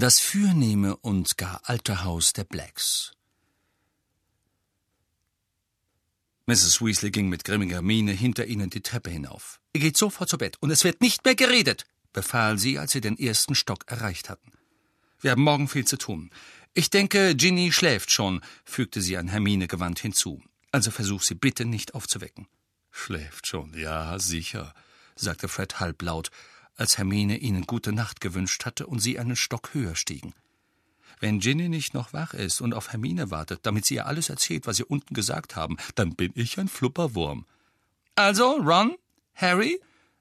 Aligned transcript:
Das 0.00 0.20
fürnehme 0.20 0.96
und 0.96 1.36
gar 1.38 1.60
alte 1.64 2.04
Haus 2.04 2.32
der 2.32 2.44
Blacks. 2.44 3.14
Mrs. 6.46 6.80
Weasley 6.80 7.10
ging 7.10 7.28
mit 7.28 7.42
grimmiger 7.42 7.82
Miene 7.82 8.12
hinter 8.12 8.46
ihnen 8.46 8.70
die 8.70 8.80
Treppe 8.80 9.10
hinauf. 9.10 9.60
Ihr 9.72 9.80
geht 9.80 9.96
sofort 9.96 10.28
zu 10.28 10.38
Bett 10.38 10.56
und 10.60 10.70
es 10.70 10.84
wird 10.84 11.00
nicht 11.00 11.24
mehr 11.24 11.34
geredet, 11.34 11.84
befahl 12.12 12.58
sie, 12.58 12.78
als 12.78 12.92
sie 12.92 13.00
den 13.00 13.18
ersten 13.18 13.56
Stock 13.56 13.90
erreicht 13.90 14.30
hatten. 14.30 14.52
Wir 15.20 15.32
haben 15.32 15.42
morgen 15.42 15.66
viel 15.66 15.84
zu 15.84 15.96
tun. 15.96 16.30
Ich 16.74 16.90
denke, 16.90 17.34
Ginny 17.34 17.72
schläft 17.72 18.12
schon, 18.12 18.40
fügte 18.64 19.02
sie 19.02 19.16
an 19.16 19.26
Hermine 19.26 19.66
gewandt 19.66 19.98
hinzu. 19.98 20.40
Also 20.70 20.92
versuch 20.92 21.22
sie 21.22 21.34
bitte 21.34 21.64
nicht 21.64 21.94
aufzuwecken. 21.94 22.46
Schläft 22.92 23.48
schon, 23.48 23.76
ja, 23.76 24.16
sicher, 24.20 24.74
sagte 25.16 25.48
Fred 25.48 25.80
halblaut, 25.80 26.30
als 26.78 26.96
Hermine 26.96 27.36
ihnen 27.36 27.66
gute 27.66 27.92
Nacht 27.92 28.20
gewünscht 28.20 28.64
hatte 28.64 28.86
und 28.86 29.00
sie 29.00 29.18
einen 29.18 29.36
Stock 29.36 29.74
höher 29.74 29.96
stiegen. 29.96 30.32
Wenn 31.20 31.40
Ginny 31.40 31.68
nicht 31.68 31.94
noch 31.94 32.12
wach 32.12 32.32
ist 32.32 32.60
und 32.60 32.72
auf 32.72 32.92
Hermine 32.92 33.30
wartet, 33.30 33.60
damit 33.64 33.84
sie 33.84 33.96
ihr 33.96 34.06
alles 34.06 34.30
erzählt, 34.30 34.66
was 34.66 34.76
sie 34.76 34.84
unten 34.84 35.14
gesagt 35.14 35.56
haben, 35.56 35.76
dann 35.96 36.14
bin 36.14 36.32
ich 36.36 36.58
ein 36.58 36.68
Flupperwurm. 36.68 37.44
Also, 38.14 38.56
Ron, 38.56 38.96
Harry, 39.34 39.80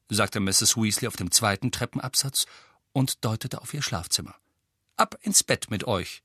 sagte 0.10 0.40
Mrs. 0.40 0.76
Weasley 0.76 1.08
auf 1.08 1.16
dem 1.16 1.32
zweiten 1.32 1.72
Treppenabsatz 1.72 2.48
und 2.94 3.24
deutete 3.24 3.62
auf 3.62 3.74
ihr 3.74 3.84
Schlafzimmer. 3.84 4.36
Ab 4.96 5.18
ins 5.22 5.44
Bett 5.44 5.70
mit 5.70 5.86
euch. 5.86 6.24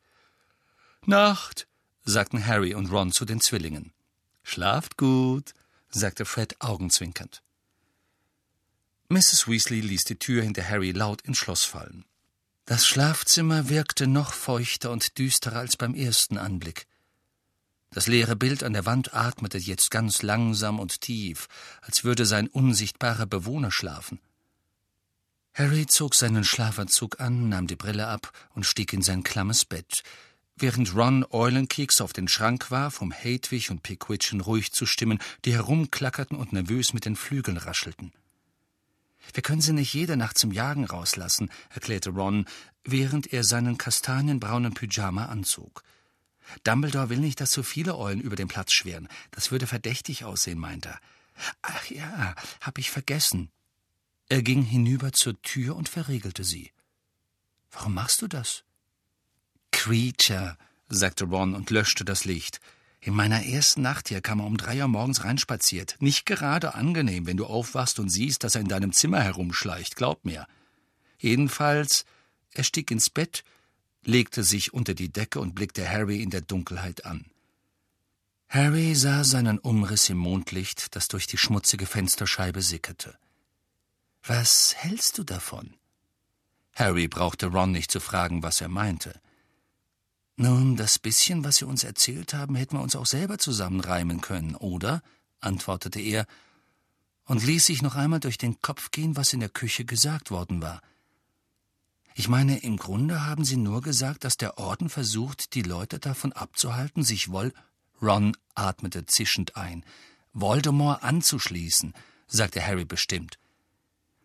Nacht, 1.04 1.66
sagten 2.04 2.46
Harry 2.46 2.74
und 2.74 2.90
Ron 2.90 3.12
zu 3.12 3.26
den 3.26 3.40
Zwillingen. 3.40 3.92
Schlaft 4.42 4.96
gut, 4.96 5.52
sagte 5.90 6.24
Fred 6.24 6.56
augenzwinkernd. 6.60 7.42
Mrs. 9.12 9.46
Weasley 9.46 9.80
ließ 9.80 10.04
die 10.04 10.18
Tür 10.18 10.42
hinter 10.42 10.66
Harry 10.66 10.92
laut 10.92 11.20
ins 11.20 11.36
Schloss 11.36 11.64
fallen. 11.64 12.06
Das 12.64 12.86
Schlafzimmer 12.86 13.68
wirkte 13.68 14.06
noch 14.06 14.32
feuchter 14.32 14.90
und 14.90 15.18
düsterer 15.18 15.58
als 15.58 15.76
beim 15.76 15.94
ersten 15.94 16.38
Anblick. 16.38 16.86
Das 17.90 18.06
leere 18.06 18.36
Bild 18.36 18.64
an 18.64 18.72
der 18.72 18.86
Wand 18.86 19.12
atmete 19.12 19.58
jetzt 19.58 19.90
ganz 19.90 20.22
langsam 20.22 20.80
und 20.80 21.02
tief, 21.02 21.48
als 21.82 22.04
würde 22.04 22.24
sein 22.24 22.48
unsichtbarer 22.48 23.26
Bewohner 23.26 23.70
schlafen. 23.70 24.18
Harry 25.52 25.86
zog 25.86 26.14
seinen 26.14 26.44
Schlafanzug 26.44 27.20
an, 27.20 27.50
nahm 27.50 27.66
die 27.66 27.76
Brille 27.76 28.06
ab 28.06 28.32
und 28.54 28.64
stieg 28.64 28.94
in 28.94 29.02
sein 29.02 29.22
klammes 29.22 29.66
Bett, 29.66 30.04
während 30.56 30.94
Ron 30.94 31.26
Eulenkeks 31.28 32.00
auf 32.00 32.14
den 32.14 32.28
Schrank 32.28 32.70
warf, 32.70 33.02
um 33.02 33.12
Hedwig 33.12 33.70
und 33.70 33.82
Pickwitchen 33.82 34.40
ruhig 34.40 34.72
zu 34.72 34.86
stimmen, 34.86 35.18
die 35.44 35.52
herumklackerten 35.52 36.38
und 36.38 36.54
nervös 36.54 36.94
mit 36.94 37.04
den 37.04 37.16
Flügeln 37.16 37.58
raschelten. 37.58 38.14
Wir 39.32 39.42
können 39.42 39.60
sie 39.60 39.72
nicht 39.72 39.94
jede 39.94 40.16
Nacht 40.16 40.38
zum 40.38 40.52
Jagen 40.52 40.84
rauslassen, 40.84 41.50
erklärte 41.70 42.10
Ron, 42.10 42.46
während 42.84 43.32
er 43.32 43.44
seinen 43.44 43.78
kastanienbraunen 43.78 44.74
Pyjama 44.74 45.26
anzog. 45.26 45.82
Dumbledore 46.64 47.08
will 47.08 47.18
nicht, 47.18 47.40
dass 47.40 47.52
so 47.52 47.62
viele 47.62 47.96
Eulen 47.96 48.20
über 48.20 48.36
den 48.36 48.48
Platz 48.48 48.72
schweren. 48.72 49.08
Das 49.30 49.50
würde 49.50 49.66
verdächtig 49.66 50.24
aussehen, 50.24 50.58
meint 50.58 50.86
er. 50.86 50.98
Ach 51.62 51.86
ja, 51.86 52.34
hab 52.60 52.78
ich 52.78 52.90
vergessen. 52.90 53.50
Er 54.28 54.42
ging 54.42 54.62
hinüber 54.62 55.12
zur 55.12 55.40
Tür 55.42 55.76
und 55.76 55.88
verriegelte 55.88 56.44
sie. 56.44 56.72
Warum 57.70 57.94
machst 57.94 58.22
du 58.22 58.28
das? 58.28 58.64
Creature, 59.70 60.56
sagte 60.88 61.24
Ron 61.24 61.54
und 61.54 61.70
löschte 61.70 62.04
das 62.04 62.24
Licht. 62.24 62.60
In 63.04 63.14
meiner 63.14 63.44
ersten 63.44 63.82
Nacht 63.82 64.08
hier 64.08 64.20
kam 64.20 64.38
er 64.38 64.46
um 64.46 64.56
drei 64.56 64.80
Uhr 64.80 64.86
morgens 64.86 65.24
reinspaziert. 65.24 65.96
Nicht 65.98 66.24
gerade 66.24 66.76
angenehm, 66.76 67.26
wenn 67.26 67.36
du 67.36 67.46
aufwachst 67.46 67.98
und 67.98 68.08
siehst, 68.08 68.44
dass 68.44 68.54
er 68.54 68.60
in 68.60 68.68
deinem 68.68 68.92
Zimmer 68.92 69.20
herumschleicht, 69.20 69.96
glaub 69.96 70.24
mir. 70.24 70.46
Jedenfalls, 71.18 72.04
er 72.52 72.62
stieg 72.62 72.92
ins 72.92 73.10
Bett, 73.10 73.42
legte 74.04 74.44
sich 74.44 74.72
unter 74.72 74.94
die 74.94 75.12
Decke 75.12 75.40
und 75.40 75.56
blickte 75.56 75.88
Harry 75.88 76.22
in 76.22 76.30
der 76.30 76.42
Dunkelheit 76.42 77.04
an. 77.04 77.26
Harry 78.48 78.94
sah 78.94 79.24
seinen 79.24 79.58
Umriss 79.58 80.08
im 80.08 80.18
Mondlicht, 80.18 80.94
das 80.94 81.08
durch 81.08 81.26
die 81.26 81.38
schmutzige 81.38 81.86
Fensterscheibe 81.86 82.62
sickerte. 82.62 83.18
Was 84.22 84.76
hältst 84.76 85.18
du 85.18 85.24
davon? 85.24 85.74
Harry 86.76 87.08
brauchte 87.08 87.46
Ron 87.46 87.72
nicht 87.72 87.90
zu 87.90 87.98
fragen, 87.98 88.44
was 88.44 88.60
er 88.60 88.68
meinte. 88.68 89.20
Nun, 90.36 90.76
das 90.76 90.98
bisschen, 90.98 91.44
was 91.44 91.56
Sie 91.56 91.66
uns 91.66 91.84
erzählt 91.84 92.34
haben, 92.34 92.54
hätten 92.54 92.76
wir 92.76 92.82
uns 92.82 92.96
auch 92.96 93.06
selber 93.06 93.38
zusammenreimen 93.38 94.20
können, 94.20 94.54
oder? 94.54 95.02
antwortete 95.40 96.00
er 96.00 96.26
und 97.24 97.44
ließ 97.44 97.66
sich 97.66 97.82
noch 97.82 97.94
einmal 97.94 98.20
durch 98.20 98.38
den 98.38 98.60
Kopf 98.60 98.90
gehen, 98.90 99.16
was 99.16 99.32
in 99.32 99.40
der 99.40 99.48
Küche 99.48 99.84
gesagt 99.84 100.30
worden 100.30 100.62
war. 100.62 100.80
Ich 102.14 102.28
meine, 102.28 102.58
im 102.58 102.76
Grunde 102.76 103.24
haben 103.24 103.44
Sie 103.44 103.56
nur 103.56 103.80
gesagt, 103.80 104.24
dass 104.24 104.36
der 104.36 104.58
Orden 104.58 104.90
versucht, 104.90 105.54
die 105.54 105.62
Leute 105.62 105.98
davon 105.98 106.32
abzuhalten, 106.32 107.02
sich 107.02 107.30
Woll. 107.30 107.52
Ron 108.00 108.36
atmete 108.54 109.06
zischend 109.06 109.56
ein. 109.56 109.84
Voldemort 110.32 111.02
anzuschließen, 111.02 111.94
sagte 112.26 112.64
Harry 112.66 112.84
bestimmt. 112.84 113.38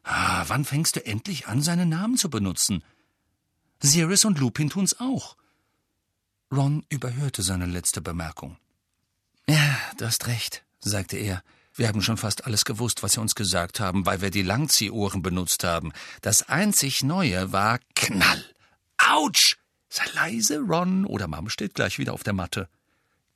Ah, 0.03 0.45
wann 0.47 0.65
fängst 0.65 0.95
du 0.95 1.05
endlich 1.05 1.47
an, 1.47 1.61
seinen 1.61 1.89
Namen 1.89 2.17
zu 2.17 2.29
benutzen? 2.29 2.83
Sirius 3.81 4.25
und 4.25 4.39
Lupin 4.39 4.69
tun's 4.69 4.99
auch. 4.99 5.35
Ron 6.51 6.85
überhörte 6.89 7.43
seine 7.43 7.65
letzte 7.65 8.01
Bemerkung. 8.01 8.57
Ja, 9.49 9.77
du 9.97 10.05
hast 10.05 10.27
recht, 10.27 10.63
sagte 10.79 11.17
er. 11.17 11.43
Wir 11.73 11.87
haben 11.87 12.01
schon 12.01 12.17
fast 12.17 12.45
alles 12.45 12.65
gewusst, 12.65 13.03
was 13.03 13.13
sie 13.13 13.21
uns 13.21 13.35
gesagt 13.35 13.79
haben, 13.79 14.05
weil 14.05 14.21
wir 14.21 14.31
die 14.31 14.41
Langziehohren 14.41 15.21
benutzt 15.21 15.63
haben. 15.63 15.93
Das 16.21 16.49
einzig 16.49 17.03
Neue 17.03 17.51
war 17.51 17.79
Knall. 17.95 18.43
Autsch! 18.97 19.57
Sei 19.89 20.03
leise, 20.13 20.59
Ron, 20.59 21.05
oder 21.05 21.27
Mom 21.27 21.49
steht 21.49 21.75
gleich 21.75 21.97
wieder 21.99 22.13
auf 22.13 22.23
der 22.23 22.33
Matte. 22.33 22.67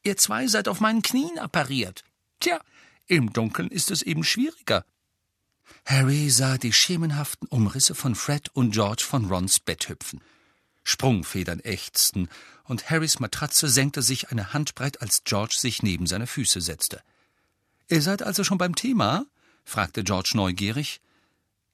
Ihr 0.04 0.18
zwei 0.18 0.48
seid 0.48 0.68
auf 0.68 0.80
meinen 0.80 1.02
Knien 1.02 1.38
appariert. 1.38 2.04
Tja, 2.40 2.60
im 3.08 3.32
Dunkeln 3.32 3.70
ist 3.70 3.92
es 3.92 4.02
eben 4.02 4.24
schwieriger. 4.24 4.86
Harry 5.86 6.30
sah 6.30 6.58
die 6.58 6.74
schemenhaften 6.74 7.48
Umrisse 7.48 7.96
von 7.96 8.16
Fred 8.16 8.50
und 8.54 8.72
George 8.72 9.04
von 9.08 9.26
Rons 9.26 9.60
Bett 9.60 9.88
hüpfen. 9.88 10.22
Sprungfedern 10.84 11.60
ächzten, 11.60 12.30
und 12.64 12.90
Harrys 12.90 13.20
Matratze 13.20 13.68
senkte 13.68 14.02
sich 14.02 14.30
eine 14.30 14.54
Handbreit, 14.54 15.02
als 15.02 15.24
George 15.24 15.56
sich 15.58 15.84
neben 15.84 16.08
seine 16.08 16.28
Füße 16.28 16.62
setzte. 16.62 17.02
Ihr 17.90 18.02
seid 18.02 18.24
also 18.24 18.44
schon 18.44 18.58
beim 18.58 18.76
Thema? 18.76 19.26
fragte 19.66 20.04
George 20.04 20.32
neugierig. 20.36 21.02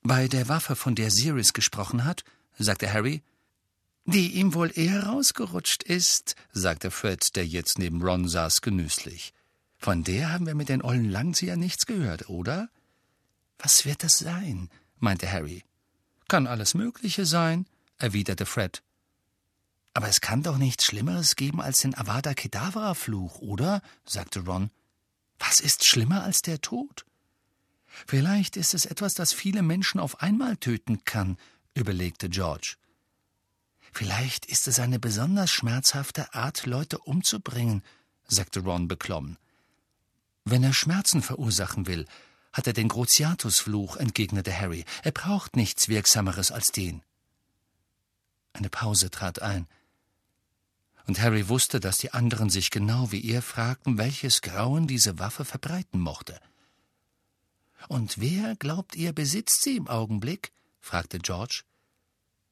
Bei 0.02 0.28
der 0.28 0.48
Waffe, 0.48 0.76
von 0.76 0.96
der 0.96 1.12
Sirius 1.12 1.54
gesprochen 1.54 2.06
hat, 2.06 2.24
sagte 2.58 2.92
Harry. 2.92 3.22
Die 4.06 4.34
ihm 4.36 4.54
wohl 4.54 4.72
eher 4.74 5.04
rausgerutscht 5.04 5.84
ist, 5.84 6.36
sagte 6.54 6.92
Fred, 6.92 7.36
der 7.36 7.46
jetzt 7.46 7.78
neben 7.78 8.02
Ron 8.02 8.28
saß, 8.28 8.62
genüsslich. 8.62 9.34
Von 9.78 10.04
der 10.04 10.32
haben 10.32 10.48
wir 10.48 10.56
mit 10.56 10.70
den 10.70 10.82
ollen 10.82 11.10
Langzieher 11.10 11.58
nichts 11.58 11.86
gehört, 11.86 12.30
oder? 12.30 12.70
Was 13.60 13.86
wird 13.86 14.04
das 14.04 14.18
sein? 14.18 14.70
meinte 15.00 15.32
Harry. 15.32 15.64
Kann 16.28 16.48
alles 16.48 16.74
Mögliche 16.74 17.26
sein, 17.26 17.68
erwiderte 17.98 18.46
Fred. 18.46 18.82
Aber 19.98 20.10
es 20.10 20.22
kann 20.22 20.44
doch 20.44 20.60
nichts 20.60 20.86
Schlimmeres 20.86 21.36
geben 21.36 21.60
als 21.60 21.80
den 21.80 21.98
Avada 21.98 22.36
Kedavra-Fluch, 22.36 23.40
oder? 23.40 23.82
sagte 24.06 24.42
Ron. 24.42 24.70
Was 25.40 25.60
ist 25.60 25.86
schlimmer 25.86 26.22
als 26.22 26.44
der 26.44 26.62
Tod? 26.62 27.04
Vielleicht 28.06 28.58
ist 28.58 28.76
es 28.76 28.86
etwas, 28.86 29.16
das 29.16 29.34
viele 29.34 29.64
Menschen 29.64 30.00
auf 30.00 30.22
einmal 30.22 30.56
töten 30.56 31.04
kann, 31.04 31.36
überlegte 31.74 32.30
George. 32.30 32.76
Vielleicht 33.92 34.46
ist 34.46 34.68
es 34.68 34.80
eine 34.80 35.00
besonders 35.00 35.50
schmerzhafte 35.50 36.32
Art, 36.36 36.68
Leute 36.68 37.00
umzubringen, 37.00 37.82
sagte 38.28 38.60
Ron 38.60 38.88
beklommen. 38.88 39.40
Wenn 40.46 40.62
er 40.62 40.74
Schmerzen 40.74 41.24
verursachen 41.24 41.88
will, 41.88 42.06
hat 42.54 42.68
er 42.68 42.74
den 42.74 42.88
Grotiatus-Fluch, 42.88 43.98
entgegnete 43.98 44.56
Harry. 44.56 44.86
Er 45.02 45.12
braucht 45.12 45.56
nichts 45.56 45.90
Wirksameres 45.90 46.52
als 46.52 46.68
den. 46.68 47.02
Eine 48.54 48.70
Pause 48.70 49.10
trat 49.10 49.42
ein 49.42 49.68
und 51.08 51.22
Harry 51.22 51.48
wusste, 51.48 51.80
dass 51.80 51.98
die 51.98 52.14
anderen 52.14 52.50
sich 52.50 52.70
genau 52.70 53.12
wie 53.12 53.26
er 53.32 53.42
fragten, 53.42 53.98
welches 53.98 54.42
Grauen 54.42 54.88
diese 54.88 55.20
Waffe 55.20 55.46
verbreiten 55.46 56.02
mochte. 56.02 56.40
Und 57.88 58.20
wer, 58.20 58.56
glaubt 58.58 58.96
ihr, 58.96 59.14
besitzt 59.14 59.64
sie 59.64 59.78
im 59.78 59.88
Augenblick? 59.88 60.52
fragte 60.82 61.20
George. 61.20 61.64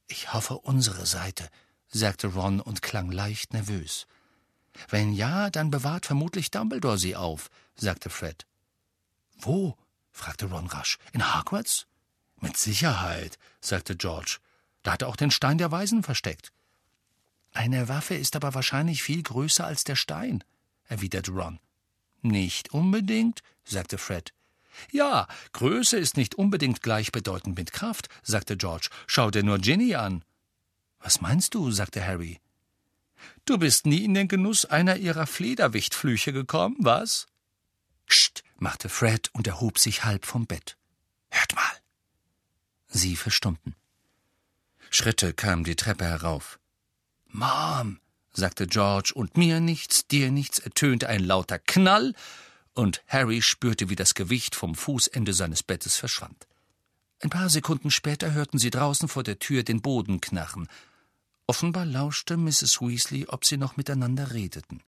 Ich 0.08 0.34
hoffe 0.34 0.58
unsere 0.60 1.06
Seite, 1.06 1.50
sagte 1.90 2.28
Ron 2.28 2.62
und 2.62 2.82
klang 2.82 3.12
leicht 3.12 3.54
nervös. 3.54 4.08
Wenn 4.90 5.14
ja, 5.14 5.50
dann 5.50 5.72
bewahrt 5.72 6.06
vermutlich 6.06 6.52
Dumbledore 6.52 6.98
sie 6.98 7.16
auf, 7.16 7.50
sagte 7.76 8.10
Fred. 8.10 8.46
Wo? 9.38 9.78
fragte 10.12 10.46
Ron 10.46 10.68
rasch. 10.68 10.98
In 11.12 11.36
Hogwarts? 11.36 11.88
Mit 12.40 12.56
Sicherheit, 12.58 13.38
sagte 13.60 13.96
George. 13.98 14.38
Da 14.84 14.94
hat 14.94 15.02
er 15.02 15.08
auch 15.10 15.16
den 15.16 15.32
Stein 15.32 15.58
der 15.58 15.72
Weisen 15.72 16.04
versteckt. 16.04 16.52
Eine 17.56 17.88
Waffe 17.88 18.16
ist 18.16 18.36
aber 18.36 18.54
wahrscheinlich 18.54 19.02
viel 19.02 19.24
größer 19.24 19.66
als 19.66 19.86
der 19.86 19.96
Stein, 19.96 20.44
erwiderte 20.84 21.32
Ron. 21.32 21.58
Nicht 22.22 22.74
unbedingt, 22.74 23.44
sagte 23.64 23.98
Fred. 23.98 24.34
Ja, 24.92 25.26
Größe 25.54 25.98
ist 25.98 26.18
nicht 26.18 26.36
unbedingt 26.36 26.82
gleichbedeutend 26.82 27.58
mit 27.58 27.72
Kraft, 27.72 28.10
sagte 28.24 28.58
George. 28.58 28.90
Schau 29.08 29.32
dir 29.32 29.42
nur 29.42 29.58
Ginny 29.60 29.96
an. 29.96 30.26
Was 31.00 31.22
meinst 31.22 31.54
du? 31.54 31.72
sagte 31.72 32.06
Harry. 32.06 32.42
Du 33.46 33.58
bist 33.58 33.86
nie 33.86 34.04
in 34.04 34.16
den 34.16 34.28
Genuss 34.28 34.66
einer 34.66 34.98
ihrer 34.98 35.26
Flederwichtflüche 35.26 36.34
gekommen, 36.34 36.76
was? 36.80 37.26
Psst, 38.06 38.44
machte 38.58 38.90
Fred 38.90 39.30
und 39.34 39.48
erhob 39.48 39.80
sich 39.80 40.04
halb 40.04 40.26
vom 40.26 40.46
Bett. 40.46 40.76
Hört 41.30 41.56
mal. 41.56 41.82
Sie 42.90 43.16
verstummten. 43.16 43.76
Schritte 44.90 45.34
kamen 45.34 45.64
die 45.64 45.78
Treppe 45.78 46.04
herauf. 46.04 46.60
Mom, 47.36 48.00
sagte 48.32 48.66
George, 48.66 49.12
und 49.14 49.36
mir 49.36 49.60
nichts, 49.60 50.08
dir 50.08 50.32
nichts, 50.32 50.58
ertönte 50.58 51.10
ein 51.10 51.22
lauter 51.22 51.60
Knall, 51.60 52.14
und 52.74 53.04
Harry 53.08 53.42
spürte, 53.42 53.90
wie 53.90 53.98
das 53.98 54.14
Gewicht 54.14 54.56
vom 54.56 54.74
Fußende 54.74 55.34
seines 55.34 55.62
Bettes 55.62 55.98
verschwand. 55.98 56.48
Ein 57.20 57.30
paar 57.30 57.50
Sekunden 57.50 57.92
später 57.92 58.32
hörten 58.32 58.58
sie 58.58 58.70
draußen 58.70 59.10
vor 59.10 59.24
der 59.24 59.38
Tür 59.38 59.64
den 59.64 59.82
Boden 59.82 60.22
knarren. 60.22 60.70
Offenbar 61.46 61.86
lauschte 61.86 62.38
Mrs. 62.38 62.80
Weasley, 62.80 63.26
ob 63.28 63.44
sie 63.44 63.58
noch 63.58 63.76
miteinander 63.76 64.32
redeten. 64.32 64.82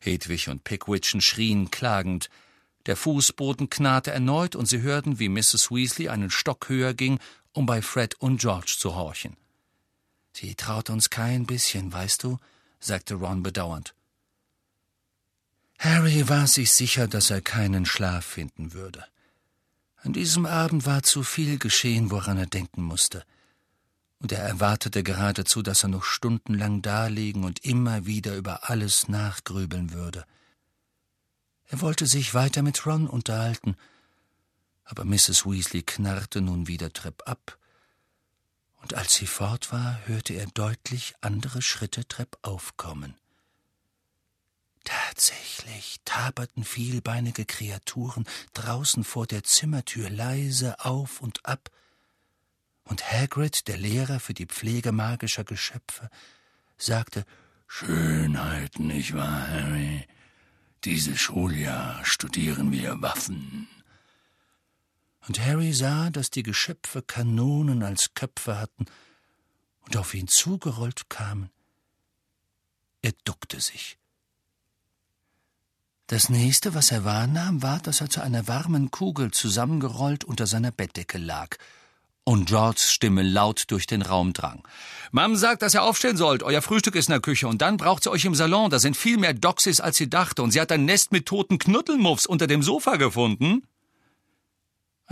Hedwig 0.00 0.48
und 0.48 0.64
Pickwitchen 0.64 1.22
schrien 1.22 1.70
klagend. 1.70 2.28
Der 2.84 2.96
Fußboden 2.96 3.70
knarrte 3.70 4.10
erneut, 4.10 4.54
und 4.54 4.66
sie 4.66 4.82
hörten, 4.82 5.18
wie 5.18 5.30
Mrs. 5.30 5.70
Weasley 5.70 6.10
einen 6.10 6.30
Stock 6.30 6.68
höher 6.68 6.92
ging, 6.92 7.20
um 7.52 7.64
bei 7.64 7.80
Fred 7.80 8.16
und 8.16 8.38
George 8.38 8.74
zu 8.78 8.94
horchen. 8.94 9.36
Sie 10.32 10.54
traut 10.54 10.90
uns 10.90 11.10
kein 11.10 11.46
bisschen, 11.46 11.92
weißt 11.92 12.22
du, 12.22 12.38
sagte 12.80 13.14
Ron 13.14 13.42
bedauernd. 13.42 13.94
Harry 15.78 16.28
war 16.28 16.46
sich 16.46 16.72
sicher, 16.72 17.08
dass 17.08 17.30
er 17.30 17.40
keinen 17.40 17.86
Schlaf 17.86 18.24
finden 18.24 18.72
würde. 18.72 19.04
An 19.96 20.12
diesem 20.12 20.46
Abend 20.46 20.86
war 20.86 21.02
zu 21.02 21.22
viel 21.22 21.58
geschehen, 21.58 22.10
woran 22.10 22.38
er 22.38 22.46
denken 22.46 22.82
musste 22.82 23.24
und 24.22 24.30
er 24.30 24.38
erwartete 24.38 25.02
geradezu, 25.02 25.62
dass 25.62 25.82
er 25.82 25.88
noch 25.88 26.04
stundenlang 26.04 26.80
daliegen 26.80 27.42
und 27.42 27.64
immer 27.64 28.06
wieder 28.06 28.36
über 28.36 28.70
alles 28.70 29.08
nachgrübeln 29.08 29.92
würde. 29.92 30.24
Er 31.66 31.80
wollte 31.80 32.06
sich 32.06 32.32
weiter 32.32 32.62
mit 32.62 32.86
Ron 32.86 33.08
unterhalten, 33.08 33.76
aber 34.84 35.04
Mrs. 35.04 35.44
Weasley 35.44 35.82
knarrte 35.82 36.40
nun 36.40 36.68
wieder 36.68 36.92
treppab, 36.92 37.58
und 38.82 38.94
als 38.94 39.14
sie 39.14 39.26
fort 39.26 39.72
war, 39.72 40.00
hörte 40.06 40.34
er 40.34 40.46
deutlich 40.46 41.14
andere 41.20 41.62
Schritte 41.62 42.06
treppauf 42.06 42.76
kommen. 42.76 43.14
Tatsächlich 44.84 46.00
taperten 46.04 46.64
vielbeinige 46.64 47.44
Kreaturen 47.44 48.26
draußen 48.52 49.04
vor 49.04 49.26
der 49.26 49.44
Zimmertür 49.44 50.10
leise 50.10 50.84
auf 50.84 51.20
und 51.20 51.46
ab, 51.46 51.70
und 52.84 53.10
Hagrid, 53.12 53.68
der 53.68 53.78
Lehrer 53.78 54.18
für 54.18 54.34
die 54.34 54.46
Pflege 54.46 54.90
magischer 54.90 55.44
Geschöpfe, 55.44 56.10
sagte 56.76 57.24
Schönheit, 57.68 58.80
nicht 58.80 59.14
wahr, 59.14 59.48
Harry? 59.48 60.04
Dieses 60.84 61.20
Schuljahr 61.20 62.04
studieren 62.04 62.72
wir 62.72 63.00
Waffen. 63.00 63.68
Und 65.28 65.40
Harry 65.40 65.72
sah, 65.72 66.10
dass 66.10 66.30
die 66.30 66.42
Geschöpfe 66.42 67.02
Kanonen 67.02 67.82
als 67.82 68.14
Köpfe 68.14 68.58
hatten 68.58 68.86
und 69.86 69.96
auf 69.96 70.14
ihn 70.14 70.28
zugerollt 70.28 71.08
kamen. 71.08 71.50
Er 73.02 73.12
duckte 73.24 73.60
sich. 73.60 73.98
Das 76.08 76.28
nächste, 76.28 76.74
was 76.74 76.90
er 76.90 77.04
wahrnahm, 77.04 77.62
war, 77.62 77.80
dass 77.80 78.00
er 78.00 78.10
zu 78.10 78.20
einer 78.20 78.46
warmen 78.48 78.90
Kugel 78.90 79.30
zusammengerollt 79.30 80.24
unter 80.24 80.46
seiner 80.46 80.70
Bettdecke 80.70 81.18
lag– 81.18 81.56
und 82.24 82.46
Georges 82.46 82.92
Stimme 82.92 83.22
laut 83.22 83.64
durch 83.68 83.86
den 83.86 84.02
Raum 84.02 84.32
drang. 84.32 84.62
Mom 85.10 85.36
sagt, 85.36 85.62
dass 85.62 85.74
ihr 85.74 85.82
aufstehen 85.82 86.16
sollt. 86.16 86.42
Euer 86.42 86.62
Frühstück 86.62 86.94
ist 86.94 87.08
in 87.08 87.12
der 87.12 87.20
Küche. 87.20 87.48
Und 87.48 87.62
dann 87.62 87.76
braucht 87.76 88.04
sie 88.04 88.10
euch 88.10 88.24
im 88.24 88.34
Salon. 88.34 88.70
Da 88.70 88.78
sind 88.78 88.96
viel 88.96 89.18
mehr 89.18 89.34
Doxys, 89.34 89.80
als 89.80 89.96
sie 89.96 90.08
dachte. 90.08 90.42
Und 90.42 90.52
sie 90.52 90.60
hat 90.60 90.70
ein 90.70 90.84
Nest 90.84 91.12
mit 91.12 91.26
toten 91.26 91.58
Knuddelmuffs 91.58 92.26
unter 92.26 92.46
dem 92.46 92.62
Sofa 92.62 92.96
gefunden. 92.96 93.66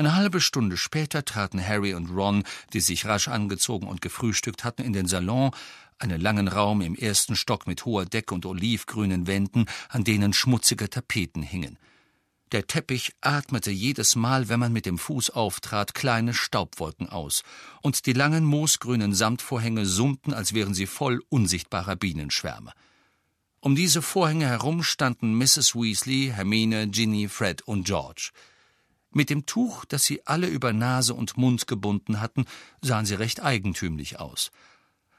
Eine 0.00 0.16
halbe 0.16 0.40
Stunde 0.40 0.78
später 0.78 1.26
traten 1.26 1.62
Harry 1.62 1.92
und 1.92 2.08
Ron, 2.08 2.44
die 2.72 2.80
sich 2.80 3.04
rasch 3.04 3.28
angezogen 3.28 3.86
und 3.86 4.00
gefrühstückt 4.00 4.64
hatten, 4.64 4.80
in 4.80 4.94
den 4.94 5.06
Salon, 5.06 5.50
einen 5.98 6.22
langen 6.22 6.48
Raum 6.48 6.80
im 6.80 6.94
ersten 6.94 7.36
Stock 7.36 7.66
mit 7.66 7.84
hoher 7.84 8.06
Decke 8.06 8.34
und 8.34 8.46
olivgrünen 8.46 9.26
Wänden, 9.26 9.66
an 9.90 10.02
denen 10.02 10.32
schmutzige 10.32 10.88
Tapeten 10.88 11.42
hingen. 11.42 11.78
Der 12.50 12.66
Teppich 12.66 13.12
atmete 13.20 13.70
jedes 13.70 14.16
Mal, 14.16 14.48
wenn 14.48 14.58
man 14.58 14.72
mit 14.72 14.86
dem 14.86 14.96
Fuß 14.96 15.28
auftrat, 15.28 15.92
kleine 15.92 16.32
Staubwolken 16.32 17.10
aus, 17.10 17.42
und 17.82 18.06
die 18.06 18.14
langen 18.14 18.44
moosgrünen 18.44 19.12
Samtvorhänge 19.12 19.84
summten, 19.84 20.32
als 20.32 20.54
wären 20.54 20.72
sie 20.72 20.86
voll 20.86 21.20
unsichtbarer 21.28 21.96
Bienenschwärme. 21.96 22.72
Um 23.60 23.76
diese 23.76 24.00
Vorhänge 24.00 24.46
herum 24.46 24.82
standen 24.82 25.34
Mrs. 25.34 25.74
Weasley, 25.74 26.32
Hermine, 26.34 26.88
Ginny, 26.88 27.28
Fred 27.28 27.60
und 27.60 27.84
George. 27.84 28.30
Mit 29.12 29.30
dem 29.30 29.46
Tuch, 29.46 29.84
das 29.84 30.04
sie 30.04 30.26
alle 30.26 30.46
über 30.46 30.72
Nase 30.72 31.14
und 31.14 31.36
Mund 31.36 31.66
gebunden 31.66 32.20
hatten, 32.20 32.46
sahen 32.80 33.06
sie 33.06 33.14
recht 33.14 33.42
eigentümlich 33.42 34.20
aus. 34.20 34.50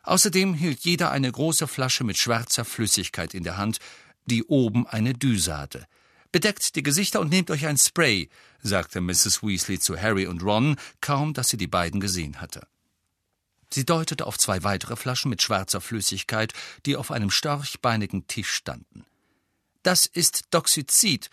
Außerdem 0.03 0.53
hielt 0.53 0.79
jeder 0.81 1.11
eine 1.11 1.31
große 1.31 1.67
Flasche 1.67 2.03
mit 2.03 2.17
schwarzer 2.17 2.65
Flüssigkeit 2.65 3.33
in 3.33 3.43
der 3.43 3.57
Hand, 3.57 3.79
die 4.25 4.43
oben 4.43 4.87
eine 4.87 5.13
Düse 5.13 5.57
hatte– 5.57 5.87
Bedeckt 6.31 6.75
die 6.75 6.83
Gesichter 6.83 7.19
und 7.19 7.29
nehmt 7.29 7.51
euch 7.51 7.65
ein 7.65 7.77
Spray, 7.77 8.29
sagte 8.61 9.01
Mrs. 9.01 9.43
Weasley 9.43 9.79
zu 9.79 9.99
Harry 9.99 10.27
und 10.27 10.41
Ron, 10.43 10.77
kaum 11.01 11.33
dass 11.33 11.49
sie 11.49 11.57
die 11.57 11.67
beiden 11.67 11.99
gesehen 11.99 12.39
hatte. 12.39 12.67
Sie 13.69 13.85
deutete 13.85 14.25
auf 14.25 14.37
zwei 14.37 14.63
weitere 14.63 14.95
Flaschen 14.95 15.29
mit 15.29 15.41
schwarzer 15.41 15.81
Flüssigkeit, 15.81 16.53
die 16.85 16.95
auf 16.95 17.11
einem 17.11 17.31
storchbeinigen 17.31 18.27
Tisch 18.27 18.51
standen. 18.51 19.05
Das 19.83 20.05
ist 20.05 20.45
Doxizid. 20.51 21.29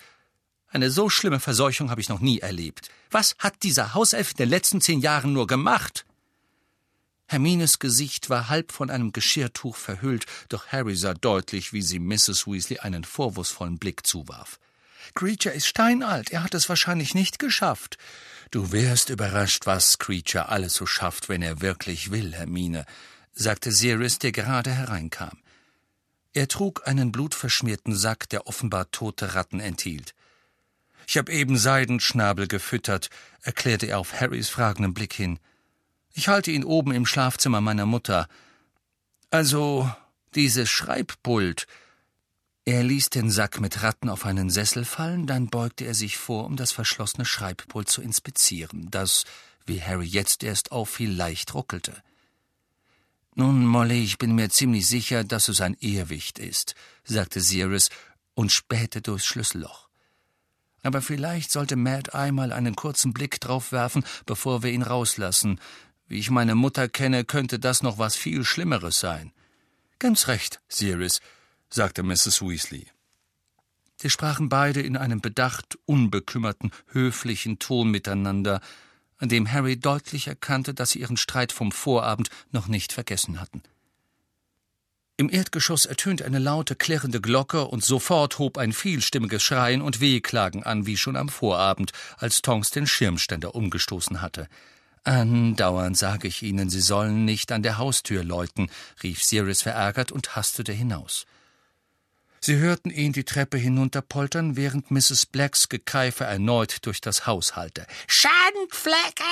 Eine 0.70 0.90
so 0.90 1.08
schlimme 1.08 1.40
Verseuchung 1.40 1.90
habe 1.90 2.00
ich 2.00 2.08
noch 2.08 2.20
nie 2.20 2.40
erlebt. 2.40 2.90
Was 3.10 3.34
hat 3.38 3.62
dieser 3.62 3.94
Hauself 3.94 4.32
in 4.32 4.36
den 4.36 4.48
letzten 4.50 4.80
zehn 4.80 5.00
Jahren 5.00 5.32
nur 5.32 5.46
gemacht? 5.46 6.04
Hermines 7.26 7.78
Gesicht 7.78 8.30
war 8.30 8.48
halb 8.48 8.72
von 8.72 8.90
einem 8.90 9.12
Geschirrtuch 9.12 9.76
verhüllt, 9.76 10.26
doch 10.48 10.68
Harry 10.68 10.96
sah 10.96 11.14
deutlich, 11.14 11.72
wie 11.72 11.82
sie 11.82 11.98
Mrs. 11.98 12.46
Weasley 12.46 12.78
einen 12.78 13.04
vorwurfsvollen 13.04 13.78
Blick 13.78 14.06
zuwarf. 14.06 14.58
Creature 15.14 15.54
ist 15.54 15.66
steinalt, 15.66 16.30
er 16.30 16.42
hat 16.42 16.54
es 16.54 16.68
wahrscheinlich 16.68 17.14
nicht 17.14 17.38
geschafft. 17.38 17.98
Du 18.50 18.72
wärst 18.72 19.10
überrascht, 19.10 19.66
was 19.66 19.98
Creature 19.98 20.48
alles 20.48 20.74
so 20.74 20.86
schafft, 20.86 21.28
wenn 21.28 21.42
er 21.42 21.60
wirklich 21.60 22.10
will, 22.10 22.34
Hermine, 22.34 22.86
sagte 23.34 23.72
Sirius, 23.72 24.18
der 24.18 24.32
gerade 24.32 24.70
hereinkam. 24.70 25.38
Er 26.32 26.48
trug 26.48 26.86
einen 26.86 27.12
blutverschmierten 27.12 27.94
Sack, 27.94 28.28
der 28.28 28.46
offenbar 28.46 28.90
tote 28.90 29.34
Ratten 29.34 29.60
enthielt. 29.60 30.14
Ich 31.10 31.16
hab 31.16 31.30
eben 31.30 31.56
Seidenschnabel 31.56 32.48
gefüttert, 32.48 33.08
erklärte 33.40 33.86
er 33.86 33.98
auf 33.98 34.20
Harrys 34.20 34.50
fragenden 34.50 34.92
Blick 34.92 35.14
hin. 35.14 35.38
Ich 36.12 36.28
halte 36.28 36.50
ihn 36.50 36.64
oben 36.64 36.92
im 36.92 37.06
Schlafzimmer 37.06 37.62
meiner 37.62 37.86
Mutter. 37.86 38.28
Also, 39.30 39.90
dieses 40.34 40.68
Schreibpult, 40.68 41.66
er 42.66 42.84
ließ 42.84 43.08
den 43.08 43.30
Sack 43.30 43.58
mit 43.58 43.82
Ratten 43.82 44.10
auf 44.10 44.26
einen 44.26 44.50
Sessel 44.50 44.84
fallen, 44.84 45.26
dann 45.26 45.48
beugte 45.48 45.86
er 45.86 45.94
sich 45.94 46.18
vor, 46.18 46.44
um 46.44 46.56
das 46.56 46.72
verschlossene 46.72 47.24
Schreibpult 47.24 47.88
zu 47.88 48.02
inspizieren, 48.02 48.90
das, 48.90 49.24
wie 49.64 49.80
Harry 49.80 50.04
jetzt 50.04 50.44
erst 50.44 50.72
auffiel, 50.72 51.10
leicht 51.10 51.54
ruckelte. 51.54 52.02
Nun, 53.34 53.64
Molly, 53.64 54.04
ich 54.04 54.18
bin 54.18 54.34
mir 54.34 54.50
ziemlich 54.50 54.86
sicher, 54.86 55.24
dass 55.24 55.48
es 55.48 55.62
ein 55.62 55.78
Irrwicht 55.80 56.38
ist, 56.38 56.74
sagte 57.02 57.40
Sirius 57.40 57.88
und 58.34 58.52
spähte 58.52 59.00
durchs 59.00 59.24
Schlüsselloch. 59.24 59.87
Aber 60.82 61.02
vielleicht 61.02 61.50
sollte 61.50 61.76
Matt 61.76 62.14
einmal 62.14 62.52
einen 62.52 62.76
kurzen 62.76 63.12
Blick 63.12 63.40
drauf 63.40 63.72
werfen, 63.72 64.04
bevor 64.26 64.62
wir 64.62 64.70
ihn 64.70 64.82
rauslassen. 64.82 65.60
Wie 66.06 66.18
ich 66.18 66.30
meine 66.30 66.54
Mutter 66.54 66.88
kenne, 66.88 67.24
könnte 67.24 67.58
das 67.58 67.82
noch 67.82 67.98
was 67.98 68.16
viel 68.16 68.44
Schlimmeres 68.44 69.00
sein. 69.00 69.32
Ganz 69.98 70.28
recht, 70.28 70.60
Sirius, 70.68 71.20
sagte 71.68 72.02
Mrs. 72.02 72.40
Weasley. 72.42 72.86
Sie 74.00 74.10
sprachen 74.10 74.48
beide 74.48 74.80
in 74.80 74.96
einem 74.96 75.20
bedacht 75.20 75.76
unbekümmerten, 75.84 76.70
höflichen 76.92 77.58
Ton 77.58 77.90
miteinander, 77.90 78.60
an 79.18 79.28
dem 79.28 79.50
Harry 79.50 79.76
deutlich 79.76 80.28
erkannte, 80.28 80.72
dass 80.72 80.90
sie 80.90 81.00
ihren 81.00 81.16
Streit 81.16 81.50
vom 81.50 81.72
Vorabend 81.72 82.30
noch 82.52 82.68
nicht 82.68 82.92
vergessen 82.92 83.40
hatten. 83.40 83.62
Im 85.20 85.30
Erdgeschoss 85.30 85.84
ertönte 85.84 86.24
eine 86.24 86.38
laute, 86.38 86.76
klirrende 86.76 87.20
Glocke, 87.20 87.64
und 87.64 87.84
sofort 87.84 88.38
hob 88.38 88.56
ein 88.56 88.72
vielstimmiges 88.72 89.42
Schreien 89.42 89.82
und 89.82 90.00
Wehklagen 90.00 90.62
an, 90.62 90.86
wie 90.86 90.96
schon 90.96 91.16
am 91.16 91.28
Vorabend, 91.28 91.90
als 92.18 92.40
Tonks 92.40 92.70
den 92.70 92.86
Schirmständer 92.86 93.56
umgestoßen 93.56 94.22
hatte. 94.22 94.46
Andauernd 95.02 95.98
sage 95.98 96.28
ich 96.28 96.44
Ihnen, 96.44 96.70
Sie 96.70 96.80
sollen 96.80 97.24
nicht 97.24 97.50
an 97.50 97.64
der 97.64 97.78
Haustür 97.78 98.22
läuten, 98.22 98.70
rief 99.02 99.24
Sirius 99.24 99.62
verärgert 99.62 100.12
und 100.12 100.36
hastete 100.36 100.72
hinaus. 100.72 101.26
Sie 102.40 102.56
hörten 102.56 102.90
ihn 102.90 103.12
die 103.12 103.24
Treppe 103.24 103.58
hinunterpoltern, 103.58 104.56
während 104.56 104.90
Mrs. 104.90 105.26
Blacks 105.26 105.68
Gekeife 105.68 106.24
erneut 106.24 106.86
durch 106.86 107.00
das 107.00 107.26
Haus 107.26 107.56
hallte. 107.56 107.86
Schandflecke, 108.06 109.24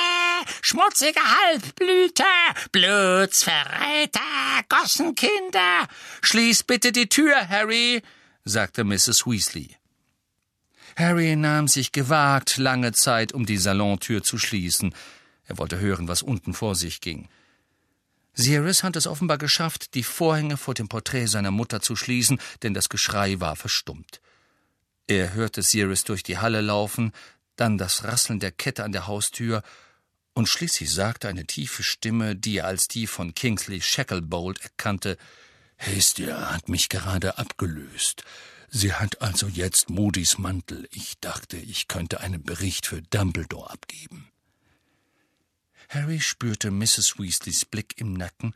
schmutzige 0.63 1.21
Halbblüte, 1.21 2.25
Blutsverräter, 2.73 4.21
Gossenkinder. 4.69 5.87
Schließ 6.23 6.65
bitte 6.65 6.93
die 6.93 7.09
Tür, 7.09 7.49
Harry, 7.49 8.03
sagte 8.45 8.85
Mrs. 8.85 9.27
Weasley. 9.27 9.77
Harry 10.97 11.37
nahm 11.37 11.69
sich 11.69 11.93
gewagt 11.93 12.57
lange 12.57 12.93
Zeit, 12.93 13.33
um 13.33 13.45
die 13.47 13.59
Salontür 13.59 14.23
zu 14.23 14.39
schließen. 14.39 14.95
Er 15.45 15.59
wollte 15.59 15.79
hören, 15.79 16.09
was 16.09 16.23
unten 16.23 16.55
vor 16.55 16.75
sich 16.75 17.01
ging. 17.01 17.29
Sirius 18.39 18.83
hat 18.83 18.97
es 18.97 19.07
offenbar 19.07 19.39
geschafft, 19.39 19.95
die 19.95 20.03
Vorhänge 20.03 20.59
vor 20.59 20.75
dem 20.75 20.89
Porträt 20.89 21.27
seiner 21.27 21.51
Mutter 21.51 21.81
zu 21.81 21.97
schließen, 21.97 22.39
denn 22.63 22.75
das 22.75 22.91
Geschrei 22.91 23.41
war 23.41 23.57
verstummt. 23.57 24.21
Er 25.07 25.33
hörte 25.33 25.63
Sirius 25.63 26.05
durch 26.05 26.23
die 26.23 26.37
Halle 26.37 26.61
laufen, 26.61 27.13
dann 27.57 27.79
das 27.79 28.05
Rasseln 28.05 28.39
der 28.39 28.53
Kette 28.53 28.85
an 28.85 28.93
der 28.93 29.07
Haustür, 29.07 29.63
und 30.35 30.51
schließlich 30.51 30.93
sagte 30.93 31.29
eine 31.29 31.47
tiefe 31.47 31.83
Stimme, 31.83 32.37
die 32.37 32.59
er 32.59 32.67
als 32.67 32.89
die 32.89 33.07
von 33.07 33.35
Kingsley 33.35 33.81
Shacklebolt 33.81 34.61
erkannte, 34.61 35.17
Hestia 35.77 36.53
hat 36.53 36.69
mich 36.69 36.91
gerade 36.91 37.39
abgelöst. 37.39 38.23
Sie 38.69 38.93
hat 38.93 39.23
also 39.23 39.47
jetzt 39.47 39.89
Moody's 39.89 40.37
Mantel. 40.37 40.87
Ich 40.91 41.19
dachte, 41.21 41.57
ich 41.57 41.89
könnte 41.89 42.21
einen 42.21 42.43
Bericht 42.43 42.87
für 42.87 43.01
Dumbledore 43.01 43.71
abgeben. 43.71 44.29
Harry 45.89 46.21
spürte 46.21 46.71
Mrs. 46.71 47.19
Weasleys 47.19 47.65
Blick 47.65 47.95
im 47.99 48.15
Nacken, 48.15 48.55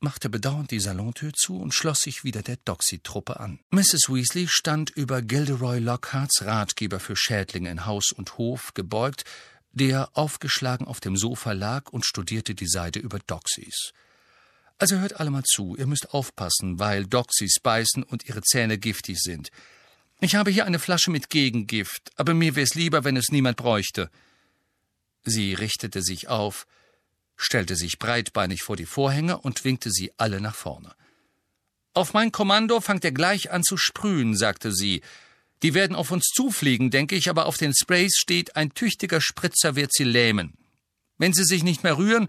machte 0.00 0.30
bedauernd 0.30 0.70
die 0.70 0.80
Salontür 0.80 1.32
zu 1.32 1.60
und 1.60 1.74
schloss 1.74 2.02
sich 2.02 2.24
wieder 2.24 2.42
der 2.42 2.56
Doxy-Truppe 2.56 3.38
an. 3.38 3.60
Mrs. 3.70 4.08
Weasley 4.08 4.48
stand 4.48 4.90
über 4.90 5.22
Gilderoy 5.22 5.78
Lockharts 5.78 6.44
Ratgeber 6.44 7.00
für 7.00 7.16
Schädlinge 7.16 7.70
in 7.70 7.86
Haus 7.86 8.12
und 8.12 8.38
Hof 8.38 8.72
gebeugt, 8.74 9.24
der 9.72 10.10
aufgeschlagen 10.14 10.86
auf 10.86 11.00
dem 11.00 11.16
Sofa 11.16 11.52
lag 11.52 11.90
und 11.90 12.04
studierte 12.04 12.54
die 12.54 12.66
Seite 12.66 12.98
über 12.98 13.18
Doxys. 13.20 13.92
Also 14.78 14.96
hört 14.96 15.20
alle 15.20 15.30
mal 15.30 15.44
zu, 15.44 15.76
ihr 15.76 15.86
müsst 15.86 16.14
aufpassen, 16.14 16.78
weil 16.78 17.06
Doxys 17.06 17.60
beißen 17.62 18.02
und 18.02 18.26
ihre 18.26 18.40
Zähne 18.40 18.78
giftig 18.78 19.20
sind. 19.20 19.50
Ich 20.20 20.34
habe 20.34 20.50
hier 20.50 20.64
eine 20.64 20.78
Flasche 20.78 21.10
mit 21.10 21.30
Gegengift, 21.30 22.10
aber 22.16 22.34
mir 22.34 22.56
wär's 22.56 22.74
lieber, 22.74 23.04
wenn 23.04 23.16
es 23.16 23.28
niemand 23.30 23.58
bräuchte. 23.58 24.10
Sie 25.24 25.54
richtete 25.54 26.02
sich 26.02 26.28
auf, 26.28 26.66
stellte 27.36 27.76
sich 27.76 27.98
breitbeinig 27.98 28.62
vor 28.62 28.76
die 28.76 28.86
Vorhänge 28.86 29.38
und 29.38 29.64
winkte 29.64 29.90
sie 29.90 30.12
alle 30.16 30.40
nach 30.40 30.54
vorne. 30.54 30.94
Auf 31.92 32.12
mein 32.12 32.32
Kommando 32.32 32.80
fangt 32.80 33.04
ihr 33.04 33.12
gleich 33.12 33.50
an 33.50 33.62
zu 33.62 33.76
sprühen, 33.76 34.36
sagte 34.36 34.72
sie. 34.72 35.02
Die 35.62 35.74
werden 35.74 35.96
auf 35.96 36.10
uns 36.10 36.26
zufliegen, 36.34 36.90
denke 36.90 37.16
ich, 37.16 37.28
aber 37.28 37.46
auf 37.46 37.56
den 37.56 37.74
Sprays 37.74 38.16
steht, 38.16 38.56
ein 38.56 38.72
tüchtiger 38.72 39.20
Spritzer 39.20 39.76
wird 39.76 39.92
sie 39.92 40.04
lähmen. 40.04 40.54
Wenn 41.18 41.34
sie 41.34 41.44
sich 41.44 41.62
nicht 41.62 41.82
mehr 41.82 41.98
rühren, 41.98 42.28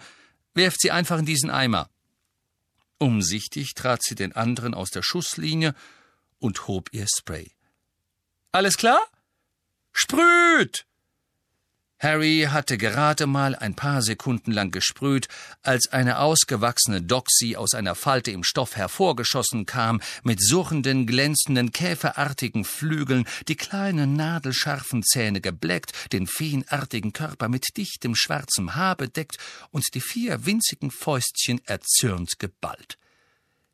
werft 0.53 0.81
sie 0.81 0.91
einfach 0.91 1.19
in 1.19 1.25
diesen 1.25 1.50
Eimer. 1.50 1.89
Umsichtig 2.98 3.74
trat 3.74 4.03
sie 4.03 4.15
den 4.15 4.33
anderen 4.33 4.74
aus 4.74 4.89
der 4.89 5.01
Schusslinie 5.01 5.74
und 6.39 6.67
hob 6.67 6.89
ihr 6.91 7.07
Spray. 7.07 7.51
Alles 8.51 8.75
klar? 8.75 9.00
Sprüht! 9.93 10.86
Harry 12.01 12.48
hatte 12.50 12.79
gerade 12.79 13.27
mal 13.27 13.55
ein 13.55 13.75
paar 13.75 14.01
Sekunden 14.01 14.51
lang 14.51 14.72
gesprüht, 14.72 15.27
als 15.62 15.91
eine 15.91 16.17
ausgewachsene 16.17 17.03
Doxy 17.03 17.55
aus 17.55 17.75
einer 17.75 17.93
Falte 17.93 18.31
im 18.31 18.43
Stoff 18.43 18.75
hervorgeschossen 18.75 19.67
kam, 19.67 20.01
mit 20.24 20.41
surrenden, 20.41 21.05
glänzenden, 21.05 21.72
käferartigen 21.72 22.65
Flügeln, 22.65 23.27
die 23.48 23.55
kleinen, 23.55 24.15
nadelscharfen 24.15 25.03
Zähne 25.03 25.41
gebleckt, 25.41 26.12
den 26.12 26.25
feenartigen 26.25 27.13
Körper 27.13 27.50
mit 27.50 27.77
dichtem 27.77 28.15
schwarzem 28.15 28.74
Haar 28.74 28.96
bedeckt 28.96 29.38
und 29.70 29.86
die 29.93 30.01
vier 30.01 30.48
winzigen 30.48 30.89
Fäustchen 30.89 31.62
erzürnt 31.65 32.39
geballt. 32.39 32.98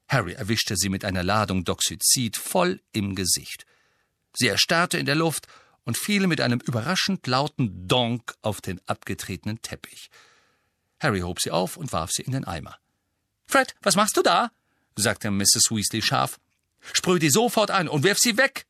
Harry 0.09 0.33
erwischte 0.33 0.75
sie 0.75 0.89
mit 0.89 1.05
einer 1.05 1.23
Ladung 1.23 1.63
Doxyzid 1.63 2.35
voll 2.35 2.81
im 2.91 3.15
Gesicht. 3.15 3.65
Sie 4.33 4.47
erstarrte 4.47 4.97
in 4.97 5.05
der 5.05 5.15
Luft 5.15 5.47
und 5.87 5.97
fiel 5.97 6.27
mit 6.27 6.41
einem 6.41 6.59
überraschend 6.59 7.25
lauten 7.27 7.87
Donk 7.87 8.35
auf 8.41 8.59
den 8.59 8.81
abgetretenen 8.87 9.61
Teppich. 9.61 10.09
Harry 10.99 11.21
hob 11.21 11.39
sie 11.39 11.49
auf 11.49 11.77
und 11.77 11.93
warf 11.93 12.11
sie 12.11 12.23
in 12.23 12.33
den 12.33 12.43
Eimer. 12.43 12.77
Fred, 13.47 13.73
was 13.81 13.95
machst 13.95 14.17
du 14.17 14.21
da? 14.21 14.51
sagte 14.97 15.31
Mrs. 15.31 15.71
Weasley 15.71 16.01
scharf. 16.01 16.39
Sprüh 16.91 17.19
die 17.19 17.29
sofort 17.29 17.71
ein 17.71 17.87
und 17.87 18.03
wirf 18.03 18.17
sie 18.19 18.35
weg. 18.35 18.65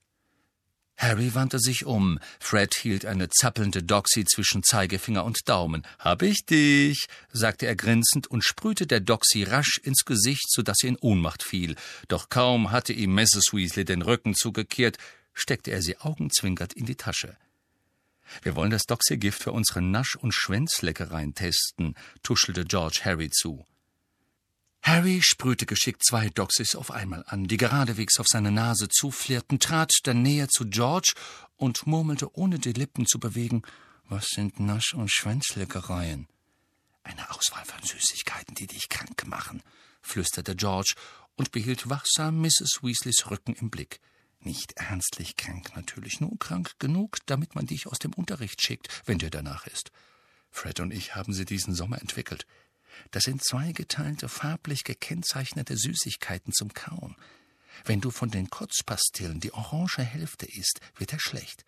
Harry 0.96 1.34
wandte 1.34 1.58
sich 1.58 1.86
um. 1.86 2.20
Fred 2.40 2.76
hielt 2.76 3.04
eine 3.06 3.30
zappelnde 3.30 3.82
Doxy 3.82 4.26
zwischen 4.26 4.62
Zeigefinger 4.62 5.26
und 5.26 5.50
Daumen. 5.50 5.88
Hab 5.98 6.22
ich 6.22 6.46
dich, 6.46 7.08
sagte 7.32 7.66
er 7.66 7.76
grinsend 7.76 8.28
und 8.28 8.44
sprühte 8.44 8.86
der 8.86 9.00
Doxy 9.00 9.42
rasch 9.42 9.80
ins 9.84 10.06
Gesicht, 10.06 10.52
so 10.52 10.62
dass 10.62 10.78
sie 10.82 10.88
in 10.88 10.98
Ohnmacht 10.98 11.42
fiel. 11.42 11.76
Doch 12.10 12.30
kaum 12.30 12.70
hatte 12.70 12.94
ihm 12.94 13.16
Mrs. 13.16 13.54
Weasley 13.54 13.86
den 13.86 14.04
Rücken 14.04 14.36
zugekehrt, 14.36 14.98
steckte 15.38 15.72
er 15.72 15.82
sie 15.82 15.98
augenzwinkert 15.98 16.74
in 16.74 16.86
die 16.86 16.96
Tasche. 16.96 17.38
Wir 18.41 18.56
wollen 18.56 18.72
das 18.72 18.84
Doxygift 18.84 19.41
für 19.41 19.53
unsere 19.53 19.82
Nasch- 19.82 20.17
und 20.17 20.34
Schwänzleckereien 20.34 21.34
testen, 21.34 21.96
tuschelte 22.24 22.65
George 22.65 23.01
Harry 23.03 23.29
zu. 23.29 23.65
Harry 24.82 25.22
sprühte 25.22 25.65
geschickt 25.65 26.03
zwei 26.06 26.29
Doxys 26.29 26.75
auf 26.75 26.91
einmal 26.91 27.24
an, 27.27 27.46
die 27.46 27.58
geradewegs 27.58 28.20
auf 28.20 28.27
seine 28.27 28.51
Nase 28.51 28.88
zuflirrten, 28.89 29.60
trat 29.60 29.91
dann 30.03 30.22
näher 30.22 30.50
zu 30.50 30.65
George 30.70 31.13
und 31.56 31.88
murmelte, 31.88 32.36
ohne 32.36 32.60
die 32.60 32.74
Lippen 32.74 33.06
zu 33.06 33.20
bewegen, 33.20 33.63
was 34.10 34.27
sind 34.27 34.60
Nasch- 34.60 34.94
und 34.94 35.12
Schwänzleckereien? 35.12 36.27
Eine 37.03 37.29
Auswahl 37.32 37.65
von 37.65 37.82
Süßigkeiten, 37.82 38.56
die 38.56 38.67
dich 38.67 38.88
krank 38.89 39.27
machen, 39.27 39.62
flüsterte 40.01 40.56
George 40.56 40.94
und 41.36 41.51
behielt 41.51 41.89
wachsam 41.89 42.41
Mrs. 42.41 42.79
Weasleys 42.82 43.29
Rücken 43.29 43.53
im 43.53 43.70
Blick. 43.70 44.00
Nicht 44.39 44.74
ernstlich 44.74 45.36
krank 45.36 45.75
natürlich, 45.75 46.20
nur 46.20 46.38
krank 46.38 46.75
genug, 46.79 47.17
damit 47.25 47.56
man 47.56 47.65
dich 47.65 47.88
aus 47.88 48.00
dem 48.00 48.13
Unterricht 48.13 48.62
schickt, 48.62 49.01
wenn 49.06 49.17
dir 49.17 49.29
danach 49.29 49.67
ist. 49.67 49.91
Fred 50.51 50.79
und 50.79 50.91
ich 50.91 51.15
haben 51.15 51.34
sie 51.34 51.46
diesen 51.46 51.74
Sommer 51.74 52.01
entwickelt. 52.01 52.46
Das 53.12 53.24
sind 53.24 53.44
zweigeteilte, 53.44 54.29
farblich 54.29 54.84
gekennzeichnete 54.84 55.75
Süßigkeiten 55.77 56.53
zum 56.53 56.74
Kauen. 56.74 57.15
Wenn 57.86 58.01
du 58.01 58.10
von 58.10 58.32
den 58.32 58.50
Kotzpastillen 58.50 59.39
die 59.39 59.53
orange 59.53 60.03
Hälfte 60.03 60.46
isst, 60.46 60.79
wird 60.96 61.13
er 61.13 61.20
schlecht. 61.20 61.63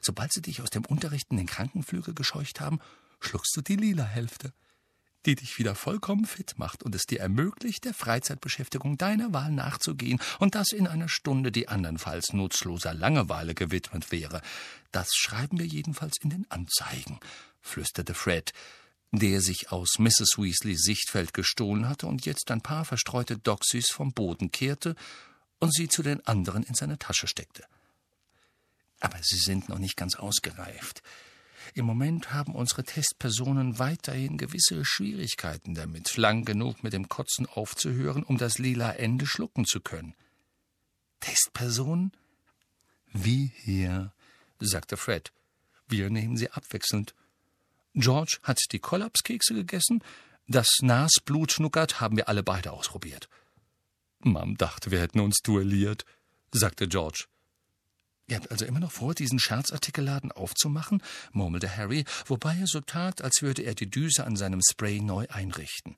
Sobald 0.00 0.32
sie 0.32 0.42
dich 0.42 0.60
aus 0.60 0.70
dem 0.70 0.84
Unterricht 0.84 1.30
in 1.30 1.38
den 1.38 1.46
Krankenflügel 1.46 2.14
gescheucht 2.14 2.60
haben, 2.60 2.80
schluckst 3.20 3.56
du 3.56 3.62
die 3.62 3.76
lila 3.76 4.04
Hälfte 4.04 4.52
die 5.26 5.34
dich 5.34 5.58
wieder 5.58 5.74
vollkommen 5.74 6.26
fit 6.26 6.54
macht 6.58 6.82
und 6.82 6.94
es 6.94 7.06
dir 7.06 7.20
ermöglicht, 7.20 7.84
der 7.84 7.94
Freizeitbeschäftigung 7.94 8.98
deiner 8.98 9.32
Wahl 9.32 9.52
nachzugehen 9.52 10.20
und 10.38 10.54
das 10.54 10.72
in 10.72 10.86
einer 10.86 11.08
Stunde, 11.08 11.50
die 11.50 11.68
andernfalls 11.68 12.32
nutzloser 12.32 12.94
Langeweile 12.94 13.54
gewidmet 13.54 14.12
wäre. 14.12 14.42
Das 14.92 15.08
schreiben 15.14 15.58
wir 15.58 15.66
jedenfalls 15.66 16.18
in 16.20 16.30
den 16.30 16.50
Anzeigen, 16.50 17.18
flüsterte 17.60 18.14
Fred, 18.14 18.52
der 19.12 19.40
sich 19.40 19.70
aus 19.70 19.98
Mrs. 19.98 20.36
Weasleys 20.36 20.82
Sichtfeld 20.82 21.34
gestohlen 21.34 21.88
hatte 21.88 22.06
und 22.06 22.26
jetzt 22.26 22.50
ein 22.50 22.60
paar 22.60 22.84
verstreute 22.84 23.38
Doxys 23.38 23.90
vom 23.90 24.12
Boden 24.12 24.50
kehrte 24.50 24.96
und 25.60 25.72
sie 25.72 25.88
zu 25.88 26.02
den 26.02 26.24
anderen 26.26 26.62
in 26.62 26.74
seine 26.74 26.98
Tasche 26.98 27.26
steckte. 27.26 27.64
Aber 29.00 29.18
sie 29.22 29.38
sind 29.38 29.68
noch 29.68 29.78
nicht 29.78 29.96
ganz 29.96 30.16
ausgereift. 30.16 31.02
Im 31.76 31.86
Moment 31.86 32.32
haben 32.32 32.54
unsere 32.54 32.84
Testpersonen 32.84 33.80
weiterhin 33.80 34.38
gewisse 34.38 34.84
Schwierigkeiten 34.84 35.74
damit, 35.74 36.16
lang 36.16 36.44
genug 36.44 36.84
mit 36.84 36.92
dem 36.92 37.08
Kotzen 37.08 37.46
aufzuhören, 37.46 38.22
um 38.22 38.38
das 38.38 38.58
lila 38.58 38.92
Ende 38.92 39.26
schlucken 39.26 39.64
zu 39.64 39.80
können. 39.80 40.14
Testpersonen? 41.18 42.12
Wie 43.12 43.50
hier, 43.56 44.12
sagte 44.60 44.96
Fred. 44.96 45.32
Wir 45.88 46.10
nehmen 46.10 46.36
sie 46.36 46.50
abwechselnd. 46.50 47.12
George 47.94 48.38
hat 48.44 48.60
die 48.70 48.78
Kollapskekse 48.78 49.54
gegessen, 49.54 50.02
das 50.46 50.68
Nasblutschnuckert 50.80 52.00
haben 52.00 52.16
wir 52.16 52.28
alle 52.28 52.44
beide 52.44 52.72
ausprobiert. 52.72 53.28
Mom 54.20 54.56
dachte, 54.56 54.92
wir 54.92 55.00
hätten 55.00 55.20
uns 55.20 55.38
duelliert, 55.42 56.04
sagte 56.52 56.86
George. 56.86 57.26
Ihr 58.26 58.36
habt 58.36 58.50
also 58.50 58.64
immer 58.64 58.80
noch 58.80 58.92
vor, 58.92 59.14
diesen 59.14 59.38
Scherzartikelladen 59.38 60.32
aufzumachen? 60.32 61.02
murmelte 61.32 61.76
Harry, 61.76 62.04
wobei 62.26 62.56
er 62.56 62.66
so 62.66 62.80
tat, 62.80 63.22
als 63.22 63.42
würde 63.42 63.62
er 63.62 63.74
die 63.74 63.90
Düse 63.90 64.24
an 64.24 64.36
seinem 64.36 64.60
Spray 64.62 65.00
neu 65.00 65.26
einrichten. 65.28 65.96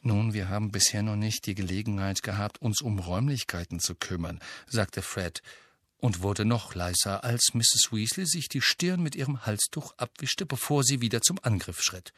Nun, 0.00 0.32
wir 0.32 0.48
haben 0.48 0.70
bisher 0.70 1.02
noch 1.02 1.16
nicht 1.16 1.46
die 1.46 1.54
Gelegenheit 1.54 2.22
gehabt, 2.22 2.60
uns 2.60 2.80
um 2.80 2.98
Räumlichkeiten 2.98 3.80
zu 3.80 3.94
kümmern, 3.94 4.40
sagte 4.66 5.02
Fred 5.02 5.42
und 5.98 6.22
wurde 6.22 6.44
noch 6.44 6.74
leiser, 6.74 7.24
als 7.24 7.54
Mrs. 7.54 7.88
Weasley 7.90 8.26
sich 8.26 8.48
die 8.48 8.60
Stirn 8.60 9.02
mit 9.02 9.16
ihrem 9.16 9.44
Halstuch 9.44 9.92
abwischte, 9.96 10.46
bevor 10.46 10.84
sie 10.84 11.00
wieder 11.00 11.20
zum 11.20 11.38
Angriff 11.42 11.82
schritt. 11.82 12.12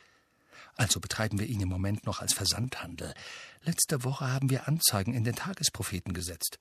Also 0.77 1.01
betreiben 1.01 1.39
wir 1.39 1.47
ihn 1.47 1.61
im 1.61 1.69
Moment 1.69 2.07
noch 2.07 2.21
als 2.21 2.35
Versandhandel. 2.35 3.15
Letzte 3.63 4.05
Woche 4.05 4.31
haben 4.31 4.51
wir 4.51 4.69
Anzeigen 4.69 5.15
in 5.15 5.25
den 5.25 5.35
Tagespropheten 5.35 6.13
gesetzt. 6.15 6.59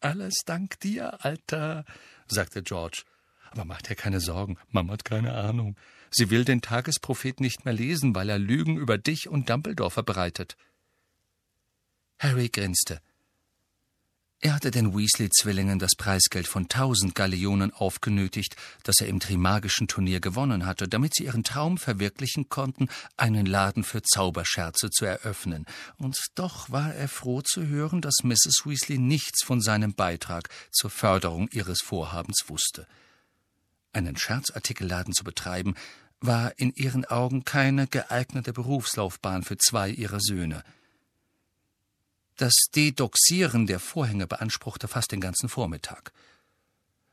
Alles 0.00 0.34
dank 0.46 0.80
dir, 0.80 1.24
Alter, 1.24 1.84
sagte 2.26 2.62
George. 2.62 3.04
Aber 3.50 3.64
mach 3.64 3.82
dir 3.82 3.96
keine 3.96 4.20
Sorgen, 4.20 4.58
Mama 4.70 4.94
hat 4.94 5.04
keine 5.04 5.34
Ahnung. 5.34 5.76
Sie 6.10 6.30
will 6.30 6.44
den 6.44 6.62
Tagesprophet 6.62 7.40
nicht 7.40 7.64
mehr 7.64 7.74
lesen, 7.74 8.14
weil 8.14 8.28
er 8.28 8.38
Lügen 8.38 8.76
über 8.76 8.96
dich 8.96 9.28
und 9.28 9.50
Dumbledore 9.50 9.90
verbreitet. 9.90 10.56
Harry 12.18 12.48
grinste. 12.48 13.00
Er 14.42 14.54
hatte 14.54 14.70
den 14.70 14.96
Weasley-Zwillingen 14.96 15.78
das 15.78 15.94
Preisgeld 15.98 16.48
von 16.48 16.66
tausend 16.66 17.14
Galeonen 17.14 17.74
aufgenötigt, 17.74 18.56
das 18.84 19.00
er 19.00 19.08
im 19.08 19.20
Trimagischen 19.20 19.86
Turnier 19.86 20.20
gewonnen 20.20 20.64
hatte, 20.64 20.88
damit 20.88 21.14
sie 21.14 21.24
ihren 21.24 21.44
Traum 21.44 21.76
verwirklichen 21.76 22.48
konnten, 22.48 22.88
einen 23.18 23.44
Laden 23.44 23.84
für 23.84 24.00
Zauberscherze 24.00 24.88
zu 24.88 25.04
eröffnen. 25.04 25.66
Und 25.98 26.16
doch 26.36 26.70
war 26.70 26.94
er 26.94 27.08
froh 27.08 27.42
zu 27.42 27.66
hören, 27.66 28.00
dass 28.00 28.22
Mrs. 28.22 28.62
Weasley 28.64 28.96
nichts 28.96 29.44
von 29.44 29.60
seinem 29.60 29.92
Beitrag 29.92 30.48
zur 30.72 30.88
Förderung 30.88 31.50
ihres 31.52 31.82
Vorhabens 31.82 32.44
wusste. 32.46 32.86
Einen 33.92 34.16
Scherzartikelladen 34.16 35.12
zu 35.12 35.22
betreiben, 35.22 35.74
war 36.20 36.58
in 36.58 36.72
ihren 36.72 37.04
Augen 37.04 37.44
keine 37.44 37.86
geeignete 37.88 38.54
Berufslaufbahn 38.54 39.42
für 39.42 39.58
zwei 39.58 39.90
ihrer 39.90 40.20
Söhne– 40.20 40.64
das 42.40 42.54
Dedoxieren 42.74 43.66
der 43.66 43.78
Vorhänge 43.78 44.26
beanspruchte 44.26 44.88
fast 44.88 45.12
den 45.12 45.20
ganzen 45.20 45.48
Vormittag. 45.48 46.12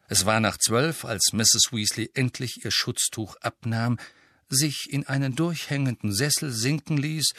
Es 0.07 0.25
war 0.25 0.39
nach 0.39 0.57
zwölf, 0.57 1.03
als 1.03 1.31
Mrs. 1.33 1.71
Weasley 1.71 2.09
endlich 2.13 2.63
ihr 2.63 2.71
Schutztuch 2.71 3.35
abnahm, 3.41 3.99
sich 4.47 4.87
in 4.89 5.05
einen 5.05 5.35
durchhängenden 5.35 6.13
Sessel 6.13 6.51
sinken 6.51 6.97
ließ 6.97 7.33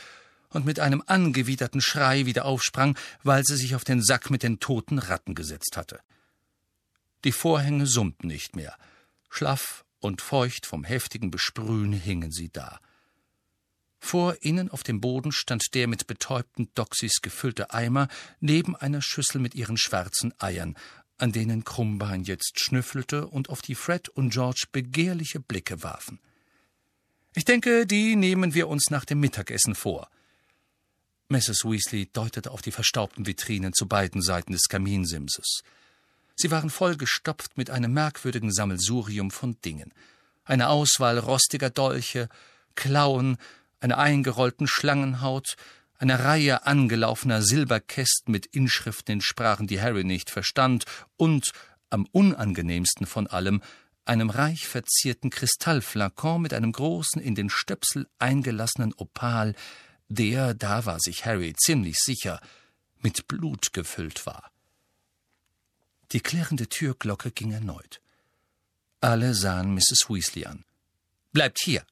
und 0.51 0.67
mit 0.67 0.81
einem 0.81 1.03
angewiderten 1.07 1.81
Schrei 1.81 2.27
wieder 2.27 2.45
aufsprang, 2.45 2.99
weil 3.23 3.43
sie 3.45 3.57
sich 3.57 3.75
auf 3.75 3.85
den 3.85 4.03
Sack 4.03 4.29
mit 4.29 4.43
den 4.43 4.61
toten 4.61 4.99
Ratten 4.99 5.35
gesetzt 5.35 5.79
hatte. 5.79 6.01
Die 7.25 7.33
Vorhänge 7.33 7.87
summten 7.87 8.27
nicht 8.27 8.55
mehr. 8.55 8.77
Schlaff 9.31 9.87
und 10.01 10.21
feucht 10.21 10.67
vom 10.67 10.85
heftigen 10.85 11.31
Besprühen 11.31 11.93
hingen 11.95 12.33
sie 12.33 12.51
da. 12.51 12.81
Vor 14.01 14.37
ihnen 14.41 14.71
auf 14.71 14.83
dem 14.83 15.01
Boden 15.01 15.33
stand 15.33 15.75
der 15.75 15.89
mit 15.89 16.07
betäubten 16.07 16.71
Doxys 16.75 17.21
gefüllte 17.21 17.73
Eimer 17.73 18.09
neben 18.41 18.77
einer 18.77 19.03
Schüssel 19.03 19.41
mit 19.41 19.55
ihren 19.55 19.77
schwarzen 19.77 20.33
Eiern, 20.39 20.77
an 21.19 21.33
denen 21.33 21.65
Krummbein 21.65 22.23
jetzt 22.23 22.61
schnüffelte 22.61 23.27
und 23.27 23.51
auf 23.51 23.61
die 23.61 23.75
Fred 23.75 24.09
und 24.09 24.31
George 24.31 24.67
begehrliche 24.71 25.41
Blicke 25.41 25.83
warfen. 25.83 26.21
Ich 27.35 27.45
denke, 27.45 27.87
die 27.87 28.17
nehmen 28.17 28.55
wir 28.55 28.69
uns 28.69 28.91
nach 28.91 29.05
dem 29.05 29.21
Mittagessen 29.21 29.75
vor. 29.75 30.09
Mrs. 31.29 31.65
Weasley 31.65 32.07
deutete 32.07 32.51
auf 32.51 32.63
die 32.63 32.71
verstaubten 32.71 33.27
Vitrinen 33.27 33.75
zu 33.75 33.87
beiden 33.87 34.23
Seiten 34.23 34.53
des 34.53 34.69
Kaminsimses. 34.69 35.63
Sie 36.37 36.51
waren 36.51 36.71
vollgestopft 36.71 37.57
mit 37.59 37.69
einem 37.69 37.93
merkwürdigen 37.93 38.53
Sammelsurium 38.53 39.31
von 39.31 39.61
Dingen. 39.61 39.93
Eine 40.45 40.69
Auswahl 40.69 41.19
rostiger 41.19 41.69
Dolche, 41.69 42.29
Klauen, 42.77 43.37
einer 43.81 43.99
eingerollten 43.99 44.67
Schlangenhaut, 44.67 45.57
eine 45.99 46.25
Reihe 46.25 46.67
angelaufener 46.67 47.43
Silberkästen 47.43 48.31
mit 48.31 48.47
Inschriften 48.47 49.15
in 49.15 49.21
Sprachen, 49.21 49.67
die 49.67 49.81
Harry 49.81 50.05
nicht 50.05 50.31
verstand, 50.31 50.85
und, 51.17 51.53
am 51.91 52.07
unangenehmsten 52.13 53.07
von 53.07 53.27
allem, 53.27 53.63
einem 54.05 54.31
reich 54.31 54.67
verzierten 54.67 55.31
Kristallflakon 55.31 56.41
mit 56.41 56.55
einem 56.55 56.73
großen, 56.73 57.21
in 57.21 57.35
den 57.35 57.51
Stöpsel 57.51 58.09
eingelassenen 58.19 58.95
Opal, 58.95 59.55
der, 60.09 60.55
da 60.55 60.87
war 60.87 61.01
sich 61.01 61.27
Harry 61.27 61.55
ziemlich 61.55 61.99
sicher, 61.99 62.41
mit 63.01 63.29
Blut 63.29 63.73
gefüllt 63.73 64.25
war. 64.27 64.51
Die 66.13 66.21
klirrende 66.21 66.69
Türglocke 66.69 67.31
ging 67.31 67.53
erneut. 67.53 68.01
Alle 69.01 69.35
sahen 69.35 69.75
Mrs. 69.75 70.07
Weasley 70.09 70.47
an. 70.47 70.65
Bleibt 71.33 71.61
hier, 71.63 71.85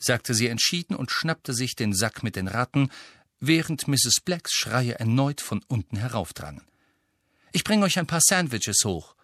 sagte 0.00 0.34
sie 0.34 0.48
entschieden 0.48 0.96
und 0.96 1.12
schnappte 1.12 1.54
sich 1.54 1.76
den 1.76 1.94
Sack 1.94 2.22
mit 2.24 2.34
den 2.34 2.48
Ratten, 2.48 2.90
während 3.38 3.86
Mrs. 3.86 4.20
Blacks 4.24 4.52
Schreie 4.52 4.98
erneut 4.98 5.40
von 5.40 5.62
unten 5.68 5.96
heraufdrangen. 5.96 6.62
Ich 7.52 7.64
bringe 7.64 7.84
euch 7.84 7.98
ein 7.98 8.06
paar 8.06 8.20
Sandwiches 8.22 8.78
hoch. 8.84 9.14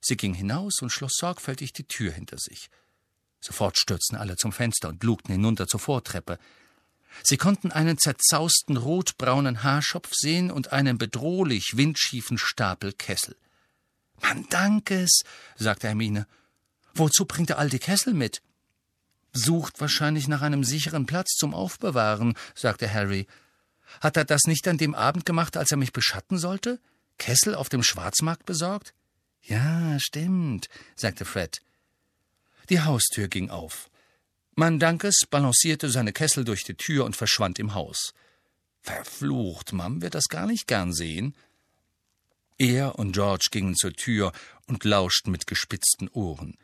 Sie 0.00 0.16
ging 0.16 0.34
hinaus 0.34 0.82
und 0.82 0.90
schloss 0.90 1.12
sorgfältig 1.14 1.72
die 1.72 1.84
Tür 1.84 2.12
hinter 2.12 2.36
sich. 2.38 2.68
Sofort 3.40 3.78
stürzten 3.78 4.16
alle 4.16 4.36
zum 4.36 4.52
Fenster 4.52 4.88
und 4.88 5.02
lugten 5.02 5.32
hinunter 5.32 5.66
zur 5.66 5.80
Vortreppe. 5.80 6.38
Sie 7.22 7.36
konnten 7.36 7.72
einen 7.72 7.98
zerzausten 7.98 8.76
rotbraunen 8.76 9.62
Haarschopf 9.62 10.10
sehen 10.12 10.50
und 10.50 10.72
einen 10.72 10.98
bedrohlich 10.98 11.76
windschiefen 11.76 12.38
Stapel 12.38 12.92
Kessel. 12.92 13.36
Man 14.20 14.46
dank 14.48 14.90
es, 14.90 15.22
sagte 15.56 15.88
Hermine. 15.88 16.26
Wozu 16.94 17.24
bringt 17.24 17.50
er 17.50 17.58
all 17.58 17.68
die 17.68 17.78
Kessel 17.78 18.14
mit? 18.14 18.42
Sucht 19.32 19.80
wahrscheinlich 19.80 20.28
nach 20.28 20.42
einem 20.42 20.64
sicheren 20.64 21.06
Platz 21.06 21.36
zum 21.36 21.54
Aufbewahren, 21.54 22.34
sagte 22.54 22.92
Harry. 22.92 23.26
Hat 24.00 24.16
er 24.16 24.24
das 24.24 24.42
nicht 24.46 24.66
an 24.68 24.78
dem 24.78 24.94
Abend 24.94 25.24
gemacht, 25.24 25.56
als 25.56 25.70
er 25.70 25.76
mich 25.76 25.92
beschatten 25.92 26.38
sollte? 26.38 26.80
Kessel 27.18 27.54
auf 27.54 27.68
dem 27.68 27.82
Schwarzmarkt 27.82 28.46
besorgt? 28.46 28.94
Ja, 29.42 29.98
stimmt, 29.98 30.68
sagte 30.96 31.24
Fred. 31.24 31.60
Die 32.68 32.80
Haustür 32.80 33.28
ging 33.28 33.50
auf. 33.50 33.90
Mandankes 34.54 35.20
balancierte 35.28 35.90
seine 35.90 36.12
Kessel 36.12 36.44
durch 36.44 36.64
die 36.64 36.74
Tür 36.74 37.04
und 37.04 37.16
verschwand 37.16 37.58
im 37.58 37.74
Haus. 37.74 38.12
Verflucht, 38.82 39.72
Mom 39.72 40.02
wird 40.02 40.14
das 40.14 40.28
gar 40.28 40.46
nicht 40.46 40.66
gern 40.66 40.92
sehen. 40.92 41.34
Er 42.58 42.98
und 42.98 43.12
George 43.12 43.48
gingen 43.50 43.74
zur 43.76 43.92
Tür 43.92 44.32
und 44.66 44.84
lauschten 44.84 45.32
mit 45.32 45.46
gespitzten 45.46 46.08
Ohren. 46.08 46.58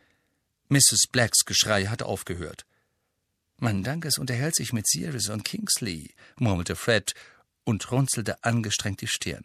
Mrs. 0.68 1.06
Blacks 1.10 1.44
Geschrei 1.44 1.86
hatte 1.86 2.06
aufgehört. 2.06 2.66
Mein 3.58 3.82
Dankes 3.82 4.18
unterhält 4.18 4.54
sich 4.54 4.72
mit 4.72 4.86
Sirius 4.86 5.28
und 5.28 5.44
Kingsley, 5.44 6.14
murmelte 6.36 6.76
Fred 6.76 7.14
und 7.64 7.90
runzelte 7.90 8.44
angestrengt 8.44 9.00
die 9.00 9.08
Stirn. 9.08 9.44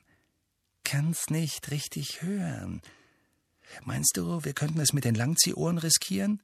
Kann's 0.83 1.29
nicht 1.29 1.71
richtig 1.71 2.21
hören. 2.21 2.81
Meinst 3.83 4.17
du, 4.17 4.43
wir 4.43 4.53
könnten 4.53 4.79
es 4.79 4.93
mit 4.93 5.05
den 5.05 5.15
Langziehohren 5.15 5.77
riskieren? 5.77 6.41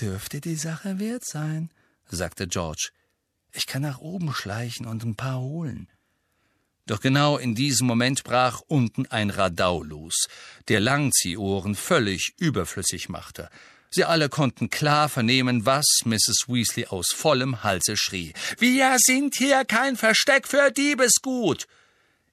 Dürfte 0.00 0.40
die 0.40 0.56
Sache 0.56 0.98
wert 0.98 1.24
sein, 1.24 1.70
sagte 2.08 2.48
George. 2.48 2.90
Ich 3.52 3.66
kann 3.66 3.82
nach 3.82 3.98
oben 3.98 4.32
schleichen 4.32 4.86
und 4.86 5.04
ein 5.04 5.14
paar 5.14 5.40
holen. 5.40 5.88
Doch 6.86 7.00
genau 7.00 7.36
in 7.36 7.54
diesem 7.54 7.86
Moment 7.86 8.24
brach 8.24 8.60
unten 8.66 9.06
ein 9.06 9.30
Radau 9.30 9.82
los, 9.82 10.28
der 10.68 10.80
Langziehohren 10.80 11.74
völlig 11.74 12.34
überflüssig 12.38 13.08
machte. 13.08 13.50
Sie 13.94 14.04
alle 14.04 14.30
konnten 14.30 14.70
klar 14.70 15.10
vernehmen, 15.10 15.66
was 15.66 15.84
Mrs. 16.06 16.46
Weasley 16.48 16.86
aus 16.86 17.08
vollem 17.14 17.62
Halse 17.62 17.98
schrie. 17.98 18.32
Wir 18.58 18.96
sind 18.98 19.34
hier 19.36 19.66
kein 19.66 19.96
Versteck 19.96 20.48
für 20.48 20.70
Diebesgut. 20.70 21.66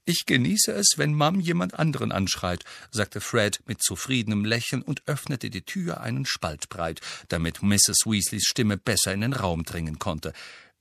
Ich 0.05 0.25
genieße 0.25 0.71
es, 0.71 0.93
wenn 0.95 1.13
Mom 1.13 1.41
jemand 1.41 1.77
anderen 1.77 2.13
anschreit, 2.13 2.63
sagte 2.91 3.19
Fred 3.19 3.59
mit 3.65 3.83
zufriedenem 3.83 4.45
Lächeln 4.45 4.81
und 4.81 5.03
öffnete 5.05 5.49
die 5.49 5.61
Tür 5.61 5.99
einen 5.99 6.25
Spalt 6.25 6.69
breit, 6.69 7.01
damit 7.27 7.61
Mrs. 7.61 8.05
Weasleys 8.05 8.45
Stimme 8.45 8.77
besser 8.77 9.13
in 9.13 9.19
den 9.21 9.33
Raum 9.33 9.65
dringen 9.65 9.99
konnte. 9.99 10.31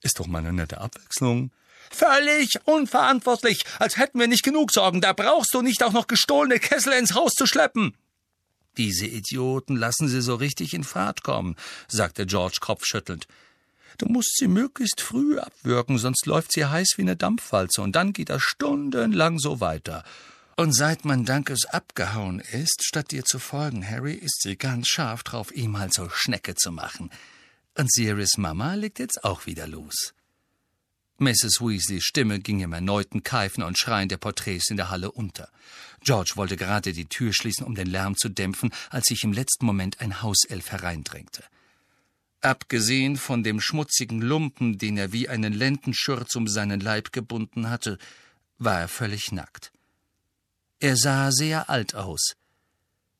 Ist 0.00 0.20
doch 0.20 0.28
mal 0.28 0.38
eine 0.38 0.52
nette 0.52 0.80
Abwechslung. 0.80 1.50
Völlig 1.90 2.50
unverantwortlich, 2.66 3.64
als 3.80 3.96
hätten 3.96 4.20
wir 4.20 4.28
nicht 4.28 4.44
genug 4.44 4.70
Sorgen. 4.70 5.00
Da 5.00 5.12
brauchst 5.12 5.52
du 5.52 5.60
nicht 5.60 5.82
auch 5.82 5.92
noch 5.92 6.06
gestohlene 6.06 6.60
Kessel 6.60 6.92
ins 6.92 7.14
Haus 7.14 7.32
zu 7.32 7.46
schleppen. 7.46 7.96
Diese 8.78 9.06
Idioten 9.06 9.76
lassen 9.76 10.08
sie 10.08 10.22
so 10.22 10.36
richtig 10.36 10.72
in 10.72 10.84
Fahrt 10.84 11.22
kommen, 11.22 11.56
sagte 11.88 12.24
George 12.24 12.58
kopfschüttelnd. 12.60 13.26
Du 13.98 14.06
musst 14.06 14.36
sie 14.38 14.46
möglichst 14.46 15.00
früh 15.00 15.38
abwürgen, 15.38 15.98
sonst 15.98 16.24
läuft 16.26 16.52
sie 16.52 16.64
heiß 16.64 16.94
wie 16.96 17.02
eine 17.02 17.16
Dampfwalze, 17.16 17.82
und 17.82 17.96
dann 17.96 18.12
geht 18.12 18.30
das 18.30 18.42
stundenlang 18.42 19.38
so 19.40 19.60
weiter. 19.60 20.04
Und 20.56 20.72
seit 20.72 21.04
man 21.04 21.24
Dankes 21.24 21.66
abgehauen 21.66 22.40
ist, 22.40 22.84
statt 22.84 23.10
dir 23.10 23.24
zu 23.24 23.38
folgen, 23.38 23.88
Harry, 23.88 24.14
ist 24.14 24.42
sie 24.42 24.56
ganz 24.56 24.88
scharf 24.88 25.24
drauf, 25.24 25.52
ihm 25.52 25.78
halt 25.78 25.94
so 25.94 26.08
Schnecke 26.08 26.54
zu 26.54 26.70
machen. 26.70 27.10
Und 27.76 27.92
Sirius 27.92 28.38
Mama 28.38 28.74
legt 28.74 28.98
jetzt 28.98 29.24
auch 29.24 29.46
wieder 29.46 29.66
los. 29.66 30.14
Mrs. 31.18 31.60
Weasleys 31.60 32.04
Stimme 32.04 32.38
ging 32.38 32.60
im 32.60 32.72
erneuten 32.72 33.24
Keifen 33.24 33.64
und 33.64 33.78
Schreien 33.78 34.08
der 34.08 34.18
Porträts 34.18 34.70
in 34.70 34.76
der 34.76 34.90
Halle 34.90 35.10
unter. 35.10 35.48
George 36.04 36.32
wollte 36.36 36.56
gerade 36.56 36.92
die 36.92 37.06
Tür 37.06 37.32
schließen, 37.32 37.66
um 37.66 37.74
den 37.74 37.88
Lärm 37.88 38.16
zu 38.16 38.28
dämpfen, 38.28 38.72
als 38.90 39.06
sich 39.06 39.24
im 39.24 39.32
letzten 39.32 39.66
Moment 39.66 40.00
ein 40.00 40.22
Hauself 40.22 40.70
hereindrängte. 40.70 41.42
Abgesehen 42.40 43.16
von 43.16 43.42
dem 43.42 43.60
schmutzigen 43.60 44.22
Lumpen, 44.22 44.78
den 44.78 44.96
er 44.96 45.12
wie 45.12 45.28
einen 45.28 45.52
Lendenschurz 45.52 46.36
um 46.36 46.46
seinen 46.46 46.78
Leib 46.78 47.12
gebunden 47.12 47.68
hatte, 47.68 47.98
war 48.58 48.80
er 48.80 48.88
völlig 48.88 49.32
nackt. 49.32 49.72
Er 50.78 50.96
sah 50.96 51.32
sehr 51.32 51.68
alt 51.68 51.96
aus. 51.96 52.36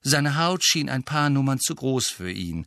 Seine 0.03 0.37
Haut 0.37 0.63
schien 0.65 0.89
ein 0.89 1.03
paar 1.03 1.31
Nummern 1.31 1.59
zu 1.59 1.75
groß 1.75 2.07
für 2.07 2.31
ihn, 2.31 2.67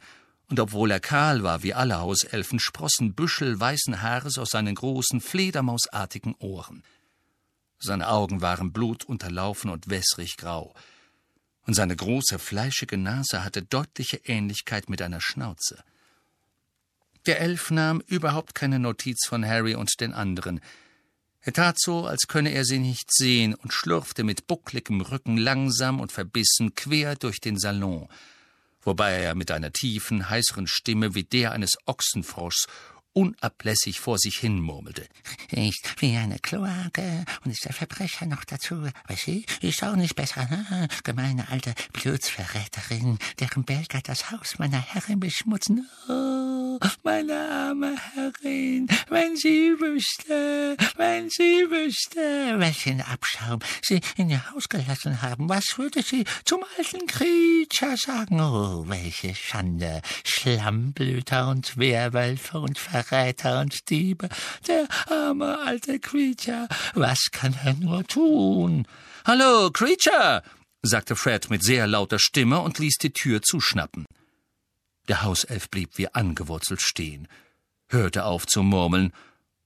und 0.52 0.60
obwohl 0.60 0.92
er 0.92 1.00
kahl 1.00 1.44
war 1.44 1.64
wie 1.64 1.74
alle 1.74 2.02
Hauselfen, 2.02 2.60
sprossen 2.60 3.16
Büschel 3.16 3.58
weißen 3.58 4.02
Haares 4.02 4.38
aus 4.38 4.50
seinen 4.50 4.76
großen, 4.76 5.22
fledermausartigen 5.22 6.36
Ohren. 6.40 6.84
Seine 7.80 8.10
Augen 8.10 8.42
waren 8.42 8.74
blutunterlaufen 8.74 9.72
und 9.72 9.90
wässrig 9.90 10.36
grau. 10.36 10.76
Und 11.66 11.76
seine 11.76 11.96
große, 11.96 12.38
fleischige 12.38 12.98
Nase 12.98 13.46
hatte 13.46 13.62
deutliche 13.62 14.18
Ähnlichkeit 14.26 14.90
mit 14.90 15.02
einer 15.02 15.22
Schnauze. 15.22 15.86
Der 17.28 17.40
Elf 17.40 17.72
nahm 17.72 18.02
überhaupt 18.02 18.54
keine 18.54 18.78
Notiz 18.78 19.26
von 19.26 19.48
Harry 19.48 19.76
und 19.76 20.02
den 20.02 20.12
anderen. 20.12 20.60
Er 21.40 21.54
tat 21.54 21.80
so, 21.80 22.06
als 22.06 22.28
könne 22.28 22.52
er 22.52 22.66
sie 22.66 22.80
nicht 22.80 23.08
sehen 23.14 23.56
und 23.56 23.72
schlurfte 23.72 24.26
mit 24.26 24.48
buckligem 24.48 25.00
Rücken 25.00 25.38
langsam 25.38 26.02
und 26.02 26.12
verbissen 26.12 26.76
quer 26.76 27.16
durch 27.16 27.40
den 27.40 27.58
Salon, 27.58 28.10
wobei 28.84 29.14
er 29.14 29.36
mit 29.36 29.52
einer 29.52 29.72
tiefen, 29.72 30.30
heißeren 30.30 30.68
Stimme 30.68 31.16
wie 31.16 31.24
der 31.24 31.52
eines 31.52 31.78
Ochsenfroschs 31.86 32.68
unablässig 33.14 34.00
vor 34.00 34.18
sich 34.18 34.38
hin 34.38 34.62
murmelte. 34.62 35.06
Ist 35.50 35.96
wie 36.00 36.16
eine 36.16 36.40
Kloake 36.40 37.26
und 37.44 37.52
ist 37.52 37.66
der 37.66 37.74
Verbrecher 37.74 38.26
noch 38.26 38.46
dazu. 38.46 38.84
Weiß 39.08 39.22
sie, 39.26 39.46
ist 39.62 39.84
auch 39.84 39.96
nicht 39.96 40.16
besser, 40.16 40.48
ne? 40.50 40.88
Gemeine 41.04 41.50
alte 41.50 41.74
Blutsverräterin, 41.94 43.18
deren 43.40 43.64
Belger 43.64 44.00
das 44.02 44.32
Haus 44.32 44.60
meiner 44.60 44.80
Herrin 44.80 45.20
beschmutzen. 45.20 45.90
Oh, 46.08 46.80
meine 47.04 47.34
arme 47.34 47.98
Herrin, 48.14 48.88
wenn 49.10 49.36
sie 49.36 49.76
wüsste, 49.80 50.78
wenn 50.96 51.30
sie 51.30 51.66
wüsste, 51.70 52.60
welchen 52.60 53.02
Abschaum 53.02 53.60
sie 53.82 54.02
in 54.16 54.30
ihr 54.30 54.52
Haus 54.52 54.70
gelassen 54.70 55.22
haben, 55.22 55.50
was 55.50 55.78
würde 55.78 56.02
sie 56.02 56.24
zum 56.46 56.64
alten 56.78 57.08
Creature 57.08 57.98
sagen? 57.98 58.40
Oh, 58.40 58.86
welche 58.88 59.36
Schande, 59.36 60.02
Schlammblüter 60.24 61.50
und 61.50 61.78
Werwölfe 61.78 62.60
und 62.60 62.80
Ver 62.80 63.01
Verräter 63.04 63.62
und 63.62 63.90
Diebe. 63.90 64.30
Der 64.68 64.88
arme 65.10 65.60
alte 65.60 66.00
Creature. 66.00 66.68
Was 66.94 67.30
kann 67.32 67.56
er 67.64 67.74
nur 67.74 68.06
tun? 68.06 68.88
Hallo, 69.26 69.70
Creature, 69.72 70.44
sagte 70.82 71.16
Fred 71.16 71.50
mit 71.50 71.64
sehr 71.64 71.88
lauter 71.88 72.20
Stimme 72.20 72.60
und 72.60 72.80
ließ 72.80 72.96
die 73.02 73.14
Tür 73.14 73.42
zuschnappen. 73.42 74.06
Der 75.08 75.24
Hauself 75.24 75.70
blieb 75.70 75.98
wie 75.98 76.14
angewurzelt 76.14 76.82
stehen, 76.82 77.28
hörte 77.90 78.26
auf 78.26 78.48
zu 78.48 78.64
murmeln 78.64 79.14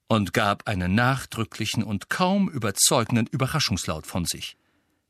und 0.08 0.34
gab 0.34 0.68
einen 0.68 0.96
nachdrücklichen 0.96 1.84
und 1.84 2.10
kaum 2.10 2.50
überzeugenden 2.50 3.28
Überraschungslaut 3.28 4.06
von 4.06 4.26
sich. 4.26 4.58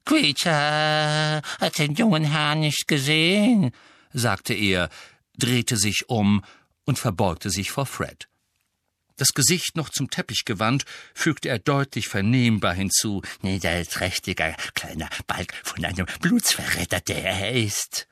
Creature 0.05 1.41
hat 1.59 1.79
den 1.79 1.95
jungen 1.95 2.23
Herrn 2.23 2.59
nicht 2.59 2.87
gesehen, 2.87 3.71
sagte 4.13 4.53
er, 4.53 4.89
drehte 5.37 5.77
sich 5.77 6.05
um 6.07 6.43
und 6.85 6.97
verbeugte 6.99 7.49
sich 7.49 7.71
vor 7.71 7.85
Fred. 7.85 8.27
Das 9.17 9.29
Gesicht 9.29 9.75
noch 9.75 9.89
zum 9.89 10.09
Teppich 10.09 10.43
gewandt, 10.45 10.83
fügte 11.13 11.47
er 11.47 11.59
deutlich 11.59 12.09
vernehmbar 12.09 12.73
hinzu. 12.73 13.21
Niederträchtiger 13.41 14.55
kleiner 14.73 15.09
Balk 15.25 15.53
von 15.63 15.85
einem 15.85 16.05
Blutsverräter, 16.19 16.99
der 16.99 17.23
er 17.23 17.51
ist. 17.53 18.07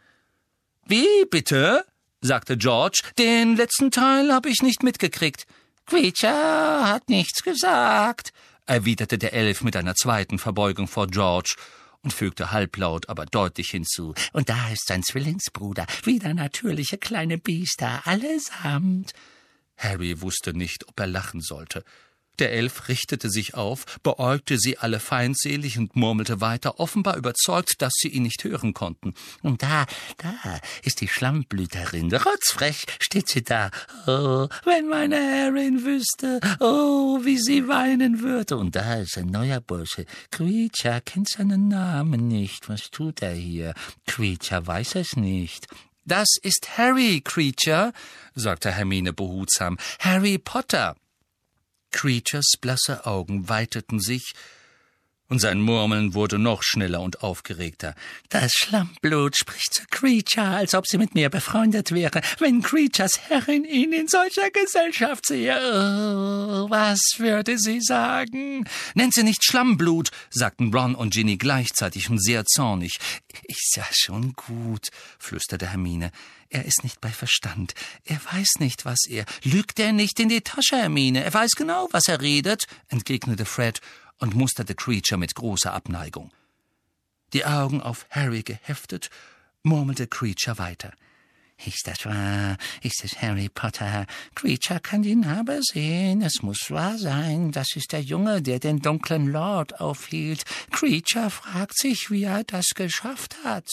Wie 0.86 1.26
bitte? 1.30 1.86
sagte 2.22 2.58
George. 2.58 3.02
Den 3.18 3.58
letzten 3.58 3.92
Teil 3.92 4.32
habe 4.32 4.50
ich 4.50 4.62
nicht 4.62 4.82
mitgekriegt. 4.82 5.46
Creature 5.86 6.88
hat 6.88 7.10
nichts 7.10 7.44
gesagt, 7.44 8.32
erwiderte 8.66 9.18
der 9.18 9.34
Elf 9.34 9.62
mit 9.62 9.76
einer 9.76 9.96
zweiten 9.96 10.40
Verbeugung 10.40 10.88
vor 10.88 11.08
George 11.08 11.56
und 12.04 12.13
fügte 12.13 12.52
halblaut, 12.52 13.10
aber 13.10 13.26
deutlich 13.26 13.72
hinzu. 13.72 14.13
Und 14.34 14.50
da 14.50 14.70
ist 14.70 14.88
sein 14.88 15.04
Zwillingsbruder, 15.04 15.88
wieder 16.04 16.34
natürliche 16.34 16.98
kleine 16.98 17.38
Biester, 17.38 18.06
allesamt. 18.06 19.13
Harry 19.78 20.22
wusste 20.22 20.54
nicht, 20.54 20.88
ob 20.88 21.00
er 21.00 21.08
lachen 21.08 21.42
sollte. 21.42 21.84
Der 22.39 22.52
Elf 22.52 22.88
richtete 22.88 23.30
sich 23.30 23.54
auf, 23.54 23.86
beäugte 24.02 24.58
sie 24.58 24.78
alle 24.80 25.00
feindselig 25.00 25.78
und 25.78 25.96
murmelte 25.96 26.41
weiter, 26.41 26.80
offenbar 26.80 27.15
überzeugt, 27.15 27.76
dass 27.82 27.93
sie 27.96 28.08
ihn 28.08 28.24
nicht 28.24 28.43
hören 28.43 28.74
konnten. 28.74 29.13
Und 29.41 29.62
da, 29.62 29.86
da 30.17 30.34
ist 30.84 31.02
die 31.02 31.08
Schlammblüterin, 31.08 32.12
rotzfrech 32.12 32.86
steht 33.00 33.30
sie 33.30 33.43
da. 33.43 33.69
Oh, 34.08 34.48
wenn 34.65 34.88
meine 34.88 35.17
Herrin 35.17 35.86
wüsste, 35.86 36.39
oh, 36.60 37.19
wie 37.24 37.38
sie 37.38 37.67
weinen 37.67 38.22
würde. 38.22 38.58
Und 38.58 38.76
da 38.76 38.96
ist 38.96 39.17
ein 39.17 39.28
neuer 39.28 39.62
Bursche. 39.62 40.06
Creature 40.32 41.02
kennt 41.02 41.30
seinen 41.30 41.67
Namen 41.67 42.28
nicht. 42.28 42.67
Was 42.69 42.89
tut 42.89 43.22
er 43.22 43.34
hier? 43.34 43.74
Creature 44.08 44.65
weiß 44.65 44.96
es 44.96 45.15
nicht. 45.15 45.67
Das 46.06 46.28
ist 46.41 46.78
Harry, 46.78 47.22
Creature, 47.24 47.93
sagte 48.36 48.72
Hermine 48.72 49.13
behutsam. 49.13 49.78
Harry 50.00 50.38
Potter. 50.38 50.96
Creatures 51.94 52.58
blasse 52.60 53.06
Augen 53.06 53.48
weiteten 53.48 54.02
sich, 54.02 54.34
und 55.30 55.40
sein 55.40 55.62
Murmeln 55.62 56.14
wurde 56.14 56.38
noch 56.38 56.62
schneller 56.62 57.02
und 57.02 57.24
aufgeregter. 57.24 57.96
Das 58.30 58.52
Schlammblut 58.52 59.36
spricht 59.36 59.74
zu 59.74 59.84
Creature, 59.90 60.46
als 60.46 60.76
ob 60.76 60.86
sie 60.86 61.00
mit 61.00 61.16
mir 61.16 61.30
befreundet 61.30 61.92
wäre, 61.92 62.22
wenn 62.40 62.62
Creatures 62.62 63.20
Herrin 63.30 63.66
ihn 63.66 63.94
in 63.94 64.08
solcher 64.08 64.52
Gesellschaft 64.52 65.26
sehe. 65.26 65.56
Oh, 65.56 66.70
was 66.70 67.00
würde 67.18 67.58
sie 67.58 67.82
sagen? 67.82 68.66
Nennt 68.94 69.14
sie 69.16 69.24
nicht 69.24 69.44
Schlammblut, 69.44 70.12
sagten 70.30 70.72
Ron 70.72 70.94
und 70.94 71.14
Ginny 71.14 71.38
gleichzeitig 71.38 72.10
und 72.12 72.22
sehr 72.22 72.46
zornig. 72.46 72.98
Ist 73.48 73.76
ja 73.76 73.88
schon 73.92 74.34
gut, 74.34 74.90
flüsterte 75.18 75.68
Hermine. 75.68 76.12
Er 76.54 76.66
ist 76.66 76.84
nicht 76.84 77.02
bei 77.02 77.10
Verstand. 77.10 77.74
Er 78.06 78.24
weiß 78.32 78.60
nicht, 78.60 78.86
was 78.86 79.08
er. 79.10 79.26
Lügt 79.44 79.80
er 79.80 79.92
nicht 79.92 80.20
in 80.20 80.30
die 80.30 80.42
Tasche, 80.42 80.78
Hermine. 80.78 81.24
Er 81.24 81.34
weiß 81.34 81.54
genau, 81.54 81.88
was 81.89 82.08
er 82.08 82.22
redet, 82.22 82.68
entgegnete 82.89 83.46
Fred 83.46 83.82
und 84.20 84.36
musterte 84.36 84.76
Creature 84.76 85.18
mit 85.18 85.34
großer 85.34 85.74
Abneigung. 85.74 86.32
Die 87.34 87.44
Augen 87.44 87.82
auf 87.82 88.06
Harry 88.12 88.44
geheftet, 88.44 89.10
murmelte 89.63 90.06
Creature 90.06 90.60
weiter. 90.60 90.94
Ist 91.66 91.88
das 91.88 92.06
wahr? 92.06 92.58
Ist 92.84 93.04
es 93.04 93.20
Harry 93.20 93.50
Potter? 93.50 94.06
Creature 94.36 94.80
kann 94.80 95.02
die 95.02 95.16
Narbe 95.16 95.60
sehen. 95.63 96.22
Es 96.22 96.44
muss 96.44 96.70
wahr 96.70 97.00
sein. 97.00 97.52
Das 97.52 97.76
ist 97.76 97.94
der 97.94 98.02
Junge, 98.02 98.44
der 98.44 98.60
den 98.60 98.80
dunklen 98.80 99.26
Lord 99.26 99.82
aufhielt. 99.82 100.44
Creature 100.72 101.32
fragt 101.32 101.80
sich, 101.80 102.12
wie 102.12 102.26
er 102.26 102.44
das 102.44 102.68
geschafft 102.76 103.38
hat. 103.44 103.68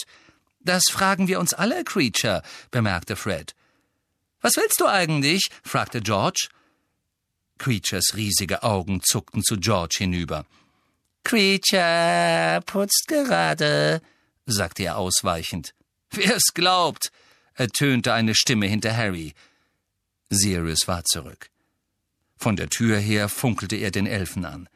Das 0.60 0.84
fragen 0.90 1.26
wir 1.26 1.40
uns 1.40 1.54
alle, 1.54 1.84
Creature, 1.84 2.42
bemerkte 2.70 3.16
Fred. 3.16 3.54
Was 4.40 4.56
willst 4.56 4.80
du 4.80 4.86
eigentlich? 4.86 5.48
fragte 5.62 6.00
George. 6.00 6.48
Creatures 7.58 8.14
riesige 8.14 8.62
Augen 8.62 9.02
zuckten 9.02 9.42
zu 9.42 9.56
George 9.58 9.96
hinüber. 9.98 10.46
Creature 11.24 12.62
putzt 12.64 13.06
gerade, 13.06 14.00
sagte 14.46 14.84
er 14.84 14.96
ausweichend. 14.96 15.74
Wer's 16.10 16.54
glaubt, 16.54 17.12
ertönte 17.54 18.12
eine 18.12 18.34
Stimme 18.34 18.66
hinter 18.66 18.96
Harry. 18.96 19.34
Sirius 20.30 20.88
war 20.88 21.04
zurück. 21.04 21.50
Von 22.36 22.56
der 22.56 22.70
Tür 22.70 22.98
her 22.98 23.28
funkelte 23.28 23.76
er 23.76 23.90
den 23.90 24.06
Elfen 24.06 24.44
an. 24.44 24.68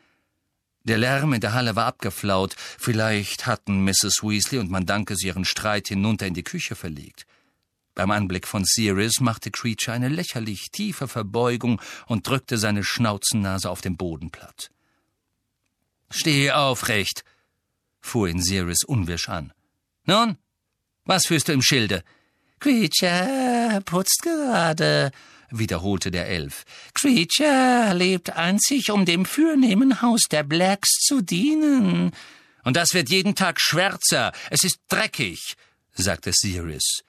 Der 0.85 0.99
Lärm 0.99 1.33
in 1.33 1.41
der 1.41 1.55
Halle 1.55 1.77
war 1.77 1.87
abgeflaut. 1.87 2.55
Vielleicht 2.57 3.47
hatten 3.47 3.85
Mrs. 3.85 4.23
Weasley 4.23 4.59
und 4.59 4.71
man 4.71 4.83
Mandankes 4.85 5.23
ihren 5.23 5.47
Streit 5.47 5.89
hinunter 5.89 6.27
in 6.27 6.35
die 6.35 6.45
Küche 6.45 6.77
verlegt. 6.77 7.27
Beim 7.95 8.11
Anblick 8.11 8.47
von 8.47 8.65
Sirius 8.65 9.21
machte 9.21 9.51
Creature 9.51 9.97
eine 9.97 10.09
lächerlich 10.09 10.71
tiefe 10.73 11.09
Verbeugung 11.09 11.81
und 12.07 12.29
drückte 12.29 12.59
seine 12.59 12.85
Schnauzennase 12.85 13.71
auf 13.71 13.81
den 13.81 13.97
Boden 13.97 14.31
platt. 14.31 14.71
Steh 16.11 16.51
aufrecht, 16.51 17.25
fuhr 18.01 18.29
ihn 18.29 18.43
Sirius 18.43 18.85
unwirsch 18.85 19.29
an. 19.29 19.53
Nun, 20.05 20.37
was 21.05 21.27
führst 21.27 21.49
du 21.49 21.53
im 21.53 21.63
Schilde? 21.63 22.05
Creature 22.61 23.81
putzt 23.85 24.23
gerade, 24.23 25.13
wiederholte 25.59 26.11
der 26.11 26.29
Elf. 26.29 26.65
Creature 26.95 27.93
lebt 27.95 28.31
einzig, 28.31 28.91
um 28.91 29.05
dem 29.05 29.25
fürnehmen 29.25 30.03
Haus 30.03 30.23
der 30.31 30.43
Blacks 30.43 30.91
zu 31.01 31.21
dienen. 31.21 32.13
Und 32.65 32.77
das 32.77 32.95
wird 32.95 33.11
jeden 33.11 33.35
Tag 33.35 33.61
schwärzer. 33.61 34.33
Es 34.51 34.65
ist 34.65 34.79
dreckig, 34.89 35.55
sagte 35.93 36.33
Sirius. 36.33 37.03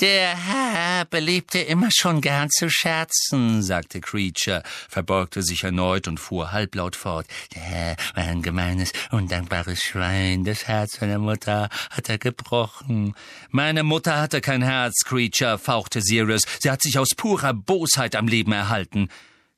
Der 0.00 0.36
Herr 0.36 1.04
beliebte 1.04 1.60
immer 1.60 1.88
schon 1.94 2.20
gern 2.20 2.50
zu 2.50 2.68
scherzen, 2.68 3.62
sagte 3.62 4.00
Creature, 4.00 4.64
verbeugte 4.88 5.44
sich 5.44 5.62
erneut 5.62 6.08
und 6.08 6.18
fuhr 6.18 6.50
halblaut 6.50 6.96
fort. 6.96 7.26
Der 7.54 7.62
Herr 7.62 7.96
war 8.16 8.24
ein 8.24 8.42
gemeines, 8.42 8.92
undankbares 9.12 9.84
Schwein. 9.84 10.42
Das 10.42 10.66
Herz 10.66 10.98
seiner 10.98 11.20
Mutter 11.20 11.68
hat 11.90 12.08
er 12.08 12.18
gebrochen. 12.18 13.14
Meine 13.50 13.84
Mutter 13.84 14.20
hatte 14.20 14.40
kein 14.40 14.62
Herz, 14.62 15.04
Creature, 15.04 15.58
fauchte 15.58 16.02
Sirius. 16.02 16.42
Sie 16.58 16.72
hat 16.72 16.82
sich 16.82 16.98
aus 16.98 17.10
purer 17.16 17.54
Bosheit 17.54 18.16
am 18.16 18.26
Leben 18.26 18.50
erhalten. 18.50 19.08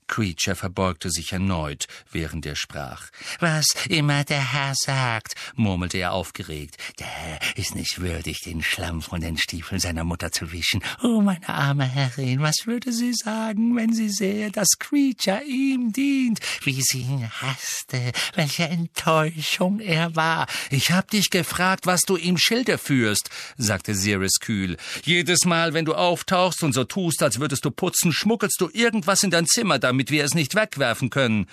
Creature 0.09 0.57
verbeugte 0.57 1.11
sich 1.11 1.33
erneut, 1.33 1.87
während 2.11 2.47
er 2.47 2.57
sprach. 2.57 3.11
Was 3.41 3.67
immer 3.89 4.25
der 4.25 4.53
Herr 4.53 4.75
sagt, 4.75 5.35
murmelte 5.55 5.99
er 5.99 6.13
aufgeregt. 6.13 6.77
Der 6.99 7.07
Herr 7.07 7.41
ist 7.57 7.75
nicht 7.75 8.01
würdig, 8.01 8.41
den 8.43 8.63
Schlamm 8.63 9.03
von 9.03 9.21
den 9.21 9.37
Stiefeln 9.37 9.81
seiner 9.81 10.05
Mutter 10.05 10.33
zu 10.33 10.53
wischen. 10.53 10.83
Oh, 11.03 11.21
meine 11.21 11.49
arme 11.49 11.85
Herrin, 11.85 12.41
was 12.41 12.67
würde 12.67 12.93
sie 12.93 13.13
sagen, 13.15 13.77
wenn 13.77 13.93
sie 13.93 14.09
sähe, 14.09 14.51
dass 14.51 14.79
Creature 14.79 15.43
ihm 15.45 15.93
dient, 15.93 16.41
wie 16.63 16.81
sie 16.83 17.03
ihn 17.03 17.29
hasste, 17.29 18.13
welche 18.35 18.65
Enttäuschung 18.65 19.81
er 19.81 20.15
war. 20.17 20.47
Ich 20.71 20.91
hab 20.91 21.11
dich 21.11 21.31
gefragt, 21.31 21.87
was 21.87 22.03
du 22.03 22.17
ihm 22.17 22.39
Schilde 22.39 22.79
führst, 22.79 23.31
sagte 23.57 23.95
Sirius 23.95 24.39
kühl. 24.41 24.77
Jedes 25.05 25.45
Mal, 25.45 25.75
wenn 25.75 25.85
du 25.85 25.95
auftauchst 25.95 26.63
und 26.63 26.73
so 26.73 26.85
tust, 26.85 27.23
als 27.23 27.41
würdest 27.41 27.65
du 27.65 27.71
putzen, 27.71 28.13
schmuggelst 28.13 28.61
du 28.61 28.71
irgendwas 28.73 29.23
in 29.23 29.31
dein 29.31 29.47
Zimmer, 29.47 29.79
damit 29.79 29.96
damit 29.97 30.11
wir 30.11 30.25
es 30.25 30.35
nicht 30.35 30.55
wegwerfen 30.55 31.09
können. 31.09 31.47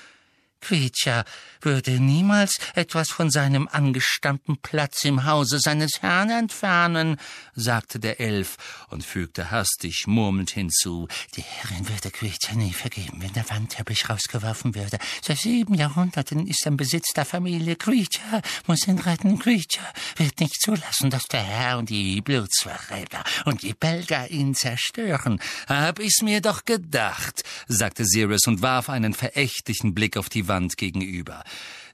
Creature 0.60 1.24
würde 1.66 2.00
niemals 2.00 2.58
etwas 2.76 3.10
von 3.10 3.30
seinem 3.30 3.68
angestammten 3.72 4.58
Platz 4.58 5.06
im 5.06 5.26
Hause 5.26 5.60
seines 5.60 6.02
Herrn 6.02 6.30
entfernen, 6.30 7.18
sagte 7.56 8.00
der 8.00 8.20
Elf 8.20 8.58
und 8.90 9.04
fügte 9.04 9.52
hastig 9.52 10.06
murmelnd 10.08 10.52
hinzu. 10.52 11.08
Die 11.36 11.42
Herrin 11.42 11.88
würde 11.88 12.12
Creature 12.12 12.58
nie 12.58 12.74
vergeben, 12.74 13.22
wenn 13.22 13.34
der 13.34 13.50
Wandteppich 13.50 14.10
rausgeworfen 14.10 14.76
würde. 14.76 14.98
Seit 15.22 15.40
sieben 15.40 15.74
Jahrhunderten 15.74 16.48
ist 16.48 16.66
im 16.66 16.78
Besitz 16.78 17.14
der 17.16 17.26
Familie. 17.26 17.76
Creature 17.76 18.42
muss 18.68 18.88
ihn 18.88 19.00
retten. 19.00 19.40
Creature 19.40 19.88
wird 20.18 20.40
nicht 20.40 20.62
zulassen, 20.62 21.10
dass 21.10 21.26
der 21.26 21.44
Herr 21.44 21.78
und 21.78 21.90
die 21.90 22.22
Blutsverräter 22.22 23.24
und 23.46 23.62
die 23.62 23.74
Belger 23.74 24.30
ihn 24.30 24.56
zerstören. 24.56 25.40
Hab 25.68 26.00
ich's 26.00 26.22
mir 26.22 26.42
doch 26.42 26.66
gedacht, 26.66 27.44
sagte 27.68 28.06
Sirius 28.06 28.48
und 28.48 28.62
warf 28.62 28.90
einen 28.90 29.14
verächtlichen 29.14 29.94
Blick 29.94 30.18
auf 30.18 30.30
die 30.30 30.48
Wand 30.48 30.78
gegenüber. 30.78 31.44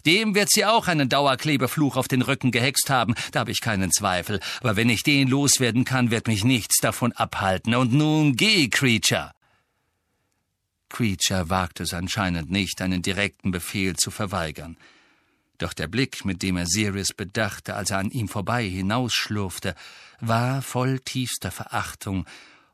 Dem 0.05 0.33
wird 0.33 0.49
sie 0.49 0.65
auch 0.65 0.87
einen 0.87 1.09
Dauerklebefluch 1.09 1.97
auf 1.97 2.07
den 2.07 2.21
Rücken 2.21 2.51
gehext 2.51 2.89
haben, 2.89 3.15
da 3.31 3.41
habe 3.41 3.51
ich 3.51 3.59
keinen 3.59 3.91
Zweifel. 3.91 4.39
Aber 4.61 4.75
wenn 4.75 4.89
ich 4.89 5.03
den 5.03 5.27
loswerden 5.27 5.83
kann, 5.83 6.09
wird 6.09 6.27
mich 6.27 6.43
nichts 6.43 6.77
davon 6.77 7.11
abhalten. 7.11 7.75
Und 7.75 7.93
nun 7.93 8.35
geh, 8.35 8.69
Creature! 8.69 9.33
Creature 10.89 11.49
wagte 11.49 11.83
es 11.83 11.93
anscheinend 11.93 12.49
nicht, 12.49 12.81
einen 12.81 13.01
direkten 13.01 13.51
Befehl 13.51 13.95
zu 13.95 14.09
verweigern. 14.09 14.77
Doch 15.59 15.73
der 15.73 15.87
Blick, 15.87 16.23
mit 16.23 16.41
dem 16.41 16.55
er 16.57 16.65
Sirius 16.65 17.09
bedachte, 17.13 17.75
als 17.75 17.91
er 17.91 17.97
an 17.99 18.09
ihm 18.09 18.29
vorbei 18.29 18.67
hinausschlurfte, 18.67 19.75
war 20.21 20.61
voll 20.61 20.99
tiefster 20.99 21.51
Verachtung, 21.51 22.25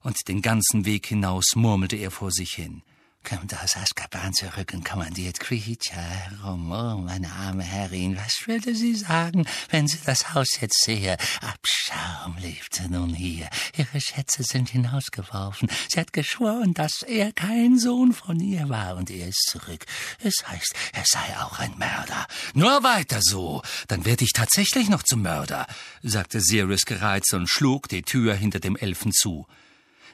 und 0.02 0.28
den 0.28 0.44
ganzen 0.44 0.86
Weg 0.86 1.08
hinaus 1.08 1.56
murmelte 1.56 1.96
er 1.96 2.12
vor 2.12 2.32
sich 2.32 2.54
hin 2.54 2.84
kommt 3.26 3.54
aus 3.56 3.76
Azkaban 3.76 4.34
zurück 4.34 4.72
und 4.74 4.86
kommandiert 4.86 5.40
Creature 5.40 6.00
herum. 6.00 6.72
Oh, 6.72 6.98
meine 6.98 7.32
arme 7.32 7.64
Herrin, 7.64 8.16
was 8.18 8.48
würde 8.48 8.76
sie 8.76 8.94
sagen, 8.94 9.48
wenn 9.70 9.88
sie 9.88 9.98
das 10.06 10.34
Haus 10.34 10.48
jetzt 10.62 10.84
sehe? 10.84 11.18
Abschaum 11.42 12.38
lebte 12.38 12.88
nun 12.90 13.14
hier. 13.14 13.50
Ihre 13.76 14.00
Schätze 14.00 14.44
sind 14.44 14.70
hinausgeworfen. 14.70 15.70
Sie 15.90 16.00
hat 16.00 16.14
geschworen, 16.14 16.76
dass 16.76 17.02
er 17.02 17.32
kein 17.34 17.80
Sohn 17.80 18.14
von 18.14 18.40
ihr 18.40 18.70
war, 18.70 18.96
und 18.96 19.10
er 19.10 19.28
ist 19.28 19.50
zurück. 19.50 19.86
Es 20.20 20.48
heißt, 20.48 20.76
er 20.94 21.04
sei 21.06 21.38
auch 21.40 21.58
ein 21.58 21.76
Mörder. 21.78 22.28
Nur 22.54 22.84
weiter 22.84 23.20
so, 23.22 23.64
dann 23.88 24.06
werde 24.06 24.24
ich 24.24 24.34
tatsächlich 24.34 24.88
noch 24.88 25.02
zum 25.02 25.24
Mörder, 25.24 25.66
sagte 26.04 26.42
Sirius 26.42 26.86
gereizt 26.86 27.34
und 27.34 27.50
schlug 27.50 27.90
die 27.90 28.04
Tür 28.04 28.36
hinter 28.36 28.60
dem 28.60 28.76
Elfen 28.76 29.12
zu. 29.12 29.48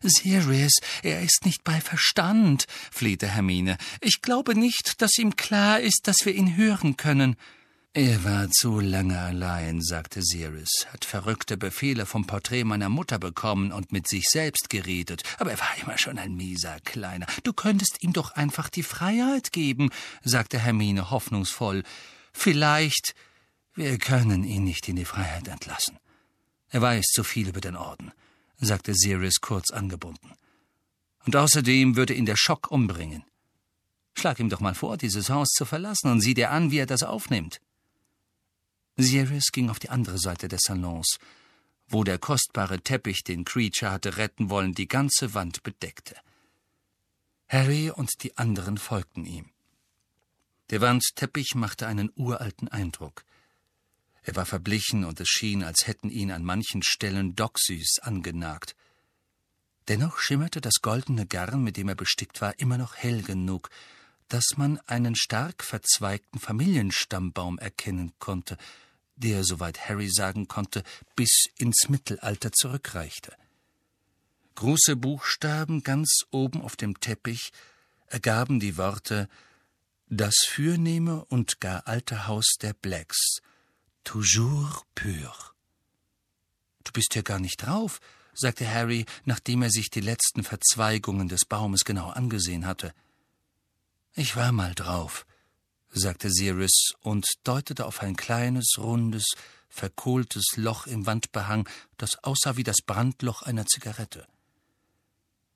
Sirius, 0.03 0.73
er 1.03 1.21
ist 1.21 1.45
nicht 1.45 1.63
bei 1.63 1.79
Verstand, 1.79 2.65
flehte 2.91 3.27
Hermine. 3.27 3.77
Ich 4.01 4.21
glaube 4.21 4.55
nicht, 4.55 5.01
dass 5.01 5.17
ihm 5.17 5.35
klar 5.35 5.79
ist, 5.79 6.01
dass 6.07 6.25
wir 6.25 6.33
ihn 6.33 6.55
hören 6.57 6.97
können. 6.97 7.35
Er 7.93 8.23
war 8.23 8.49
zu 8.49 8.79
lange 8.79 9.19
allein, 9.19 9.81
sagte 9.81 10.21
Sirius, 10.21 10.87
hat 10.93 11.03
verrückte 11.03 11.57
Befehle 11.57 12.05
vom 12.05 12.25
Porträt 12.25 12.63
meiner 12.63 12.87
Mutter 12.87 13.19
bekommen 13.19 13.73
und 13.73 13.91
mit 13.91 14.07
sich 14.07 14.29
selbst 14.29 14.69
geredet, 14.69 15.23
aber 15.39 15.51
er 15.51 15.59
war 15.59 15.77
immer 15.81 15.97
schon 15.97 16.17
ein 16.17 16.33
mieser 16.33 16.79
Kleiner. 16.85 17.25
Du 17.43 17.51
könntest 17.51 18.01
ihm 18.01 18.13
doch 18.13 18.31
einfach 18.31 18.69
die 18.69 18.83
Freiheit 18.83 19.51
geben, 19.51 19.89
sagte 20.23 20.57
Hermine 20.57 21.11
hoffnungsvoll. 21.11 21.83
Vielleicht. 22.31 23.13
Wir 23.75 23.97
können 23.97 24.43
ihn 24.43 24.63
nicht 24.63 24.87
in 24.87 24.95
die 24.95 25.05
Freiheit 25.05 25.47
entlassen. 25.47 25.97
Er 26.69 26.81
weiß 26.81 27.05
zu 27.13 27.23
viel 27.23 27.49
über 27.49 27.61
den 27.61 27.75
Orden 27.75 28.13
sagte 28.61 28.93
Sirius 28.95 29.41
kurz 29.41 29.71
angebunden. 29.71 30.33
Und 31.25 31.35
außerdem 31.35 31.95
würde 31.95 32.13
ihn 32.13 32.25
der 32.25 32.37
Schock 32.37 32.71
umbringen. 32.71 33.23
Schlag 34.17 34.39
ihm 34.39 34.49
doch 34.49 34.59
mal 34.59 34.75
vor, 34.75 34.97
dieses 34.97 35.29
Haus 35.29 35.49
zu 35.49 35.65
verlassen, 35.65 36.11
und 36.11 36.21
sieh 36.21 36.33
dir 36.33 36.51
an, 36.51 36.71
wie 36.71 36.77
er 36.77 36.85
das 36.85 37.03
aufnimmt. 37.03 37.59
Sirius 38.97 39.51
ging 39.51 39.69
auf 39.69 39.79
die 39.79 39.89
andere 39.89 40.17
Seite 40.17 40.47
des 40.47 40.61
Salons, 40.63 41.17
wo 41.87 42.03
der 42.03 42.17
kostbare 42.17 42.81
Teppich, 42.81 43.23
den 43.23 43.45
Creature 43.45 43.91
hatte 43.91 44.17
retten 44.17 44.49
wollen, 44.49 44.73
die 44.73 44.87
ganze 44.87 45.33
Wand 45.33 45.63
bedeckte. 45.63 46.15
Harry 47.49 47.91
und 47.91 48.23
die 48.23 48.37
anderen 48.37 48.77
folgten 48.77 49.25
ihm. 49.25 49.49
Der 50.69 50.79
Wandteppich 50.79 51.53
machte 51.55 51.85
einen 51.85 52.11
uralten 52.15 52.69
Eindruck. 52.69 53.25
Er 54.23 54.35
war 54.35 54.45
verblichen, 54.45 55.03
und 55.03 55.19
es 55.19 55.27
schien, 55.27 55.63
als 55.63 55.87
hätten 55.87 56.09
ihn 56.09 56.31
an 56.31 56.43
manchen 56.43 56.83
Stellen 56.83 57.35
Doxys 57.35 57.99
angenagt. 58.01 58.75
Dennoch 59.87 60.19
schimmerte 60.19 60.61
das 60.61 60.75
goldene 60.81 61.25
Garn, 61.25 61.63
mit 61.63 61.77
dem 61.77 61.89
er 61.89 61.95
bestickt 61.95 62.39
war, 62.41 62.57
immer 62.59 62.77
noch 62.77 62.95
hell 62.95 63.23
genug, 63.23 63.69
dass 64.27 64.45
man 64.55 64.79
einen 64.85 65.15
stark 65.15 65.63
verzweigten 65.63 66.39
Familienstammbaum 66.39 67.57
erkennen 67.57 68.13
konnte, 68.19 68.57
der, 69.15 69.43
soweit 69.43 69.89
Harry 69.89 70.09
sagen 70.09 70.47
konnte, 70.47 70.83
bis 71.15 71.45
ins 71.57 71.89
Mittelalter 71.89 72.51
zurückreichte. 72.51 73.35
Große 74.55 74.95
Buchstaben 74.95 75.83
ganz 75.83 76.25
oben 76.31 76.61
auf 76.61 76.75
dem 76.75 76.99
Teppich 76.99 77.51
ergaben 78.07 78.59
die 78.59 78.77
Worte 78.77 79.27
Das 80.07 80.35
fürnehme 80.47 81.25
und 81.25 81.59
gar 81.59 81.87
alte 81.87 82.27
Haus 82.27 82.53
der 82.61 82.73
Blacks, 82.73 83.41
Toujours 84.03 84.85
pur. 84.95 85.33
Du 86.83 86.91
bist 86.91 87.15
ja 87.15 87.21
gar 87.21 87.39
nicht 87.39 87.57
drauf, 87.65 87.99
sagte 88.33 88.69
Harry, 88.69 89.05
nachdem 89.25 89.61
er 89.61 89.69
sich 89.69 89.89
die 89.89 90.01
letzten 90.01 90.43
Verzweigungen 90.43 91.27
des 91.27 91.45
Baumes 91.45 91.85
genau 91.85 92.09
angesehen 92.09 92.65
hatte. 92.65 92.93
Ich 94.13 94.35
war 94.35 94.51
mal 94.51 94.73
drauf, 94.75 95.25
sagte 95.89 96.29
Sirius 96.29 96.93
und 97.01 97.25
deutete 97.43 97.85
auf 97.85 98.01
ein 98.01 98.15
kleines, 98.15 98.73
rundes, 98.77 99.25
verkohltes 99.69 100.45
Loch 100.55 100.87
im 100.87 101.05
Wandbehang, 101.05 101.67
das 101.97 102.23
aussah 102.23 102.57
wie 102.57 102.63
das 102.63 102.81
Brandloch 102.85 103.41
einer 103.41 103.65
Zigarette. 103.65 104.27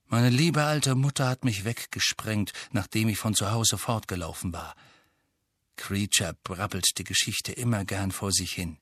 Meine 0.07 0.29
liebe 0.29 0.63
alte 0.63 0.95
Mutter 0.95 1.27
hat 1.27 1.43
mich 1.43 1.65
weggesprengt, 1.65 2.53
nachdem 2.71 3.09
ich 3.09 3.17
von 3.17 3.33
zu 3.33 3.51
Hause 3.51 3.77
fortgelaufen 3.77 4.53
war. 4.53 4.75
Creature 5.75 6.35
brabbelt 6.43 6.85
die 6.97 7.03
Geschichte 7.03 7.51
immer 7.51 7.85
gern 7.85 8.11
vor 8.11 8.31
sich 8.31 8.53
hin. 8.53 8.77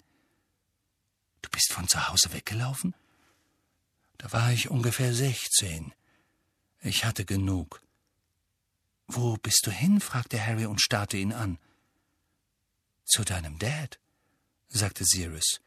Du 1.41 1.49
bist 1.49 1.71
von 1.71 1.88
zu 1.88 2.10
Hause 2.10 2.34
weggelaufen? 2.34 2.95
Da 4.17 4.32
war 4.32 4.51
ich 4.51 4.69
ungefähr 4.69 5.13
sechzehn. 5.13 5.93
Ich 6.82 7.06
hatte 7.06 7.25
genug. 7.25 7.82
Wo 9.08 9.38
bist 9.38 9.65
du 9.65 9.71
hin? 9.71 9.99
fragte 9.99 10.43
Harry 10.43 10.65
und 10.65 10.82
starrte 10.82 11.17
ihn 11.17 11.34
an. 11.34 11.60
Zu 13.06 13.23
deinem 13.23 13.60
Dad, 13.60 13.99
sagte 14.69 15.03
Sirius. 15.03 15.60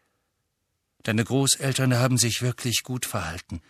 Deine 1.03 1.25
Großeltern 1.25 1.95
haben 1.95 2.19
sich 2.19 2.43
wirklich 2.43 2.83
gut 2.83 3.07
verhalten. 3.07 3.63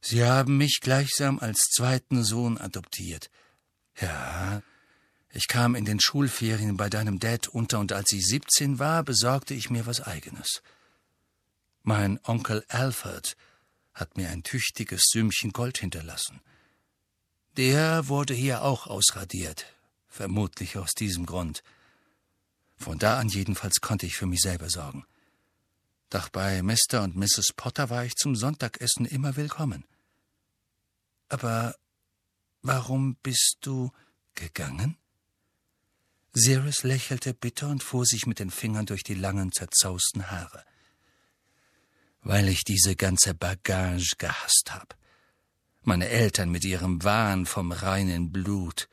Sie 0.00 0.24
haben 0.24 0.56
mich 0.56 0.80
gleichsam 0.80 1.38
als 1.38 1.58
zweiten 1.70 2.24
Sohn 2.24 2.58
adoptiert. 2.58 3.30
Ja, 4.00 4.62
ich 5.32 5.46
kam 5.46 5.74
in 5.74 5.84
den 5.84 6.00
Schulferien 6.00 6.76
bei 6.76 6.90
deinem 6.90 7.20
Dad 7.20 7.48
unter, 7.48 7.78
und 7.78 7.92
als 7.92 8.12
ich 8.12 8.26
siebzehn 8.26 8.78
war, 8.78 9.04
besorgte 9.04 9.54
ich 9.54 9.70
mir 9.70 9.86
was 9.86 10.00
eigenes. 10.00 10.62
Mein 11.82 12.18
Onkel 12.24 12.64
Alfred 12.68 13.36
hat 13.94 14.16
mir 14.16 14.28
ein 14.30 14.42
tüchtiges 14.42 15.02
Sümmchen 15.10 15.52
Gold 15.52 15.78
hinterlassen. 15.78 16.40
Der 17.56 18.08
wurde 18.08 18.34
hier 18.34 18.62
auch 18.62 18.86
ausradiert, 18.86 19.66
vermutlich 20.08 20.76
aus 20.76 20.90
diesem 20.92 21.26
Grund. 21.26 21.62
Von 22.76 22.98
da 22.98 23.18
an 23.18 23.28
jedenfalls 23.28 23.80
konnte 23.80 24.06
ich 24.06 24.16
für 24.16 24.26
mich 24.26 24.40
selber 24.40 24.68
sorgen. 24.68 25.04
Doch 26.10 26.28
bei 26.28 26.62
Mr. 26.62 27.02
und 27.02 27.16
Mrs. 27.16 27.52
Potter 27.54 27.88
war 27.88 28.04
ich 28.04 28.16
zum 28.16 28.34
Sonntagessen 28.34 29.06
immer 29.06 29.36
willkommen. 29.36 29.84
Aber 31.28 31.76
warum 32.62 33.16
bist 33.22 33.58
du 33.60 33.92
gegangen? 34.34 34.96
Sirius 36.32 36.84
lächelte 36.84 37.34
bitter 37.34 37.68
und 37.68 37.82
fuhr 37.82 38.06
sich 38.06 38.26
mit 38.26 38.38
den 38.38 38.50
Fingern 38.50 38.86
durch 38.86 39.02
die 39.02 39.14
langen, 39.14 39.50
zerzausten 39.52 40.30
Haare. 40.30 40.64
Weil 42.22 42.48
ich 42.48 42.62
diese 42.64 42.94
ganze 42.94 43.34
Bagage 43.34 44.14
gehasst 44.18 44.70
hab. 44.70 44.96
Meine 45.82 46.08
Eltern 46.08 46.50
mit 46.50 46.64
ihrem 46.64 47.02
Wahn 47.02 47.46
vom 47.46 47.72
reinen 47.72 48.30
Blut. 48.30 48.88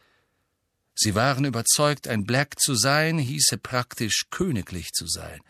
Sie 0.95 1.13
waren 1.13 1.45
überzeugt, 1.45 2.07
ein 2.07 2.23
Black 2.23 2.59
zu 2.59 2.73
sein, 2.73 3.19
hieße 3.19 3.57
praktisch 3.59 4.27
königlich 4.31 4.93
zu 4.93 5.05
sein. 5.05 5.41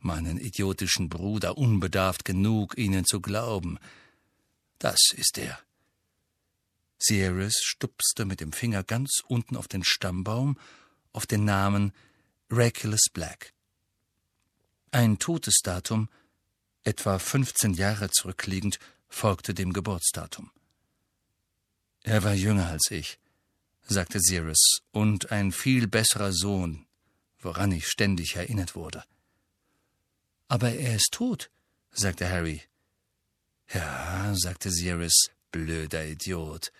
Meinen 0.00 0.38
idiotischen 0.38 1.08
Bruder 1.08 1.56
unbedarft 1.56 2.24
genug, 2.24 2.76
ihnen 2.76 3.06
zu 3.06 3.20
glauben. 3.20 3.78
Das 4.78 4.98
ist 5.16 5.38
er. 5.38 5.58
Sirius 6.98 7.60
stupste 7.62 8.24
mit 8.24 8.40
dem 8.40 8.52
Finger 8.52 8.82
ganz 8.82 9.22
unten 9.26 9.56
auf 9.56 9.68
den 9.68 9.84
Stammbaum, 9.84 10.58
auf 11.12 11.26
den 11.26 11.44
Namen 11.44 11.92
Regulus 12.50 13.06
Black. 13.12 13.52
Ein 14.90 15.18
Todesdatum, 15.18 16.08
etwa 16.82 17.18
15 17.18 17.74
Jahre 17.74 18.10
zurückliegend, 18.10 18.78
folgte 19.08 19.54
dem 19.54 19.72
Geburtsdatum. 19.72 20.50
Er 22.02 22.24
war 22.24 22.34
jünger 22.34 22.68
als 22.68 22.90
ich, 22.90 23.18
sagte 23.86 24.20
Sirius, 24.20 24.80
und 24.92 25.30
ein 25.30 25.52
viel 25.52 25.88
besserer 25.88 26.32
Sohn, 26.32 26.86
woran 27.40 27.72
ich 27.72 27.86
ständig 27.86 28.36
erinnert 28.36 28.74
wurde. 28.74 29.04
Aber 30.48 30.72
er 30.72 30.96
ist 30.96 31.12
tot, 31.12 31.50
sagte 31.90 32.28
Harry. 32.28 32.62
Ja, 33.72 34.32
sagte 34.34 34.70
Sirius, 34.70 35.30
blöder 35.50 36.06
Idiot. 36.06 36.72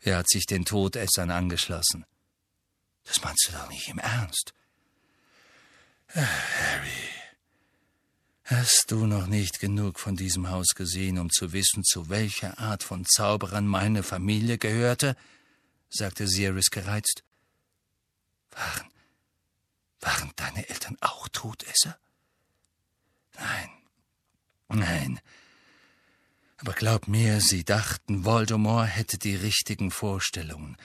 Er 0.00 0.18
hat 0.18 0.28
sich 0.28 0.46
den 0.46 0.64
Todessern 0.64 1.30
angeschlossen. 1.30 2.04
Das 3.04 3.22
meinst 3.22 3.48
du 3.48 3.52
doch 3.52 3.68
nicht 3.68 3.88
im 3.88 3.98
Ernst. 3.98 4.54
Ach, 6.14 6.42
Harry, 6.60 7.08
hast 8.44 8.84
du 8.88 9.06
noch 9.06 9.26
nicht 9.26 9.60
genug 9.60 9.98
von 9.98 10.16
diesem 10.16 10.50
Haus 10.50 10.68
gesehen, 10.74 11.18
um 11.18 11.30
zu 11.30 11.52
wissen, 11.52 11.84
zu 11.84 12.08
welcher 12.08 12.58
Art 12.58 12.82
von 12.82 13.04
Zauberern 13.04 13.66
meine 13.66 14.02
Familie 14.02 14.58
gehörte? 14.58 15.16
sagte 15.88 16.26
Sirius 16.26 16.70
gereizt. 16.70 17.22
Waren, 18.50 18.90
waren 20.00 20.32
deine 20.36 20.68
Eltern 20.68 20.96
auch 21.00 21.28
Todesser? 21.28 21.98
Nein, 23.34 23.70
nein. 24.68 25.20
Aber 26.58 26.72
glaub 26.74 27.08
mir, 27.08 27.40
sie 27.40 27.64
dachten, 27.64 28.24
Voldemort 28.24 28.88
hätte 28.88 29.18
die 29.18 29.34
richtigen 29.34 29.90
Vorstellungen. 29.90 30.76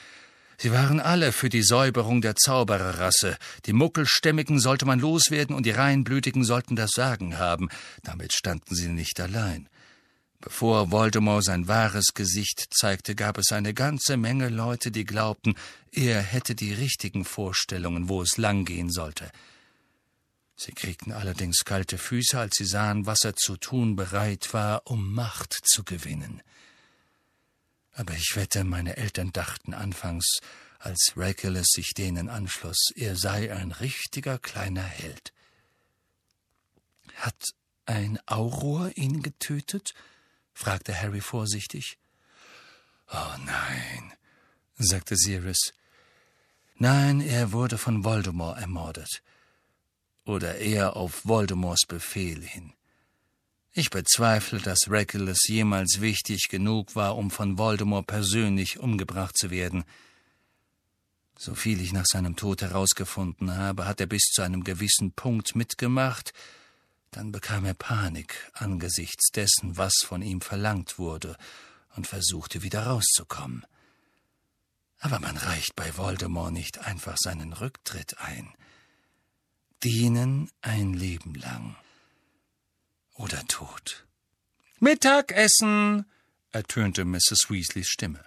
Sie 0.60 0.72
waren 0.72 1.00
alle 1.00 1.32
für 1.32 1.50
die 1.50 1.62
Säuberung 1.62 2.22
der 2.22 2.36
Zaubererrasse. 2.36 3.38
Die 3.68 3.74
Muckelstämmigen 3.74 4.60
sollte 4.60 4.86
man 4.86 5.00
loswerden 5.00 5.56
und 5.56 5.68
die 5.68 5.72
Reinblütigen 5.72 6.44
sollten 6.44 6.76
das 6.76 6.92
Sagen 6.92 7.38
haben. 7.38 7.70
Damit 8.04 8.34
standen 8.34 8.74
sie 8.74 8.88
nicht 8.88 9.20
allein. 9.20 9.70
Bevor 10.40 10.92
Voldemort 10.92 11.44
sein 11.44 11.68
wahres 11.68 12.14
Gesicht 12.16 12.68
zeigte, 12.72 13.16
gab 13.16 13.38
es 13.38 13.52
eine 13.52 13.74
ganze 13.74 14.18
Menge 14.18 14.50
Leute, 14.50 14.92
die 14.92 15.06
glaubten, 15.06 15.56
er 15.92 16.22
hätte 16.22 16.56
die 16.56 16.74
richtigen 16.74 17.26
Vorstellungen, 17.26 18.10
wo 18.10 18.22
es 18.22 18.38
langgehen 18.38 18.92
sollte. 18.92 19.30
Sie 20.56 20.72
kriegten 20.72 21.12
allerdings 21.12 21.66
kalte 21.66 22.00
Füße, 22.00 22.40
als 22.40 22.56
sie 22.58 22.66
sahen, 22.66 23.06
was 23.06 23.24
er 23.24 23.36
zu 23.36 23.58
tun 23.58 23.96
bereit 23.96 24.54
war, 24.54 24.82
um 24.86 25.14
Macht 25.14 25.54
zu 25.64 25.84
gewinnen. 25.84 26.42
Aber 27.98 28.14
ich 28.14 28.36
wette, 28.36 28.64
meine 28.64 28.96
Eltern 28.96 29.32
dachten 29.34 29.74
anfangs, 29.74 30.40
als 30.78 31.14
Regulus 31.18 31.70
sich 31.72 31.96
denen 31.96 32.30
anschloss, 32.30 32.92
er 32.96 33.16
sei 33.16 33.52
ein 33.52 33.72
richtiger 33.72 34.38
kleiner 34.38 34.84
Held. 34.84 35.34
Hat 37.16 37.44
ein 37.88 38.20
Auror 38.28 38.92
ihn 38.96 39.24
getötet? 39.24 39.96
fragte 40.54 40.96
Harry 40.96 41.22
vorsichtig. 41.22 41.98
Oh 43.12 43.36
nein, 43.44 44.14
sagte 44.78 45.16
Sirius. 45.16 45.74
Nein, 46.76 47.20
er 47.20 47.52
wurde 47.52 47.80
von 47.80 48.04
Voldemort 48.04 48.60
ermordet. 48.60 49.24
Oder 50.24 50.60
eher 50.60 50.96
auf 50.96 51.26
Voldemorts 51.26 51.88
Befehl 51.88 52.44
hin. 52.44 52.74
Ich 53.80 53.92
bezweifle, 53.92 54.60
dass 54.60 54.90
Regulus 54.90 55.48
jemals 55.48 56.02
wichtig 56.02 56.48
genug 56.50 56.96
war, 56.96 57.16
um 57.16 57.30
von 57.30 57.60
Voldemort 57.60 58.08
persönlich 58.08 58.80
umgebracht 58.80 59.38
zu 59.38 59.52
werden. 59.52 59.84
Soviel 61.38 61.80
ich 61.80 61.94
nach 61.94 62.08
seinem 62.08 62.36
Tod 62.36 62.64
herausgefunden 62.64 63.56
habe, 63.56 63.86
hat 63.86 64.02
er 64.02 64.08
bis 64.08 64.32
zu 64.34 64.42
einem 64.42 64.64
gewissen 64.64 65.12
Punkt 65.12 65.56
mitgemacht, 65.56 66.34
dann 67.12 67.32
bekam 67.32 67.66
er 67.66 67.76
Panik 67.76 68.50
angesichts 68.54 69.30
dessen, 69.30 69.78
was 69.78 69.94
von 70.04 70.24
ihm 70.24 70.42
verlangt 70.42 70.98
wurde, 70.98 71.38
und 71.96 72.08
versuchte 72.08 72.64
wieder 72.64 72.88
rauszukommen. 72.88 73.64
Aber 74.98 75.20
man 75.20 75.38
reicht 75.38 75.76
bei 75.76 75.96
Voldemort 75.96 76.52
nicht 76.52 76.80
einfach 76.80 77.16
seinen 77.20 77.54
Rücktritt 77.54 78.20
ein. 78.22 78.56
Dienen 79.84 80.50
ein 80.64 80.96
Leben 80.96 81.36
lang. 81.36 81.76
Oder 83.18 83.44
Tod. 83.48 84.06
Mittagessen! 84.80 86.06
ertönte 86.52 87.04
Mrs. 87.04 87.50
Weasleys 87.50 87.88
Stimme. 87.88 88.24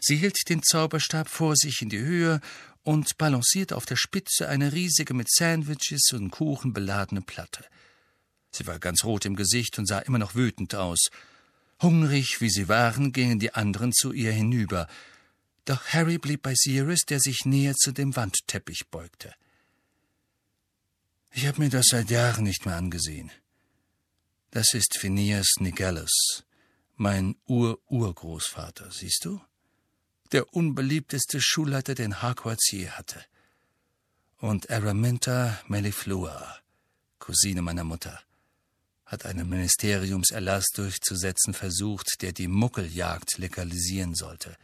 Sie 0.00 0.16
hielt 0.16 0.36
den 0.48 0.62
Zauberstab 0.62 1.28
vor 1.28 1.54
sich 1.56 1.80
in 1.82 1.88
die 1.88 2.00
Höhe 2.00 2.40
und 2.82 3.16
balancierte 3.18 3.76
auf 3.76 3.86
der 3.86 3.96
Spitze 3.96 4.48
eine 4.48 4.72
riesige 4.72 5.14
mit 5.14 5.30
Sandwiches 5.30 6.10
und 6.12 6.30
Kuchen 6.30 6.72
beladene 6.72 7.22
Platte. 7.22 7.64
Sie 8.50 8.66
war 8.66 8.78
ganz 8.78 9.04
rot 9.04 9.24
im 9.24 9.36
Gesicht 9.36 9.78
und 9.78 9.86
sah 9.86 10.00
immer 10.00 10.18
noch 10.18 10.34
wütend 10.34 10.74
aus. 10.74 11.10
Hungrig 11.80 12.40
wie 12.40 12.50
sie 12.50 12.68
waren, 12.68 13.12
gingen 13.12 13.38
die 13.38 13.54
anderen 13.54 13.92
zu 13.92 14.12
ihr 14.12 14.32
hinüber. 14.32 14.88
Doch 15.64 15.84
Harry 15.88 16.18
blieb 16.18 16.42
bei 16.42 16.54
Sirius, 16.54 17.02
der 17.08 17.20
sich 17.20 17.44
näher 17.44 17.74
zu 17.74 17.92
dem 17.92 18.16
Wandteppich 18.16 18.86
beugte. 18.90 19.34
Ich 21.32 21.46
habe 21.46 21.60
mir 21.60 21.70
das 21.70 21.86
seit 21.90 22.10
Jahren 22.10 22.44
nicht 22.44 22.66
mehr 22.66 22.76
angesehen. 22.76 23.30
Das 24.56 24.72
ist 24.72 24.96
Phineas 24.96 25.56
Nigellus, 25.60 26.42
mein 26.96 27.36
Ur-Urgroßvater, 27.46 28.90
siehst 28.90 29.26
du? 29.26 29.38
der 30.32 30.54
unbeliebteste 30.54 31.42
Schulleiter, 31.42 31.94
den 31.94 32.22
Hogwarts 32.22 32.70
je 32.70 32.88
hatte. 32.88 33.22
Und 34.38 34.70
Araminta 34.70 35.60
Melliflua, 35.66 36.56
Cousine 37.18 37.60
meiner 37.60 37.84
Mutter, 37.84 38.18
hat 39.04 39.26
einen 39.26 39.46
Ministeriumserlass 39.46 40.68
durchzusetzen 40.74 41.52
versucht, 41.52 42.22
der 42.22 42.32
die 42.32 42.48
Muckeljagd 42.48 43.36
legalisieren 43.36 44.14
sollte. 44.14 44.56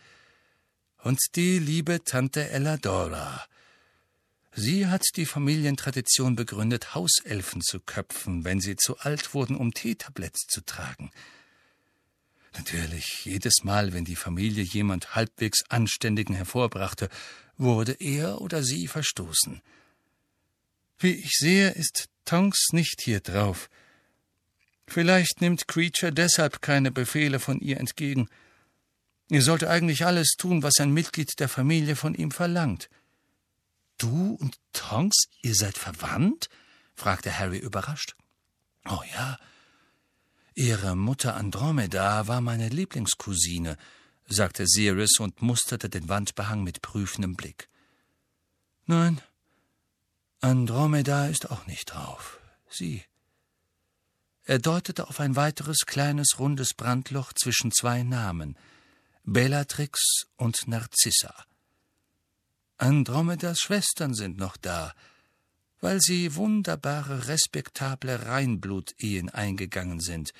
Und 1.02 1.20
die 1.34 1.58
liebe 1.58 2.02
Tante 2.02 2.48
Elladora. 2.48 3.44
Sie 4.54 4.86
hat 4.86 5.02
die 5.16 5.26
Familientradition 5.26 6.36
begründet, 6.36 6.94
Hauselfen 6.94 7.62
zu 7.62 7.80
köpfen, 7.80 8.44
wenn 8.44 8.60
sie 8.60 8.76
zu 8.76 8.98
alt 8.98 9.34
wurden, 9.34 9.56
um 9.56 9.72
Teetabletts 9.72 10.46
zu 10.46 10.60
tragen– 10.60 11.10
Natürlich, 12.54 13.24
jedes 13.24 13.64
Mal, 13.64 13.92
wenn 13.92 14.04
die 14.04 14.16
Familie 14.16 14.62
jemand 14.62 15.14
halbwegs 15.14 15.62
Anständigen 15.70 16.34
hervorbrachte, 16.34 17.08
wurde 17.56 17.92
er 17.92 18.40
oder 18.40 18.62
sie 18.62 18.88
verstoßen. 18.88 19.62
Wie 20.98 21.14
ich 21.14 21.32
sehe, 21.32 21.70
ist 21.70 22.08
Tonks 22.24 22.72
nicht 22.72 23.00
hier 23.02 23.20
drauf. 23.20 23.70
Vielleicht 24.86 25.40
nimmt 25.40 25.66
Creature 25.66 26.12
deshalb 26.12 26.60
keine 26.60 26.90
Befehle 26.90 27.40
von 27.40 27.60
ihr 27.60 27.78
entgegen. 27.78 28.28
Er 29.30 29.42
sollte 29.42 29.70
eigentlich 29.70 30.04
alles 30.04 30.34
tun, 30.36 30.62
was 30.62 30.78
ein 30.78 30.92
Mitglied 30.92 31.30
der 31.38 31.48
Familie 31.48 31.96
von 31.96 32.14
ihm 32.14 32.30
verlangt. 32.30 32.90
Du 33.98 34.34
und 34.40 34.56
Tonks, 34.72 35.24
ihr 35.42 35.54
seid 35.54 35.78
verwandt? 35.78 36.48
fragte 36.94 37.38
Harry 37.38 37.58
überrascht. 37.58 38.16
Oh 38.84 39.02
ja, 39.14 39.38
Ihre 40.54 40.96
Mutter 40.96 41.34
Andromeda 41.36 42.26
war 42.28 42.42
meine 42.42 42.68
Lieblingscousine, 42.68 43.78
sagte 44.26 44.66
Sirius 44.66 45.18
und 45.18 45.40
musterte 45.40 45.88
den 45.88 46.08
Wandbehang 46.08 46.62
mit 46.62 46.82
prüfendem 46.82 47.36
Blick. 47.36 47.68
Nein, 48.84 49.22
Andromeda 50.40 51.26
ist 51.28 51.50
auch 51.50 51.66
nicht 51.66 51.94
drauf. 51.94 52.38
Sie. 52.68 53.02
Er 54.44 54.58
deutete 54.58 55.08
auf 55.08 55.20
ein 55.20 55.36
weiteres 55.36 55.86
kleines 55.86 56.38
rundes 56.38 56.74
Brandloch 56.74 57.32
zwischen 57.32 57.72
zwei 57.72 58.02
Namen 58.02 58.58
Bellatrix 59.24 60.26
und 60.36 60.66
Narzissa. 60.66 61.46
Andromedas 62.82 63.60
Schwestern 63.60 64.12
sind 64.12 64.38
noch 64.38 64.56
da, 64.56 64.92
weil 65.80 66.00
sie 66.00 66.34
wunderbare, 66.34 67.28
respektable 67.28 68.26
Reinblut-Ehen 68.26 69.30
eingegangen 69.30 70.00
sind. 70.00 70.32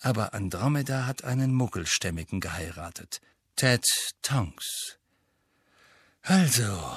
Aber 0.00 0.34
Andromeda 0.34 1.06
hat 1.06 1.24
einen 1.24 1.54
Muggelstämmigen 1.54 2.40
geheiratet, 2.40 3.22
Ted 3.56 3.86
Tonks. 4.20 4.98
Also, 6.20 6.94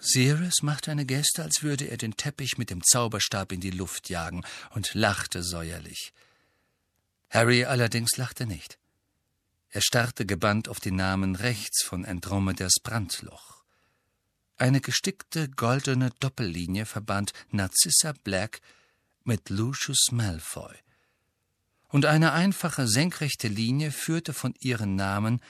Sirius 0.00 0.62
machte 0.62 0.90
eine 0.90 1.04
Geste, 1.04 1.42
als 1.42 1.62
würde 1.62 1.84
er 1.84 1.98
den 1.98 2.16
Teppich 2.16 2.56
mit 2.56 2.70
dem 2.70 2.82
Zauberstab 2.82 3.52
in 3.52 3.60
die 3.60 3.70
Luft 3.70 4.08
jagen 4.08 4.46
und 4.70 4.94
lachte 4.94 5.42
säuerlich. 5.42 6.14
Harry 7.28 7.66
allerdings 7.66 8.16
lachte 8.16 8.46
nicht. 8.46 8.78
Er 9.68 9.82
starrte 9.82 10.24
gebannt 10.24 10.70
auf 10.70 10.80
den 10.80 10.96
Namen 10.96 11.36
rechts 11.36 11.84
von 11.84 12.06
Andromedas 12.06 12.76
Brandloch. 12.82 13.59
Eine 14.60 14.82
gestickte 14.82 15.48
goldene 15.48 16.10
Doppellinie 16.20 16.84
verband 16.84 17.32
Narcissa 17.50 18.12
Black 18.24 18.60
mit 19.24 19.48
Lucius 19.48 20.08
Malfoy. 20.12 20.76
Und 21.88 22.04
eine 22.04 22.32
einfache 22.32 22.86
senkrechte 22.86 23.48
Linie 23.48 23.90
führte 23.90 24.34
von 24.34 24.54
ihren 24.60 24.96
Namen 24.96 25.40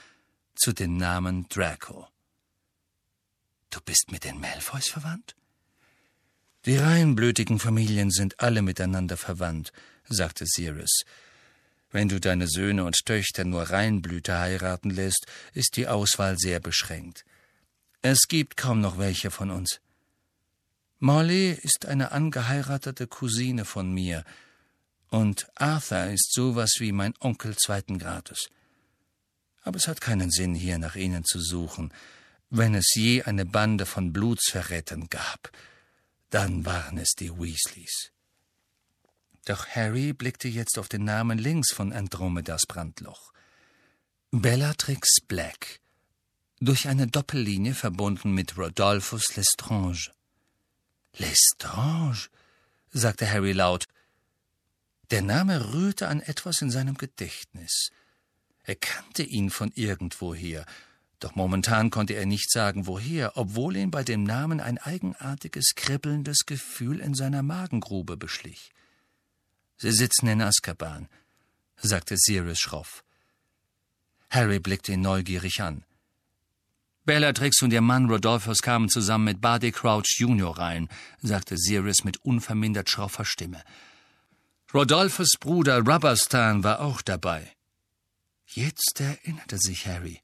zu 0.55 0.71
den 0.71 0.95
Namen 0.95 1.45
Draco. 1.49 2.07
Du 3.69 3.81
bist 3.83 4.13
mit 4.13 4.23
den 4.23 4.39
Malfoys 4.39 4.87
verwandt? 4.87 5.35
Die 6.65 6.77
reinblütigen 6.77 7.59
Familien 7.59 8.11
sind 8.11 8.39
alle 8.39 8.61
miteinander 8.61 9.17
verwandt, 9.17 9.73
sagte 10.07 10.45
Sirius. 10.45 11.01
Wenn 11.89 12.07
du 12.07 12.21
deine 12.21 12.47
Söhne 12.47 12.85
und 12.85 12.95
Töchter 13.05 13.43
nur 13.43 13.63
Reinblüter 13.63 14.39
heiraten 14.39 14.89
lässt, 14.89 15.27
ist 15.53 15.75
die 15.75 15.89
Auswahl 15.89 16.37
sehr 16.37 16.61
beschränkt. 16.61 17.25
Es 18.01 18.27
gibt 18.27 18.57
kaum 18.57 18.81
noch 18.81 18.97
welche 18.97 19.29
von 19.29 19.51
uns. 19.51 19.79
Molly 20.99 21.51
ist 21.51 21.85
eine 21.85 22.11
angeheiratete 22.11 23.07
Cousine 23.07 23.65
von 23.65 23.91
mir, 23.93 24.23
und 25.09 25.47
Arthur 25.55 26.05
ist 26.05 26.31
sowas 26.31 26.75
wie 26.79 26.93
mein 26.93 27.13
Onkel 27.19 27.55
zweiten 27.57 27.99
Grades. 27.99 28.49
Aber 29.61 29.77
es 29.77 29.87
hat 29.87 29.99
keinen 29.99 30.31
Sinn, 30.31 30.55
hier 30.55 30.77
nach 30.77 30.95
ihnen 30.95 31.25
zu 31.25 31.39
suchen. 31.39 31.93
Wenn 32.49 32.75
es 32.75 32.93
je 32.95 33.23
eine 33.23 33.45
Bande 33.45 33.85
von 33.85 34.13
Blutsverrätern 34.13 35.09
gab, 35.09 35.51
dann 36.29 36.65
waren 36.65 36.97
es 36.97 37.11
die 37.11 37.29
Weasleys. 37.29 38.11
Doch 39.45 39.67
Harry 39.67 40.13
blickte 40.13 40.47
jetzt 40.47 40.79
auf 40.79 40.87
den 40.87 41.03
Namen 41.03 41.37
links 41.37 41.73
von 41.73 41.91
Andromedas 41.91 42.61
Brandloch. 42.67 43.33
Bellatrix 44.31 45.19
Black, 45.27 45.80
durch 46.61 46.87
eine 46.87 47.07
Doppellinie 47.07 47.73
verbunden 47.73 48.31
mit 48.31 48.55
Rodolphus 48.55 49.35
Lestrange. 49.35 50.11
Lestrange, 51.17 52.29
sagte 52.91 53.29
Harry 53.29 53.51
laut. 53.51 53.87
Der 55.09 55.23
Name 55.23 55.73
rührte 55.73 56.07
an 56.07 56.21
etwas 56.21 56.61
in 56.61 56.69
seinem 56.69 56.95
Gedächtnis. 56.95 57.89
Er 58.63 58.75
kannte 58.75 59.23
ihn 59.23 59.49
von 59.49 59.71
irgendwoher, 59.73 60.65
doch 61.19 61.35
momentan 61.35 61.89
konnte 61.89 62.13
er 62.13 62.27
nicht 62.27 62.51
sagen, 62.51 62.85
woher, 62.85 63.37
obwohl 63.37 63.75
ihn 63.75 63.91
bei 63.91 64.03
dem 64.03 64.23
Namen 64.23 64.59
ein 64.59 64.77
eigenartiges, 64.77 65.73
kribbelndes 65.75 66.45
Gefühl 66.45 66.99
in 66.99 67.15
seiner 67.15 67.41
Magengrube 67.41 68.17
beschlich. 68.17 68.71
Sie 69.77 69.91
sitzen 69.91 70.27
in 70.27 70.41
Azkaban, 70.41 71.09
sagte 71.77 72.15
Sirius 72.17 72.59
schroff. 72.59 73.03
Harry 74.29 74.59
blickte 74.59 74.93
ihn 74.93 75.01
neugierig 75.01 75.61
an. 75.61 75.83
Bellatrix 77.03 77.63
und 77.63 77.73
ihr 77.73 77.81
Mann 77.81 78.09
Rodolphus 78.11 78.59
kamen 78.61 78.87
zusammen 78.87 79.25
mit 79.25 79.41
Barty 79.41 79.71
Crouch 79.71 80.17
Jr. 80.19 80.55
rein, 80.55 80.87
sagte 81.19 81.57
Sirius 81.57 82.03
mit 82.03 82.17
unvermindert 82.23 82.91
schroffer 82.91 83.25
Stimme. 83.25 83.63
Rodolphus 84.71 85.31
Bruder 85.39 85.79
Rubberstan 85.79 86.63
war 86.63 86.79
auch 86.79 87.01
dabei. 87.01 87.51
Jetzt 88.45 89.01
erinnerte 89.01 89.57
sich 89.57 89.87
Harry. 89.87 90.21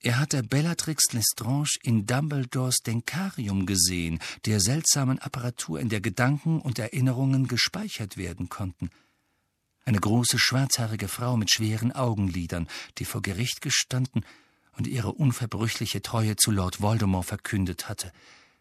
Er 0.00 0.18
hatte 0.18 0.42
Bellatrix 0.42 1.12
Lestrange 1.12 1.70
in 1.82 2.06
Dumbledores 2.06 2.78
Denkarium 2.84 3.64
gesehen, 3.64 4.18
der 4.46 4.60
seltsamen 4.60 5.20
Apparatur, 5.20 5.78
in 5.78 5.90
der 5.90 6.00
Gedanken 6.00 6.60
und 6.60 6.80
Erinnerungen 6.80 7.46
gespeichert 7.46 8.16
werden 8.16 8.48
konnten. 8.48 8.90
Eine 9.84 10.00
große 10.00 10.38
schwarzhaarige 10.40 11.08
Frau 11.08 11.36
mit 11.36 11.52
schweren 11.52 11.92
Augenlidern, 11.92 12.68
die 12.98 13.04
vor 13.04 13.22
Gericht 13.22 13.60
gestanden 13.60 14.24
und 14.78 14.86
ihre 14.86 15.12
unverbrüchliche 15.12 16.00
Treue 16.02 16.36
zu 16.36 16.52
Lord 16.52 16.80
Voldemort 16.80 17.26
verkündet 17.26 17.88
hatte, 17.88 18.12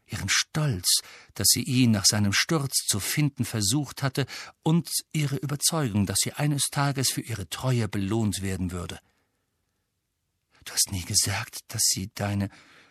ihren 0.07 0.29
Stolz, 0.29 1.01
dass 1.35 1.47
sie 1.47 1.61
ihn 1.61 1.91
nach 1.91 2.05
seinem 2.05 2.33
Sturz 2.33 2.85
zu 2.87 2.99
finden 2.99 3.45
versucht 3.45 4.01
hatte, 4.01 4.25
und 4.63 4.89
ihre 5.13 5.35
Überzeugung, 5.35 6.05
dass 6.05 6.17
sie 6.21 6.33
eines 6.33 6.63
Tages 6.71 7.11
für 7.11 7.21
ihre 7.21 7.47
Treue 7.49 7.87
belohnt 7.87 8.41
werden 8.41 8.71
würde. 8.71 8.99
Du 10.65 10.73
hast 10.73 10.91
nie 10.91 11.03
gesagt, 11.03 11.59
dass 11.69 11.83
sie 11.85 12.09
deine. 12.15 12.49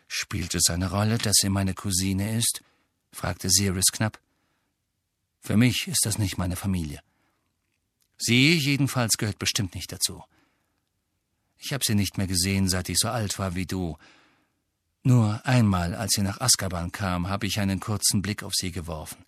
Spielt 0.09 0.55
es 0.55 0.71
eine 0.71 0.91
Rolle, 0.91 1.19
dass 1.19 1.35
sie 1.41 1.49
meine 1.49 1.75
Cousine 1.75 2.39
ist? 2.39 2.63
fragte 3.11 3.51
Sirius 3.51 3.87
knapp. 3.93 4.21
Für 5.41 5.57
mich 5.57 5.89
ist 5.89 6.05
das 6.05 6.19
nicht 6.19 6.39
meine 6.39 6.55
Familie. 6.55 7.01
Sie 8.19 8.57
jedenfalls 8.57 9.17
gehört 9.17 9.39
bestimmt 9.41 9.75
nicht 9.75 9.91
dazu. 9.91 10.23
Ich 11.59 11.73
habe 11.73 11.85
sie 11.85 11.95
nicht 11.95 12.19
mehr 12.19 12.27
gesehen, 12.27 12.69
seit 12.69 12.89
ich 12.89 12.99
so 12.99 13.09
alt 13.09 13.39
war 13.39 13.55
wie 13.55 13.67
du. 13.67 13.97
Nur 15.03 15.45
einmal, 15.47 15.95
als 15.95 16.13
sie 16.13 16.23
nach 16.23 16.41
Azkaban 16.41 16.93
kam, 16.93 17.29
habe 17.29 17.47
ich 17.47 17.61
einen 17.61 17.81
kurzen 17.81 18.23
Blick 18.23 18.43
auf 18.43 18.53
sie 18.55 18.73
geworfen. 18.73 19.25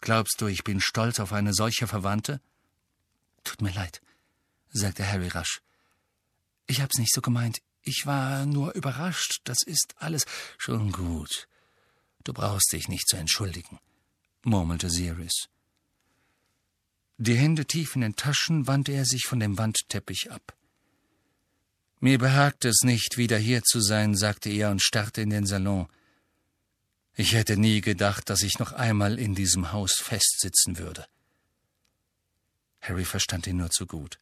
Glaubst 0.00 0.40
du, 0.40 0.46
ich 0.46 0.64
bin 0.64 0.80
stolz 0.80 1.20
auf 1.20 1.32
eine 1.32 1.52
solche 1.52 1.86
Verwandte? 1.86 2.40
Tut 3.44 3.62
mir 3.62 3.72
leid, 3.72 4.00
sagte 4.70 5.06
Harry 5.06 5.28
rasch. 5.28 5.60
Ich 6.66 6.80
hab's 6.80 6.98
nicht 6.98 7.12
so 7.12 7.20
gemeint. 7.20 7.58
Ich 7.82 8.04
war 8.04 8.44
nur 8.44 8.74
überrascht. 8.74 9.40
Das 9.44 9.58
ist 9.64 9.94
alles 9.98 10.26
schon 10.58 10.92
gut. 10.92 11.48
Du 12.24 12.32
brauchst 12.32 12.72
dich 12.72 12.88
nicht 12.88 13.08
zu 13.08 13.16
entschuldigen, 13.16 13.78
murmelte 14.42 14.90
Sirius. 14.90 15.48
Die 17.16 17.34
Hände 17.34 17.64
tief 17.64 17.94
in 17.94 18.02
den 18.02 18.16
Taschen 18.16 18.66
wandte 18.66 18.92
er 18.92 19.04
sich 19.04 19.24
von 19.24 19.40
dem 19.40 19.56
Wandteppich 19.56 20.30
ab. 20.30 20.54
Mir 22.00 22.18
behagt 22.18 22.64
es 22.64 22.82
nicht, 22.82 23.16
wieder 23.16 23.38
hier 23.38 23.62
zu 23.62 23.80
sein, 23.80 24.16
sagte 24.16 24.50
er 24.50 24.70
und 24.70 24.82
starrte 24.82 25.20
in 25.20 25.30
den 25.30 25.46
Salon. 25.46 25.88
Ich 27.14 27.32
hätte 27.32 27.56
nie 27.56 27.80
gedacht, 27.80 28.30
dass 28.30 28.42
ich 28.42 28.60
noch 28.60 28.72
einmal 28.72 29.18
in 29.18 29.34
diesem 29.34 29.72
Haus 29.72 29.94
festsitzen 30.00 30.78
würde. 30.78 31.06
Harry 32.80 33.04
verstand 33.04 33.48
ihn 33.48 33.56
nur 33.56 33.70
zu 33.70 33.86
gut. 33.86 34.20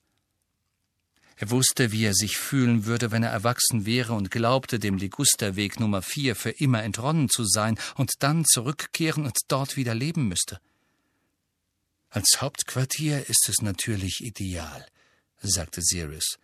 Er 1.38 1.50
wusste, 1.50 1.92
wie 1.92 2.04
er 2.04 2.14
sich 2.14 2.38
fühlen 2.38 2.86
würde, 2.86 3.10
wenn 3.10 3.22
er 3.22 3.30
erwachsen 3.30 3.84
wäre 3.84 4.14
und 4.14 4.30
glaubte, 4.30 4.78
dem 4.78 4.96
Ligusterweg 4.96 5.78
Nummer 5.78 6.00
vier 6.00 6.34
für 6.34 6.50
immer 6.50 6.82
entronnen 6.82 7.28
zu 7.28 7.44
sein 7.44 7.78
und 7.96 8.14
dann 8.20 8.46
zurückkehren 8.46 9.26
und 9.26 9.36
dort 9.48 9.76
wieder 9.76 9.94
leben 9.94 10.28
müsste. 10.28 10.58
Als 12.08 12.40
Hauptquartier 12.40 13.28
ist 13.28 13.50
es 13.50 13.60
natürlich 13.60 14.22
ideal, 14.22 14.86
sagte 15.42 15.82
Sirius. 15.82 16.38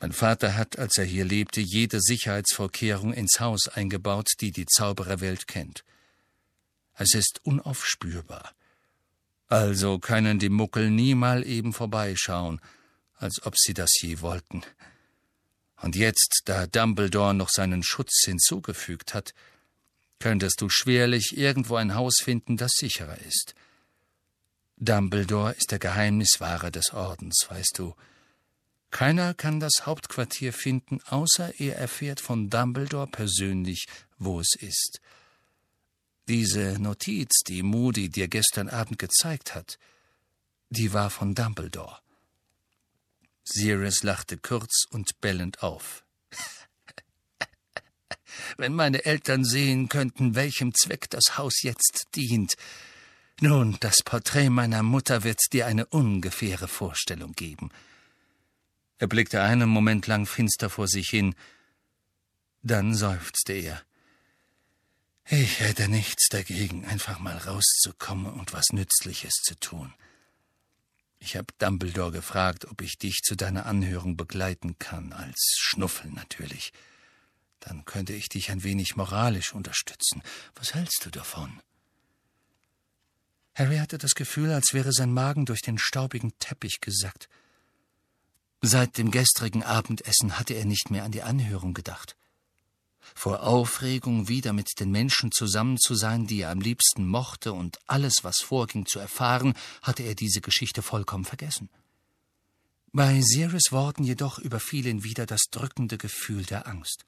Mein 0.00 0.12
Vater 0.12 0.56
hat, 0.56 0.78
als 0.78 0.96
er 0.96 1.04
hier 1.04 1.24
lebte, 1.24 1.60
jede 1.60 2.00
Sicherheitsvorkehrung 2.00 3.12
ins 3.12 3.40
Haus 3.40 3.68
eingebaut, 3.68 4.28
die 4.40 4.52
die 4.52 4.66
Zaubererwelt 4.66 5.48
kennt. 5.48 5.84
Es 6.94 7.14
ist 7.14 7.40
unaufspürbar. 7.44 8.52
Also 9.48 9.98
können 9.98 10.38
die 10.38 10.50
Muckel 10.50 10.90
nie 10.90 11.14
mal 11.14 11.44
eben 11.44 11.72
vorbeischauen, 11.72 12.60
als 13.16 13.44
ob 13.44 13.54
sie 13.56 13.74
das 13.74 13.90
je 14.00 14.20
wollten. 14.20 14.62
Und 15.80 15.96
jetzt, 15.96 16.42
da 16.44 16.66
Dumbledore 16.66 17.34
noch 17.34 17.48
seinen 17.50 17.82
Schutz 17.82 18.24
hinzugefügt 18.24 19.14
hat, 19.14 19.32
könntest 20.18 20.60
du 20.60 20.68
schwerlich 20.68 21.36
irgendwo 21.36 21.76
ein 21.76 21.94
Haus 21.94 22.16
finden, 22.22 22.56
das 22.56 22.72
sicherer 22.72 23.18
ist. 23.18 23.54
Dumbledore 24.76 25.52
ist 25.52 25.70
der 25.70 25.78
Geheimniswahrer 25.78 26.70
des 26.70 26.92
Ordens, 26.92 27.46
weißt 27.48 27.78
du. 27.78 27.94
Keiner 28.90 29.34
kann 29.34 29.60
das 29.60 29.86
Hauptquartier 29.86 30.52
finden, 30.52 31.00
außer 31.08 31.60
er 31.60 31.76
erfährt 31.76 32.20
von 32.20 32.48
Dumbledore 32.48 33.06
persönlich, 33.06 33.86
wo 34.18 34.40
es 34.40 34.54
ist. 34.58 35.00
Diese 36.26 36.78
Notiz, 36.78 37.42
die 37.46 37.62
Moody 37.62 38.08
dir 38.08 38.28
gestern 38.28 38.68
Abend 38.68 38.98
gezeigt 38.98 39.54
hat, 39.54 39.78
die 40.70 40.92
war 40.92 41.10
von 41.10 41.34
Dumbledore. 41.34 41.98
Sirius 43.44 44.02
lachte 44.02 44.36
kurz 44.36 44.84
und 44.90 45.20
bellend 45.20 45.62
auf. 45.62 46.04
Wenn 48.58 48.74
meine 48.74 49.04
Eltern 49.04 49.44
sehen 49.44 49.88
könnten, 49.88 50.34
welchem 50.34 50.74
Zweck 50.74 51.08
das 51.10 51.38
Haus 51.38 51.62
jetzt 51.62 52.08
dient. 52.14 52.54
Nun, 53.40 53.76
das 53.80 54.02
Porträt 54.04 54.50
meiner 54.50 54.82
Mutter 54.82 55.24
wird 55.24 55.38
dir 55.52 55.66
eine 55.66 55.86
ungefähre 55.86 56.68
Vorstellung 56.68 57.32
geben. 57.32 57.70
Er 58.98 59.06
blickte 59.06 59.42
einen 59.42 59.68
Moment 59.68 60.06
lang 60.06 60.26
finster 60.26 60.70
vor 60.70 60.88
sich 60.88 61.08
hin, 61.08 61.34
dann 62.62 62.94
seufzte 62.94 63.52
er. 63.52 63.82
Ich 65.30 65.60
hätte 65.60 65.88
nichts 65.88 66.28
dagegen, 66.30 66.84
einfach 66.86 67.18
mal 67.18 67.36
rauszukommen 67.36 68.32
und 68.32 68.52
was 68.52 68.72
Nützliches 68.72 69.34
zu 69.42 69.54
tun. 69.60 69.94
Ich 71.20 71.36
habe 71.36 71.52
Dumbledore 71.58 72.12
gefragt, 72.12 72.66
ob 72.66 72.80
ich 72.80 72.98
dich 72.98 73.20
zu 73.22 73.36
deiner 73.36 73.66
Anhörung 73.66 74.16
begleiten 74.16 74.78
kann, 74.78 75.12
als 75.12 75.56
Schnuffel 75.58 76.10
natürlich. 76.10 76.72
Dann 77.60 77.84
könnte 77.84 78.14
ich 78.14 78.28
dich 78.28 78.50
ein 78.50 78.62
wenig 78.62 78.96
moralisch 78.96 79.52
unterstützen. 79.52 80.22
Was 80.54 80.74
hältst 80.74 81.04
du 81.04 81.10
davon? 81.10 81.60
Harry 83.54 83.78
hatte 83.78 83.98
das 83.98 84.14
Gefühl, 84.14 84.52
als 84.52 84.72
wäre 84.72 84.92
sein 84.92 85.12
Magen 85.12 85.44
durch 85.44 85.60
den 85.60 85.78
staubigen 85.78 86.32
Teppich 86.38 86.80
gesackt. 86.80 87.28
Seit 88.60 88.98
dem 88.98 89.10
gestrigen 89.10 89.62
Abendessen 89.62 90.38
hatte 90.38 90.54
er 90.54 90.64
nicht 90.64 90.90
mehr 90.90 91.04
an 91.04 91.12
die 91.12 91.22
Anhörung 91.22 91.74
gedacht. 91.74 92.16
Vor 93.14 93.42
Aufregung, 93.42 94.28
wieder 94.28 94.52
mit 94.52 94.68
den 94.80 94.90
Menschen 94.90 95.32
zusammen 95.32 95.78
zu 95.78 95.94
sein, 95.94 96.26
die 96.26 96.40
er 96.40 96.50
am 96.50 96.60
liebsten 96.60 97.06
mochte, 97.06 97.52
und 97.52 97.78
alles, 97.86 98.18
was 98.22 98.38
vorging, 98.38 98.86
zu 98.86 98.98
erfahren, 98.98 99.54
hatte 99.82 100.02
er 100.02 100.14
diese 100.14 100.40
Geschichte 100.40 100.82
vollkommen 100.82 101.24
vergessen. 101.24 101.70
Bei 102.92 103.20
Sirius 103.20 103.70
Worten 103.70 104.02
jedoch 104.02 104.38
überfiel 104.38 104.86
ihn 104.86 105.04
wieder 105.04 105.26
das 105.26 105.42
drückende 105.50 105.98
Gefühl 105.98 106.44
der 106.44 106.66
Angst. 106.66 107.04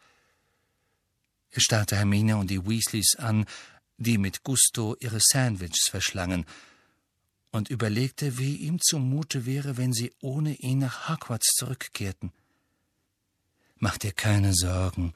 Er 1.50 1.60
starrte 1.60 1.96
Hermine 1.96 2.36
und 2.36 2.50
die 2.50 2.64
Weasleys 2.64 3.16
an, 3.16 3.44
die 3.96 4.18
mit 4.18 4.44
Gusto 4.44 4.96
ihre 5.00 5.18
Sandwiches 5.20 5.88
verschlangen, 5.90 6.46
und 7.50 7.70
überlegte, 7.70 8.38
wie 8.38 8.56
ihm 8.56 8.78
zumute 8.80 9.46
wäre, 9.46 9.76
wenn 9.76 9.92
sie 9.92 10.12
ohne 10.20 10.54
ihn 10.54 10.78
nach 10.78 11.08
Hogwarts 11.08 11.54
zurückkehrten. 11.56 12.32
Mach 13.76 13.98
dir 13.98 14.12
keine 14.12 14.54
Sorgen, 14.54 15.14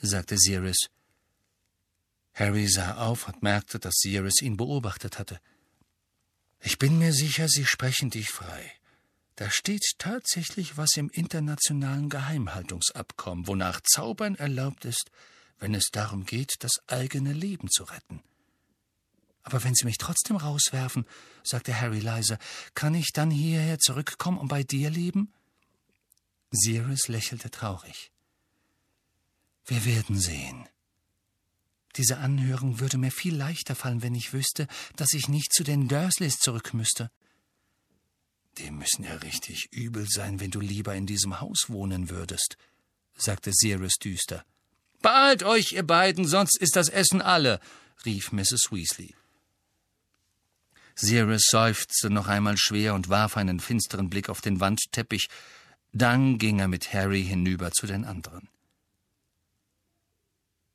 sagte 0.00 0.36
Sirius. 0.38 0.88
Harry 2.34 2.68
sah 2.68 2.96
auf 2.96 3.28
und 3.28 3.42
merkte, 3.42 3.78
dass 3.78 3.96
Sirius 3.96 4.40
ihn 4.40 4.56
beobachtet 4.56 5.18
hatte. 5.18 5.40
Ich 6.60 6.78
bin 6.78 6.98
mir 6.98 7.12
sicher, 7.12 7.48
Sie 7.48 7.66
sprechen 7.66 8.10
dich 8.10 8.30
frei. 8.30 8.72
Da 9.36 9.50
steht 9.50 9.94
tatsächlich 9.98 10.76
was 10.76 10.90
im 10.96 11.08
internationalen 11.10 12.10
Geheimhaltungsabkommen, 12.10 13.46
wonach 13.46 13.80
Zaubern 13.80 14.34
erlaubt 14.34 14.84
ist, 14.84 15.10
wenn 15.58 15.74
es 15.74 15.88
darum 15.90 16.26
geht, 16.26 16.56
das 16.60 16.72
eigene 16.86 17.32
Leben 17.32 17.70
zu 17.70 17.84
retten. 17.84 18.22
Aber 19.42 19.64
wenn 19.64 19.74
Sie 19.74 19.84
mich 19.84 19.98
trotzdem 19.98 20.36
rauswerfen, 20.36 21.06
sagte 21.42 21.78
Harry 21.80 22.00
leise, 22.00 22.38
kann 22.74 22.94
ich 22.94 23.12
dann 23.12 23.30
hierher 23.30 23.78
zurückkommen 23.78 24.38
und 24.38 24.48
bei 24.48 24.62
dir 24.62 24.90
leben? 24.90 25.32
Sirius 26.50 27.08
lächelte 27.08 27.50
traurig. 27.50 28.10
Wir 29.64 29.84
werden 29.84 30.18
sehen. 30.18 30.68
Diese 31.96 32.18
Anhörung 32.18 32.80
würde 32.80 32.98
mir 32.98 33.10
viel 33.10 33.34
leichter 33.34 33.74
fallen, 33.74 34.02
wenn 34.02 34.14
ich 34.14 34.32
wüsste, 34.32 34.66
dass 34.96 35.12
ich 35.12 35.28
nicht 35.28 35.52
zu 35.52 35.64
den 35.64 35.88
Dursleys 35.88 36.38
zurück 36.38 36.74
müsste. 36.74 37.10
Die 38.58 38.70
müssen 38.70 39.04
ja 39.04 39.14
richtig 39.16 39.68
übel 39.72 40.06
sein, 40.08 40.40
wenn 40.40 40.50
du 40.50 40.60
lieber 40.60 40.94
in 40.94 41.06
diesem 41.06 41.40
Haus 41.40 41.68
wohnen 41.68 42.10
würdest, 42.10 42.56
sagte 43.16 43.52
Sirius 43.52 43.94
düster. 43.94 44.44
Beeilt 45.02 45.42
euch, 45.42 45.72
ihr 45.72 45.86
beiden, 45.86 46.26
sonst 46.26 46.58
ist 46.58 46.76
das 46.76 46.88
Essen 46.88 47.22
alle, 47.22 47.60
rief 48.04 48.32
Mrs. 48.32 48.70
Weasley. 48.70 49.14
Sirius 51.00 51.44
seufzte 51.48 52.10
noch 52.10 52.28
einmal 52.28 52.56
schwer 52.56 52.94
und 52.94 53.08
warf 53.08 53.36
einen 53.36 53.60
finsteren 53.60 54.10
Blick 54.10 54.28
auf 54.28 54.40
den 54.40 54.60
Wandteppich, 54.60 55.28
dann 55.92 56.38
ging 56.38 56.60
er 56.60 56.68
mit 56.68 56.92
Harry 56.92 57.24
hinüber 57.24 57.72
zu 57.72 57.86
den 57.86 58.04
anderen. 58.04 58.48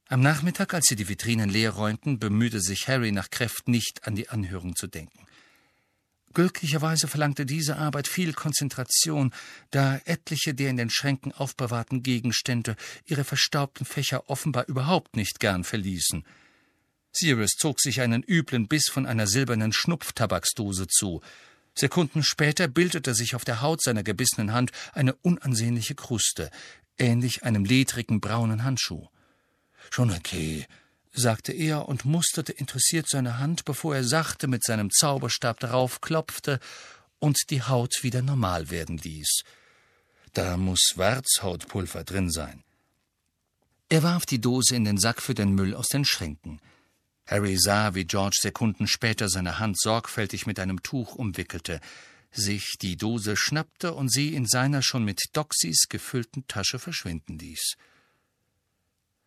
Am 0.07 0.21
Nachmittag, 0.21 0.73
als 0.73 0.86
sie 0.88 0.95
die 0.95 1.09
Vitrinen 1.09 1.49
leer 1.49 1.71
räumten, 1.71 2.19
bemühte 2.19 2.61
sich 2.61 2.88
Harry 2.88 3.11
nach 3.11 3.30
Kräften 3.30 3.71
nicht 3.71 4.05
an 4.07 4.15
die 4.15 4.30
Anhörung 4.30 4.76
zu 4.76 4.88
denken. 4.88 5.26
Glücklicherweise 6.34 7.07
verlangte 7.07 7.45
diese 7.45 7.78
Arbeit 7.78 8.07
viel 8.07 8.34
Konzentration, 8.34 9.34
da 9.71 9.99
etliche 10.05 10.53
der 10.53 10.69
in 10.69 10.78
den 10.78 10.89
Schränken 10.89 11.32
aufbewahrten 11.32 12.03
Gegenstände 12.03 12.76
ihre 13.05 13.23
verstaubten 13.23 13.86
Fächer 13.86 14.30
offenbar 14.30 14.67
überhaupt 14.67 15.15
nicht 15.15 15.39
gern 15.39 15.63
verließen. 15.63 16.26
Sirius 17.18 17.51
zog 17.57 17.80
sich 17.80 18.01
einen 18.01 18.24
üblen 18.24 18.68
Biss 18.68 18.89
von 18.89 19.05
einer 19.05 19.28
silbernen 19.28 19.74
Schnupftabaksdose 19.74 20.88
zu. 20.88 21.22
Sekunden 21.74 22.24
später 22.24 22.68
bildete 22.68 23.13
sich 23.13 23.36
auf 23.36 23.45
der 23.45 23.61
Haut 23.61 23.82
seiner 23.82 24.03
gebissenen 24.03 24.53
Hand 24.53 24.72
eine 24.93 25.13
unansehnliche 25.16 25.95
Kruste, 25.95 26.49
ähnlich 26.97 27.43
einem 27.43 27.66
ledrigen 27.66 28.22
braunen 28.22 28.63
Handschuh. 28.63 29.07
Schon 29.89 30.11
okay, 30.11 30.66
sagte 31.13 31.51
er 31.53 31.88
und 31.88 32.05
musterte 32.05 32.51
interessiert 32.51 33.07
seine 33.09 33.39
Hand, 33.39 33.66
bevor 33.66 33.95
er 33.95 34.03
sachte 34.03 34.47
mit 34.47 34.63
seinem 34.63 34.91
Zauberstab 34.91 35.59
darauf 35.59 36.01
klopfte 36.01 36.59
und 37.20 37.49
die 37.49 37.61
Haut 37.61 38.03
wieder 38.03 38.22
normal 38.22 38.70
werden 38.70 38.97
ließ. 38.97 39.43
Da 40.34 40.57
muss 40.57 40.93
Warzhautpulver 40.95 42.03
drin 42.03 42.30
sein. 42.30 42.63
Er 43.88 44.03
warf 44.03 44.26
die 44.26 44.41
Dose 44.41 44.76
in 44.76 44.84
den 44.84 44.97
Sack 44.97 45.22
für 45.22 45.36
den 45.36 45.53
Müll 45.53 45.76
aus 45.76 45.88
den 45.88 46.05
Schränken. 46.05 46.59
Harry 47.28 47.57
sah, 47.57 47.95
wie 47.95 48.05
George 48.05 48.38
Sekunden 48.39 48.88
später 48.88 49.30
seine 49.30 49.57
Hand 49.57 49.80
sorgfältig 49.80 50.45
mit 50.45 50.59
einem 50.59 50.84
Tuch 50.84 51.15
umwickelte, 51.15 51.82
sich 52.32 52.76
die 52.82 52.97
Dose 52.97 53.36
schnappte 53.36 53.93
und 53.93 54.11
sie 54.11 54.36
in 54.36 54.45
seiner 54.45 54.82
schon 54.82 55.03
mit 55.03 55.21
Doxys 55.34 55.88
gefüllten 55.89 56.45
Tasche 56.47 56.78
verschwinden 56.78 57.39
ließ. 57.39 57.76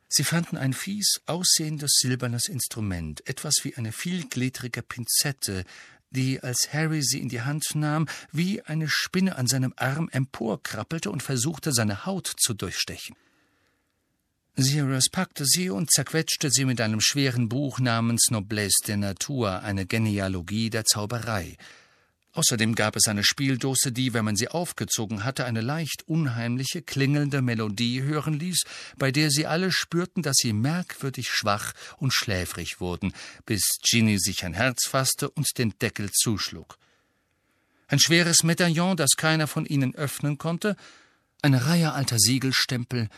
Sie 0.08 0.24
fanden 0.24 0.56
ein 0.56 0.72
fies 0.72 1.20
aussehendes 1.26 1.98
silbernes 2.00 2.48
Instrument, 2.48 3.26
etwas 3.26 3.56
wie 3.62 3.76
eine 3.76 3.92
vielgliedrige 3.92 4.82
Pinzette, 4.82 5.64
die, 6.10 6.40
als 6.40 6.72
Harry 6.72 7.02
sie 7.02 7.20
in 7.20 7.28
die 7.28 7.42
Hand 7.42 7.74
nahm, 7.74 8.08
wie 8.32 8.62
eine 8.62 8.88
Spinne 8.88 9.36
an 9.36 9.46
seinem 9.46 9.74
Arm 9.76 10.08
emporkrabbelte 10.10 11.10
und 11.10 11.22
versuchte, 11.22 11.72
seine 11.72 12.06
Haut 12.06 12.32
zu 12.38 12.54
durchstechen. 12.54 13.16
Sirius 14.60 15.08
packte 15.08 15.44
sie 15.46 15.70
und 15.70 15.88
zerquetschte 15.88 16.50
sie 16.50 16.64
mit 16.64 16.80
einem 16.80 17.00
schweren 17.00 17.48
Buch 17.48 17.78
namens 17.78 18.30
Noblesse 18.30 18.84
de 18.88 18.96
Nature, 18.96 19.62
eine 19.62 19.86
Genealogie 19.86 20.68
der 20.68 20.84
Zauberei. 20.84 21.56
Außerdem 22.32 22.74
gab 22.74 22.96
es 22.96 23.06
eine 23.06 23.22
Spieldose, 23.22 23.92
die, 23.92 24.14
wenn 24.14 24.24
man 24.24 24.34
sie 24.34 24.48
aufgezogen 24.48 25.22
hatte, 25.22 25.44
eine 25.44 25.60
leicht 25.60 26.08
unheimliche, 26.08 26.82
klingelnde 26.82 27.40
Melodie 27.40 28.02
hören 28.02 28.34
ließ, 28.34 28.64
bei 28.96 29.12
der 29.12 29.30
sie 29.30 29.46
alle 29.46 29.70
spürten, 29.70 30.24
dass 30.24 30.38
sie 30.38 30.52
merkwürdig 30.52 31.28
schwach 31.30 31.72
und 31.98 32.12
schläfrig 32.12 32.80
wurden, 32.80 33.12
bis 33.46 33.62
Ginny 33.88 34.18
sich 34.18 34.44
ein 34.44 34.54
Herz 34.54 34.88
fasste 34.88 35.30
und 35.30 35.46
den 35.56 35.72
Deckel 35.80 36.10
zuschlug. 36.10 36.78
Ein 37.86 38.00
schweres 38.00 38.42
Medaillon, 38.42 38.96
das 38.96 39.10
keiner 39.16 39.46
von 39.46 39.66
ihnen 39.66 39.94
öffnen 39.94 40.36
konnte, 40.36 40.76
eine 41.42 41.66
Reihe 41.66 41.92
alter 41.92 42.18
Siegelstempel, 42.18 43.08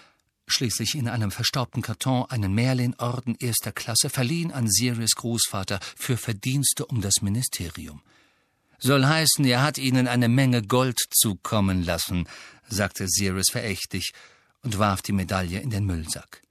schließlich 0.51 0.95
in 0.95 1.09
einem 1.09 1.31
verstaubten 1.31 1.83
Karton 1.83 2.27
einen 2.29 2.55
Merlin-Orden 2.55 3.37
erster 3.39 3.73
Klasse, 3.73 4.11
verliehen 4.11 4.53
an 4.53 4.69
Sirius 4.69 5.15
Großvater 5.17 5.81
für 5.97 6.17
Verdienste 6.17 6.87
um 6.87 7.01
das 7.01 7.23
Ministerium. 7.23 8.03
Soll 8.79 9.05
heißen, 9.05 9.45
er 9.45 9.63
hat 9.63 9.79
ihnen 9.79 10.09
eine 10.09 10.29
Menge 10.29 10.63
Gold 10.63 10.99
zukommen 11.11 11.85
lassen, 11.85 12.27
sagte 12.69 13.07
Sirius 13.09 13.51
verächtlich 13.51 14.13
und 14.63 14.79
warf 14.79 15.03
die 15.03 15.13
Medaille 15.13 15.61
in 15.61 15.71
den 15.71 15.85
Müllsack. 15.85 16.43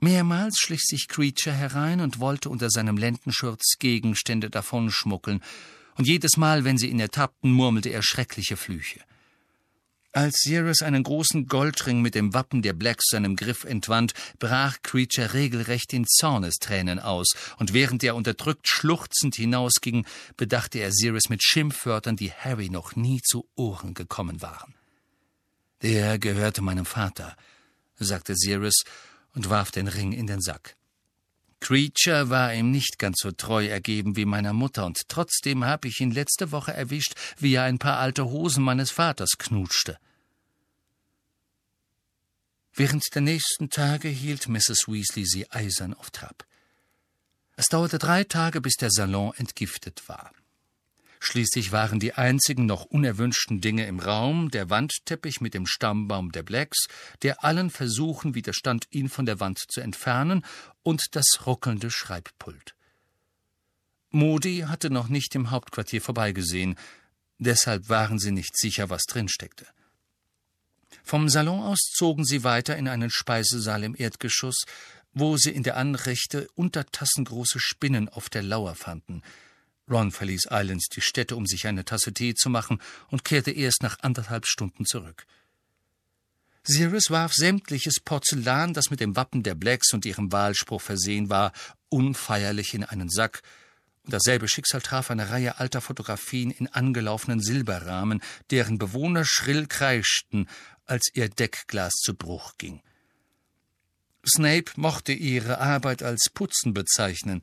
Mehrmals 0.00 0.58
schlich 0.58 0.82
sich 0.82 1.06
Creature 1.08 1.54
herein 1.54 2.00
und 2.00 2.18
wollte 2.18 2.48
unter 2.48 2.70
seinem 2.70 2.96
Lendenschurz 2.96 3.76
Gegenstände 3.78 4.50
davonschmuggeln, 4.50 5.42
und 5.96 6.06
jedes 6.06 6.36
Mal, 6.38 6.64
wenn 6.64 6.78
sie 6.78 6.88
ihn 6.88 7.00
ertappten, 7.00 7.52
murmelte 7.52 7.90
er 7.90 8.02
schreckliche 8.02 8.56
Flüche. 8.56 9.00
Als 10.14 10.42
Sirius 10.42 10.82
einen 10.82 11.04
großen 11.04 11.46
Goldring 11.46 12.02
mit 12.02 12.14
dem 12.14 12.34
Wappen 12.34 12.60
der 12.60 12.74
Blacks 12.74 13.06
seinem 13.08 13.34
Griff 13.34 13.64
entwand, 13.64 14.12
brach 14.38 14.82
Creature 14.82 15.32
regelrecht 15.32 15.94
in 15.94 16.06
Zornestränen 16.06 16.98
aus, 16.98 17.28
und 17.56 17.72
während 17.72 18.04
er 18.04 18.14
unterdrückt 18.14 18.68
schluchzend 18.68 19.36
hinausging, 19.36 20.04
bedachte 20.36 20.80
er 20.80 20.92
Sirius 20.92 21.30
mit 21.30 21.42
Schimpfwörtern, 21.42 22.16
die 22.16 22.30
Harry 22.30 22.68
noch 22.68 22.94
nie 22.94 23.22
zu 23.22 23.48
Ohren 23.54 23.94
gekommen 23.94 24.42
waren. 24.42 24.74
Der 25.80 26.18
gehörte 26.18 26.60
meinem 26.60 26.84
Vater, 26.84 27.34
sagte 27.98 28.36
Sirius 28.36 28.82
und 29.34 29.48
warf 29.48 29.70
den 29.70 29.88
Ring 29.88 30.12
in 30.12 30.26
den 30.26 30.42
Sack. 30.42 30.76
Creature 31.62 32.28
war 32.28 32.52
ihm 32.52 32.72
nicht 32.72 32.98
ganz 32.98 33.18
so 33.20 33.30
treu 33.30 33.66
ergeben 33.68 34.16
wie 34.16 34.24
meiner 34.24 34.52
Mutter, 34.52 34.84
und 34.84 34.98
trotzdem 35.06 35.64
habe 35.64 35.86
ich 35.86 36.00
ihn 36.00 36.10
letzte 36.10 36.50
Woche 36.50 36.72
erwischt, 36.72 37.14
wie 37.38 37.54
er 37.54 37.62
ein 37.62 37.78
paar 37.78 37.98
alte 37.98 38.24
Hosen 38.24 38.64
meines 38.64 38.90
Vaters 38.90 39.38
knutschte. 39.38 39.96
Während 42.74 43.04
der 43.14 43.22
nächsten 43.22 43.70
Tage 43.70 44.08
hielt 44.08 44.48
Mrs. 44.48 44.88
Weasley 44.88 45.24
sie 45.24 45.48
eisern 45.50 45.94
auf 45.94 46.10
Trab. 46.10 46.44
Es 47.54 47.66
dauerte 47.66 47.98
drei 47.98 48.24
Tage, 48.24 48.60
bis 48.60 48.74
der 48.74 48.90
Salon 48.90 49.32
entgiftet 49.36 50.08
war. 50.08 50.32
Schließlich 51.24 51.70
waren 51.70 52.00
die 52.00 52.14
einzigen 52.14 52.66
noch 52.66 52.84
unerwünschten 52.84 53.60
Dinge 53.60 53.86
im 53.86 54.00
Raum 54.00 54.50
der 54.50 54.70
Wandteppich 54.70 55.40
mit 55.40 55.54
dem 55.54 55.68
Stammbaum 55.68 56.32
der 56.32 56.42
Blacks, 56.42 56.88
der 57.22 57.44
allen 57.44 57.70
Versuchen 57.70 58.34
widerstand, 58.34 58.86
ihn 58.90 59.08
von 59.08 59.24
der 59.24 59.38
Wand 59.38 59.60
zu 59.68 59.80
entfernen, 59.80 60.44
und 60.82 61.14
das 61.14 61.46
ruckelnde 61.46 61.92
Schreibpult. 61.92 62.74
Modi 64.10 64.64
hatte 64.66 64.90
noch 64.90 65.06
nicht 65.06 65.36
im 65.36 65.52
Hauptquartier 65.52 66.02
vorbeigesehen, 66.02 66.74
deshalb 67.38 67.88
waren 67.88 68.18
sie 68.18 68.32
nicht 68.32 68.58
sicher, 68.58 68.90
was 68.90 69.04
drin 69.04 69.28
steckte. 69.28 69.68
Vom 71.04 71.28
Salon 71.28 71.62
aus 71.62 71.92
zogen 71.94 72.24
sie 72.24 72.42
weiter 72.42 72.76
in 72.76 72.88
einen 72.88 73.10
Speisesaal 73.10 73.84
im 73.84 73.94
Erdgeschoss, 73.96 74.64
wo 75.12 75.36
sie 75.36 75.50
in 75.50 75.62
der 75.62 75.76
Anrichte 75.76 76.48
untertassengroße 76.56 77.60
Spinnen 77.60 78.08
auf 78.08 78.28
der 78.28 78.42
Lauer 78.42 78.74
fanden– 78.74 79.22
Ron 79.90 80.10
verließ 80.10 80.50
eilends 80.50 80.88
die 80.88 81.00
Stätte, 81.00 81.36
um 81.36 81.46
sich 81.46 81.66
eine 81.66 81.84
Tasse 81.84 82.12
Tee 82.12 82.34
zu 82.34 82.50
machen, 82.50 82.80
und 83.10 83.24
kehrte 83.24 83.50
erst 83.50 83.82
nach 83.82 83.98
anderthalb 84.00 84.46
Stunden 84.46 84.86
zurück. 84.86 85.26
Sirius 86.64 87.10
warf 87.10 87.32
sämtliches 87.34 87.98
Porzellan, 87.98 88.72
das 88.72 88.90
mit 88.90 89.00
dem 89.00 89.16
Wappen 89.16 89.42
der 89.42 89.56
Blacks 89.56 89.92
und 89.92 90.06
ihrem 90.06 90.30
Wahlspruch 90.30 90.80
versehen 90.80 91.28
war, 91.28 91.52
unfeierlich 91.88 92.74
in 92.74 92.84
einen 92.84 93.10
Sack, 93.10 93.42
und 94.04 94.12
dasselbe 94.12 94.48
Schicksal 94.48 94.80
traf 94.80 95.10
eine 95.10 95.30
Reihe 95.30 95.58
alter 95.58 95.80
Fotografien 95.80 96.50
in 96.50 96.66
angelaufenen 96.66 97.40
Silberrahmen, 97.40 98.20
deren 98.50 98.78
Bewohner 98.78 99.24
schrill 99.24 99.66
kreischten, 99.66 100.48
als 100.86 101.10
ihr 101.14 101.28
Deckglas 101.28 101.92
zu 101.92 102.14
Bruch 102.14 102.54
ging. 102.58 102.82
Snape 104.26 104.72
mochte 104.76 105.12
ihre 105.12 105.58
Arbeit 105.58 106.02
als 106.02 106.30
Putzen 106.32 106.74
bezeichnen, 106.74 107.42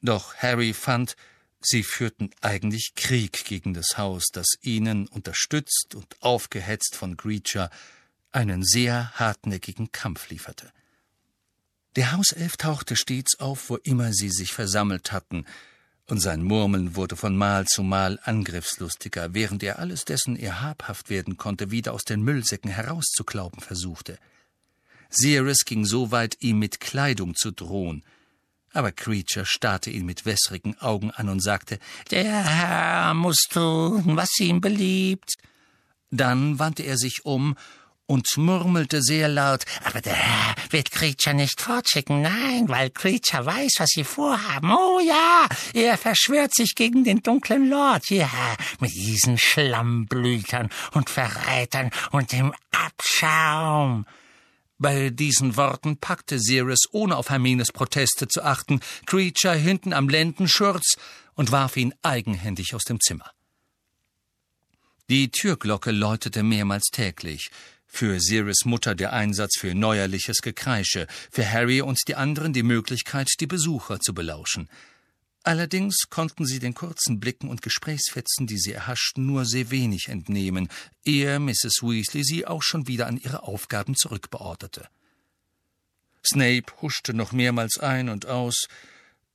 doch 0.00 0.34
Harry 0.36 0.72
fand, 0.72 1.16
sie 1.66 1.82
führten 1.82 2.30
eigentlich 2.40 2.92
Krieg 2.94 3.44
gegen 3.44 3.74
das 3.74 3.96
Haus, 3.96 4.26
das 4.32 4.46
ihnen, 4.62 5.06
unterstützt 5.06 5.94
und 5.94 6.16
aufgehetzt 6.20 6.96
von 6.96 7.16
Greacher, 7.16 7.70
einen 8.30 8.64
sehr 8.64 9.12
hartnäckigen 9.18 9.92
Kampf 9.92 10.30
lieferte. 10.30 10.72
Der 11.96 12.12
Hauself 12.12 12.56
tauchte 12.56 12.96
stets 12.96 13.38
auf, 13.38 13.68
wo 13.68 13.76
immer 13.76 14.12
sie 14.12 14.30
sich 14.30 14.52
versammelt 14.52 15.12
hatten, 15.12 15.44
und 16.08 16.20
sein 16.20 16.42
Murmeln 16.42 16.96
wurde 16.96 17.16
von 17.16 17.36
Mal 17.36 17.66
zu 17.66 17.82
Mal 17.82 18.18
angriffslustiger, 18.24 19.34
während 19.34 19.62
er 19.62 19.78
alles 19.78 20.04
dessen 20.04 20.36
er 20.36 20.60
habhaft 20.60 21.10
werden 21.10 21.36
konnte, 21.36 21.70
wieder 21.70 21.92
aus 21.92 22.04
den 22.04 22.22
Müllsäcken 22.22 22.70
herauszuklauben 22.70 23.60
versuchte. 23.60 24.18
Sirius 25.10 25.64
ging 25.64 25.84
so 25.84 26.10
weit, 26.10 26.38
ihm 26.40 26.58
mit 26.58 26.80
Kleidung 26.80 27.34
zu 27.34 27.50
drohen, 27.50 28.02
aber 28.72 28.92
Creature 28.92 29.46
starrte 29.46 29.90
ihn 29.90 30.06
mit 30.06 30.24
wässrigen 30.24 30.78
Augen 30.80 31.10
an 31.10 31.28
und 31.28 31.40
sagte, 31.40 31.78
Der 32.10 32.44
Herr 32.44 33.14
muss 33.14 33.46
tun, 33.50 34.16
was 34.16 34.38
ihm 34.40 34.60
beliebt. 34.60 35.34
Dann 36.10 36.58
wandte 36.58 36.82
er 36.82 36.98
sich 36.98 37.24
um 37.24 37.56
und 38.06 38.36
murmelte 38.36 39.00
sehr 39.00 39.28
laut, 39.28 39.64
aber 39.84 40.00
der 40.00 40.14
Herr 40.14 40.54
wird 40.70 40.90
Creature 40.90 41.34
nicht 41.34 41.60
fortschicken, 41.60 42.20
nein, 42.20 42.68
weil 42.68 42.90
Creature 42.90 43.46
weiß, 43.46 43.76
was 43.78 43.88
sie 43.90 44.04
vorhaben. 44.04 44.70
Oh 44.70 45.00
ja, 45.00 45.46
er 45.72 45.96
verschwört 45.96 46.54
sich 46.54 46.74
gegen 46.74 47.04
den 47.04 47.22
dunklen 47.22 47.70
Lord, 47.70 48.10
ja, 48.10 48.28
mit 48.80 48.92
diesen 48.92 49.38
Schlammblütern 49.38 50.68
und 50.92 51.08
Verrätern 51.08 51.90
und 52.10 52.32
dem 52.32 52.52
Abschaum. 52.70 54.04
Bei 54.82 55.10
diesen 55.10 55.56
Worten 55.56 55.96
packte 55.96 56.40
Sirius, 56.40 56.88
ohne 56.90 57.16
auf 57.16 57.30
Hermines 57.30 57.70
Proteste 57.70 58.26
zu 58.26 58.42
achten, 58.42 58.80
Creature 59.06 59.54
hinten 59.54 59.92
am 59.92 60.08
Lendenschurz 60.08 60.96
und 61.34 61.52
warf 61.52 61.76
ihn 61.76 61.94
eigenhändig 62.02 62.74
aus 62.74 62.82
dem 62.82 62.98
Zimmer. 62.98 63.30
Die 65.08 65.30
Türglocke 65.30 65.92
läutete 65.92 66.42
mehrmals 66.42 66.88
täglich. 66.90 67.52
Für 67.86 68.18
Sirius 68.18 68.64
Mutter 68.64 68.96
der 68.96 69.12
Einsatz 69.12 69.56
für 69.56 69.72
neuerliches 69.72 70.38
Gekreische, 70.42 71.06
für 71.30 71.48
Harry 71.48 71.80
und 71.80 72.00
die 72.08 72.16
anderen 72.16 72.52
die 72.52 72.64
Möglichkeit, 72.64 73.28
die 73.38 73.46
Besucher 73.46 74.00
zu 74.00 74.14
belauschen. 74.14 74.68
Allerdings 75.44 76.08
konnten 76.08 76.46
sie 76.46 76.60
den 76.60 76.74
kurzen 76.74 77.18
Blicken 77.18 77.48
und 77.48 77.62
Gesprächsfetzen, 77.62 78.46
die 78.46 78.58
sie 78.58 78.72
erhaschten, 78.72 79.26
nur 79.26 79.44
sehr 79.44 79.70
wenig 79.70 80.08
entnehmen, 80.08 80.68
ehe 81.04 81.40
Mrs. 81.40 81.82
Weasley 81.82 82.22
sie 82.22 82.46
auch 82.46 82.62
schon 82.62 82.86
wieder 82.86 83.06
an 83.08 83.16
ihre 83.16 83.42
Aufgaben 83.42 83.96
zurückbeorderte. 83.96 84.88
Snape 86.24 86.72
huschte 86.80 87.12
noch 87.14 87.32
mehrmals 87.32 87.78
ein 87.78 88.08
und 88.08 88.26
aus, 88.26 88.68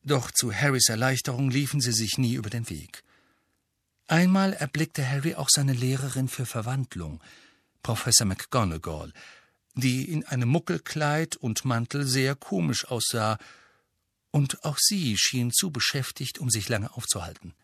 doch 0.03 0.31
zu 0.31 0.53
Harrys 0.53 0.87
Erleichterung 0.87 1.51
liefen 1.51 1.81
sie 1.81 1.91
sich 1.91 2.17
nie 2.17 2.35
über 2.35 2.49
den 2.49 2.69
Weg. 2.69 3.03
Einmal 4.07 4.53
erblickte 4.53 5.05
Harry 5.05 5.35
auch 5.35 5.49
seine 5.49 5.73
Lehrerin 5.73 6.29
für 6.29 6.45
Verwandlung– 6.45 7.21
Professor 7.87 8.27
McGonagall, 8.27 9.13
die 9.75 10.11
in 10.11 10.25
einem 10.25 10.49
Muckelkleid 10.49 11.37
und 11.37 11.63
Mantel 11.63 12.05
sehr 12.05 12.35
komisch 12.35 12.83
aussah, 12.83 13.37
und 14.37 14.63
auch 14.63 14.77
sie 14.79 15.17
schien 15.17 15.51
zu 15.51 15.71
beschäftigt, 15.71 16.37
um 16.37 16.51
sich 16.51 16.69
lange 16.69 16.95
aufzuhalten. 16.95 17.55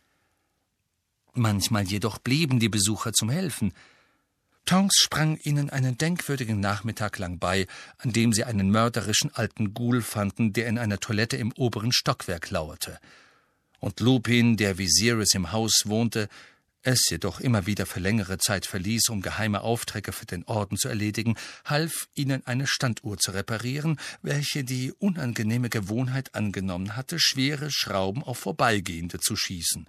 Manchmal 1.35 1.83
jedoch 1.83 2.17
blieben 2.17 2.59
die 2.59 2.67
Besucher 2.67 3.13
zum 3.13 3.29
Helfen. 3.29 3.73
Tonks 4.65 4.97
sprang 4.97 5.37
ihnen 5.43 5.69
einen 5.69 5.99
denkwürdigen 5.99 6.59
Nachmittag 6.59 7.19
lang 7.19 7.37
bei, 7.37 7.67
an 7.99 8.11
dem 8.11 8.33
sie 8.33 8.43
einen 8.43 8.71
mörderischen 8.71 9.29
alten 9.35 9.75
Ghoul 9.75 10.01
fanden, 10.01 10.51
der 10.51 10.65
in 10.65 10.79
einer 10.79 10.99
Toilette 10.99 11.37
im 11.37 11.51
oberen 11.51 11.93
Stockwerk 11.93 12.49
lauerte. 12.49 12.99
Und 13.79 13.99
Lupin, 13.99 14.57
der 14.57 14.79
wie 14.79 14.89
Sirius 14.89 15.35
im 15.35 15.51
Haus 15.51 15.83
wohnte, 15.85 16.27
es 16.83 17.09
jedoch 17.09 17.39
immer 17.39 17.65
wieder 17.65 17.85
für 17.85 17.99
längere 17.99 18.37
Zeit 18.37 18.65
verließ, 18.65 19.09
um 19.09 19.21
geheime 19.21 19.61
Aufträge 19.61 20.11
für 20.11 20.25
den 20.25 20.43
Orden 20.43 20.77
zu 20.77 20.89
erledigen, 20.89 21.35
half 21.65 22.07
ihnen 22.13 22.45
eine 22.45 22.67
Standuhr 22.67 23.17
zu 23.17 23.31
reparieren, 23.31 23.99
welche 24.21 24.63
die 24.63 24.91
unangenehme 24.91 25.69
Gewohnheit 25.69 26.35
angenommen 26.35 26.95
hatte, 26.95 27.19
schwere 27.19 27.71
Schrauben 27.71 28.23
auf 28.23 28.39
Vorbeigehende 28.39 29.19
zu 29.19 29.35
schießen. 29.35 29.87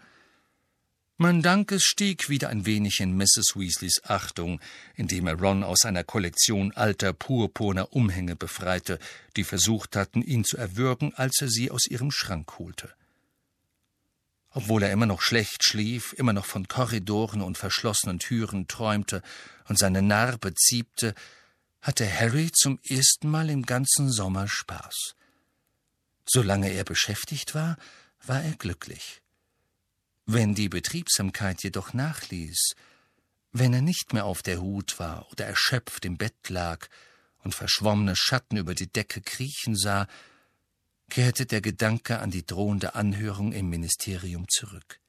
Mandankes 1.17 1.85
stieg 1.85 2.29
wieder 2.29 2.49
ein 2.49 2.67
wenig 2.67 2.99
in 2.99 3.17
Mrs. 3.17 3.55
Weasleys 3.55 4.03
Achtung, 4.05 4.61
indem 4.97 5.29
er 5.29 5.39
Ron 5.39 5.63
aus 5.63 5.85
einer 5.85 6.03
Kollektion 6.03 6.73
alter 6.73 7.13
purpurner 7.13 7.93
Umhänge 7.93 8.35
befreite, 8.35 8.99
die 9.37 9.45
versucht 9.45 9.95
hatten, 9.95 10.23
ihn 10.23 10.45
zu 10.45 10.57
erwürgen, 10.57 11.15
als 11.15 11.41
er 11.41 11.49
sie 11.49 11.71
aus 11.71 11.87
ihrem 11.87 12.11
Schrank 12.11 12.59
holte. 12.59 12.93
Obwohl 14.57 14.85
er 14.85 14.93
immer 14.93 15.07
noch 15.07 15.21
schlecht 15.21 15.65
schlief, 15.65 16.13
immer 16.13 16.33
noch 16.33 16.47
von 16.47 16.69
Korridoren 16.69 17.43
und 17.43 17.59
verschlossenen 17.59 18.21
Türen 18.21 18.69
träumte 18.69 19.21
und 19.69 19.79
seine 19.79 20.01
Narbe 20.01 20.55
ziebte, 20.55 21.15
hatte 21.83 22.09
Harry 22.09 22.53
zum 22.53 22.79
ersten 22.89 23.29
Mal 23.29 23.51
im 23.51 23.67
ganzen 23.67 24.13
Sommer 24.13 24.47
Spaß. 24.47 25.17
Solange 26.25 26.71
er 26.71 26.85
beschäftigt 26.85 27.57
war, 27.57 27.77
war 28.25 28.43
er 28.43 28.55
glücklich. 28.55 29.23
Wenn 30.25 30.55
die 30.55 30.69
Betriebsamkeit 30.69 31.65
jedoch 31.65 31.93
nachließ, 31.93 32.75
wenn 33.51 33.75
er 33.75 33.83
nicht 33.83 34.13
mehr 34.13 34.25
auf 34.25 34.43
der 34.43 34.61
Hut 34.61 35.01
war 35.01 35.31
oder 35.33 35.47
erschöpft 35.47 36.05
im 36.05 36.17
Bett 36.17 36.49
lag 36.49 36.87
und 37.43 37.57
verschwommene 37.57 38.15
Schatten 38.15 38.57
über 38.57 38.75
die 38.75 38.91
Decke 38.91 39.21
kriechen 39.21 39.77
sah, 39.77 40.07
kehrte 41.11 41.47
der 41.47 41.61
Gedanke 41.61 42.19
an 42.19 42.31
die 42.31 42.47
drohende 42.47 42.95
Anhörung 42.95 43.53
im 43.53 43.69
Ministerium 43.69 44.47
zurück. 44.49 45.01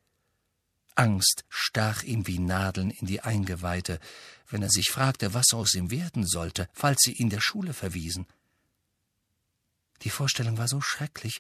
Angst 0.96 1.44
stach 1.50 2.04
ihm 2.04 2.26
wie 2.28 2.40
Nadeln 2.40 2.90
in 2.90 3.08
die 3.08 3.22
Eingeweide, 3.22 4.00
wenn 4.50 4.62
er 4.62 4.70
sich 4.70 4.90
fragte, 4.92 5.34
was 5.34 5.54
aus 5.54 5.74
ihm 5.74 5.92
werden 5.92 6.26
sollte, 6.26 6.70
falls 6.74 7.02
sie 7.02 7.14
ihn 7.14 7.30
der 7.30 7.42
Schule 7.42 7.74
verwiesen. 7.74 8.26
Die 10.04 10.10
Vorstellung 10.10 10.58
war 10.58 10.68
so 10.68 10.82
schrecklich, 10.82 11.40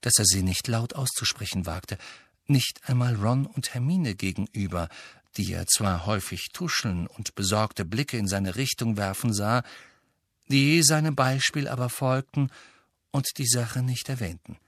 dass 0.00 0.18
er 0.18 0.24
sie 0.24 0.42
nicht 0.42 0.66
laut 0.68 0.94
auszusprechen 0.94 1.66
wagte, 1.66 1.98
nicht 2.46 2.88
einmal 2.88 3.14
Ron 3.16 3.46
und 3.46 3.74
Hermine 3.74 4.14
gegenüber, 4.14 4.88
die 5.36 5.52
er 5.52 5.66
zwar 5.66 6.06
häufig 6.06 6.48
tuscheln 6.52 7.06
und 7.06 7.34
besorgte 7.34 7.84
Blicke 7.84 8.16
in 8.16 8.26
seine 8.26 8.56
Richtung 8.56 8.96
werfen 8.96 9.32
sah, 9.32 9.62
die 10.48 10.82
seinem 10.82 11.14
Beispiel 11.14 11.68
aber 11.68 11.88
folgten 11.88 12.50
und 13.10 13.26
die 13.38 13.46
Sache 13.46 13.82
nicht 13.82 14.08
erwähnten. 14.08 14.58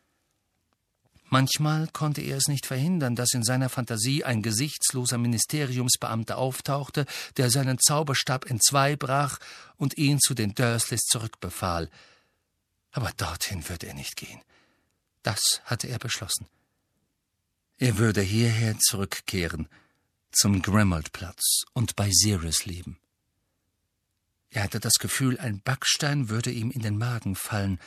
Manchmal 1.33 1.89
konnte 1.89 2.21
er 2.21 2.37
es 2.37 2.47
nicht 2.47 2.67
verhindern, 2.67 3.17
dass 3.17 3.33
in 3.33 3.43
seiner 3.43 3.71
Fantasie 3.71 4.23
ein 4.23 4.43
gesichtsloser 4.43 5.17
Ministeriumsbeamter 5.17 6.37
auftauchte, 6.37 7.07
der 7.39 7.51
seinen 7.51 7.79
Zauberstab 7.79 8.51
entzwei 8.51 8.97
brach 8.97 9.39
und 9.79 9.97
ihn 9.97 10.21
zu 10.21 10.35
den 10.35 10.55
Dursleys 10.55 11.05
zurückbefahl. 11.05 11.89
Aber 12.91 13.13
dorthin 13.17 13.67
würde 13.67 13.87
er 13.87 13.95
nicht 13.95 14.17
gehen. 14.17 14.43
Das 15.23 15.63
hatte 15.65 15.89
er 15.89 15.99
beschlossen. 15.99 16.47
Er 17.79 17.97
würde 17.97 18.21
hierher 18.21 18.79
zurückkehren, 18.79 19.69
zum 20.33 20.61
Grimmauld-Platz 20.61 21.63
und 21.73 21.97
bei 21.97 22.11
Sirius 22.11 22.67
leben. 22.67 22.99
Er 24.51 24.65
hatte 24.65 24.81
das 24.81 24.95
Gefühl, 25.01 25.39
ein 25.39 25.63
Backstein 25.63 26.29
würde 26.29 26.51
ihm 26.51 26.71
in 26.71 26.83
den 26.83 26.99
Magen 26.99 27.37
fallen, 27.37 27.81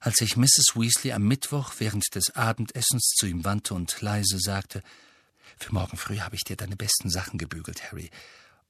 als 0.00 0.16
sich 0.16 0.36
Mrs. 0.36 0.74
Weasley 0.74 1.12
am 1.12 1.22
Mittwoch 1.22 1.74
während 1.78 2.14
des 2.14 2.34
Abendessens 2.36 3.14
zu 3.16 3.26
ihm 3.26 3.44
wandte 3.44 3.74
und 3.74 4.00
leise 4.00 4.38
sagte 4.38 4.82
Für 5.58 5.72
morgen 5.72 5.96
früh 5.96 6.18
habe 6.18 6.36
ich 6.36 6.44
dir 6.44 6.56
deine 6.56 6.76
besten 6.76 7.10
Sachen 7.10 7.38
gebügelt, 7.38 7.90
Harry, 7.90 8.10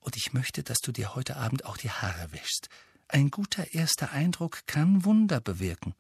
und 0.01 0.17
ich 0.17 0.33
möchte, 0.33 0.63
dass 0.63 0.79
du 0.79 0.93
dir 0.93 1.15
heute 1.15 1.37
Abend 1.37 1.65
auch 1.65 1.77
die 1.77 1.91
Haare 1.91 2.33
wäschst. 2.33 2.69
Ein 3.09 3.31
guter 3.31 3.75
erster 3.75 4.13
Eindruck 4.13 4.67
kann 4.67 5.05
Wunder 5.05 5.41
bewirken. 5.41 5.95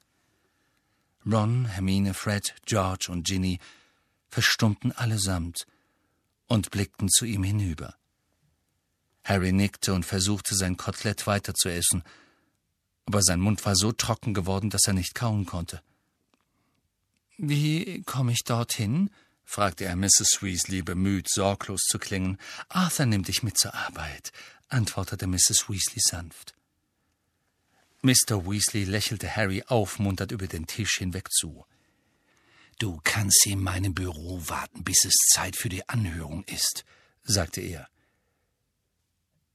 Ron, 1.26 1.66
Hermine, 1.66 2.14
Fred, 2.14 2.54
George 2.64 3.08
und 3.10 3.26
Ginny 3.26 3.58
verstummten 4.28 4.92
allesamt 4.92 5.66
und 6.46 6.70
blickten 6.70 7.08
zu 7.08 7.24
ihm 7.24 7.42
hinüber. 7.42 7.94
Harry 9.24 9.52
nickte 9.52 9.92
und 9.92 10.06
versuchte 10.06 10.54
sein 10.54 10.76
Kotelett 10.76 11.26
weiterzuessen, 11.26 12.02
aber 13.08 13.22
sein 13.22 13.40
Mund 13.40 13.64
war 13.64 13.74
so 13.74 13.90
trocken 13.90 14.34
geworden, 14.34 14.68
dass 14.68 14.86
er 14.86 14.92
nicht 14.92 15.14
kauen 15.14 15.46
konnte. 15.46 15.80
Wie 17.38 18.02
komme 18.02 18.32
ich 18.32 18.44
dorthin? 18.44 19.08
fragte 19.44 19.86
er 19.86 19.96
Mrs. 19.96 20.42
Weasley, 20.42 20.82
bemüht, 20.82 21.26
sorglos 21.30 21.84
zu 21.88 21.98
klingen. 21.98 22.36
Arthur 22.68 23.06
nimmt 23.06 23.28
dich 23.28 23.42
mit 23.42 23.56
zur 23.56 23.72
Arbeit, 23.72 24.30
antwortete 24.68 25.26
Mrs. 25.26 25.70
Weasley 25.70 26.02
sanft. 26.02 26.54
Mr. 28.02 28.44
Weasley 28.44 28.84
lächelte 28.84 29.34
Harry 29.34 29.64
aufmunternd 29.66 30.30
über 30.30 30.46
den 30.46 30.66
Tisch 30.66 30.98
hinweg 30.98 31.32
zu. 31.32 31.64
Du 32.78 33.00
kannst 33.04 33.46
in 33.46 33.62
meinem 33.62 33.94
Büro 33.94 34.42
warten, 34.48 34.84
bis 34.84 35.06
es 35.06 35.14
Zeit 35.32 35.56
für 35.56 35.70
die 35.70 35.88
Anhörung 35.88 36.44
ist, 36.44 36.84
sagte 37.24 37.62
er. 37.62 37.88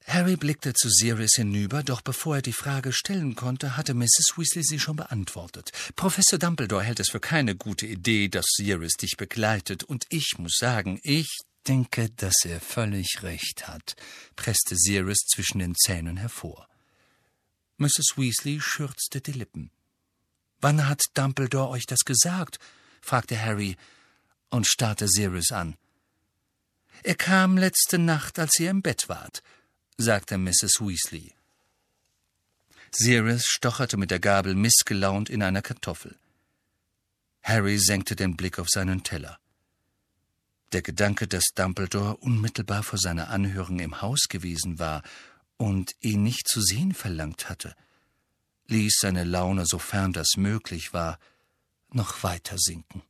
Harry 0.06 0.36
blickte 0.36 0.74
zu 0.74 0.90
Sirius 0.90 1.36
hinüber, 1.36 1.82
doch 1.82 2.02
bevor 2.02 2.38
er 2.38 2.42
die 2.42 2.54
Frage 2.54 2.92
stellen 2.92 3.36
konnte, 3.36 3.78
hatte 3.78 3.94
Mrs. 3.94 4.34
Weasley 4.36 4.64
sie 4.64 4.80
schon 4.80 4.98
beantwortet. 4.98 5.72
Professor 5.96 6.38
Dumbledore 6.38 6.84
hält 6.84 7.00
es 7.00 7.10
für 7.10 7.22
keine 7.22 7.56
gute 7.56 7.86
Idee, 7.86 8.28
dass 8.28 8.46
Sirius 8.58 8.94
dich 8.94 9.16
begleitet, 9.18 9.84
und 9.84 10.06
ich 10.10 10.34
muss 10.38 10.58
sagen, 10.60 11.00
ich 11.04 11.30
denke, 11.68 12.10
dass 12.10 12.44
er 12.44 12.60
völlig 12.60 13.24
recht 13.24 13.68
hat, 13.68 13.96
presste 14.36 14.76
Sirius 14.76 15.20
zwischen 15.34 15.60
den 15.60 15.76
Zähnen 15.76 16.18
hervor. 16.18 16.68
Mrs. 17.78 18.18
Weasley 18.18 18.60
schürzte 18.60 19.22
die 19.22 19.32
Lippen. 19.32 19.72
Wann 20.60 20.88
hat 20.88 21.02
Dumbledore 21.14 21.70
euch 21.70 21.86
das 21.86 22.00
gesagt? 22.02 22.60
fragte 23.02 23.42
Harry 23.42 23.78
und 24.50 24.68
starrte 24.68 25.08
Sirius 25.08 25.52
an. 25.52 25.76
Er 27.04 27.16
kam 27.16 27.58
letzte 27.58 27.98
Nacht, 27.98 28.38
als 28.38 28.60
ihr 28.60 28.70
im 28.70 28.82
Bett 28.82 29.08
wart 29.08 29.42
sagte 29.98 30.38
Mrs. 30.38 30.80
Weasley. 30.80 31.34
Sirius 32.92 33.46
stocherte 33.46 33.98
mit 33.98 34.12
der 34.12 34.20
Gabel 34.20 34.56
missgelaunt 34.56 35.30
in 35.30 35.42
einer 35.42 35.62
Kartoffel. 35.62 36.16
Harry 37.42 37.78
senkte 37.78 38.16
den 38.16 38.38
Blick 38.38 38.60
auf 38.60 38.68
seinen 38.70 39.04
Teller. 39.04 39.40
Der 40.72 40.82
Gedanke, 40.82 41.28
dass 41.28 41.46
Dumbledore 41.56 42.18
unmittelbar 42.18 42.84
vor 42.84 42.98
seiner 42.98 43.30
Anhörung 43.30 43.80
im 43.80 44.02
Haus 44.02 44.28
gewesen 44.30 44.80
war 44.80 45.04
und 45.58 45.94
ihn 46.02 46.24
nicht 46.24 46.48
zu 46.48 46.62
sehen 46.62 46.94
verlangt 46.94 47.50
hatte, 47.50 47.76
ließ 48.68 48.98
seine 49.00 49.24
Laune, 49.24 49.66
sofern 49.66 50.14
das 50.14 50.36
möglich 50.38 50.94
war, 50.94 51.20
noch 51.92 52.24
weiter 52.24 52.58
sinken. 52.58 53.04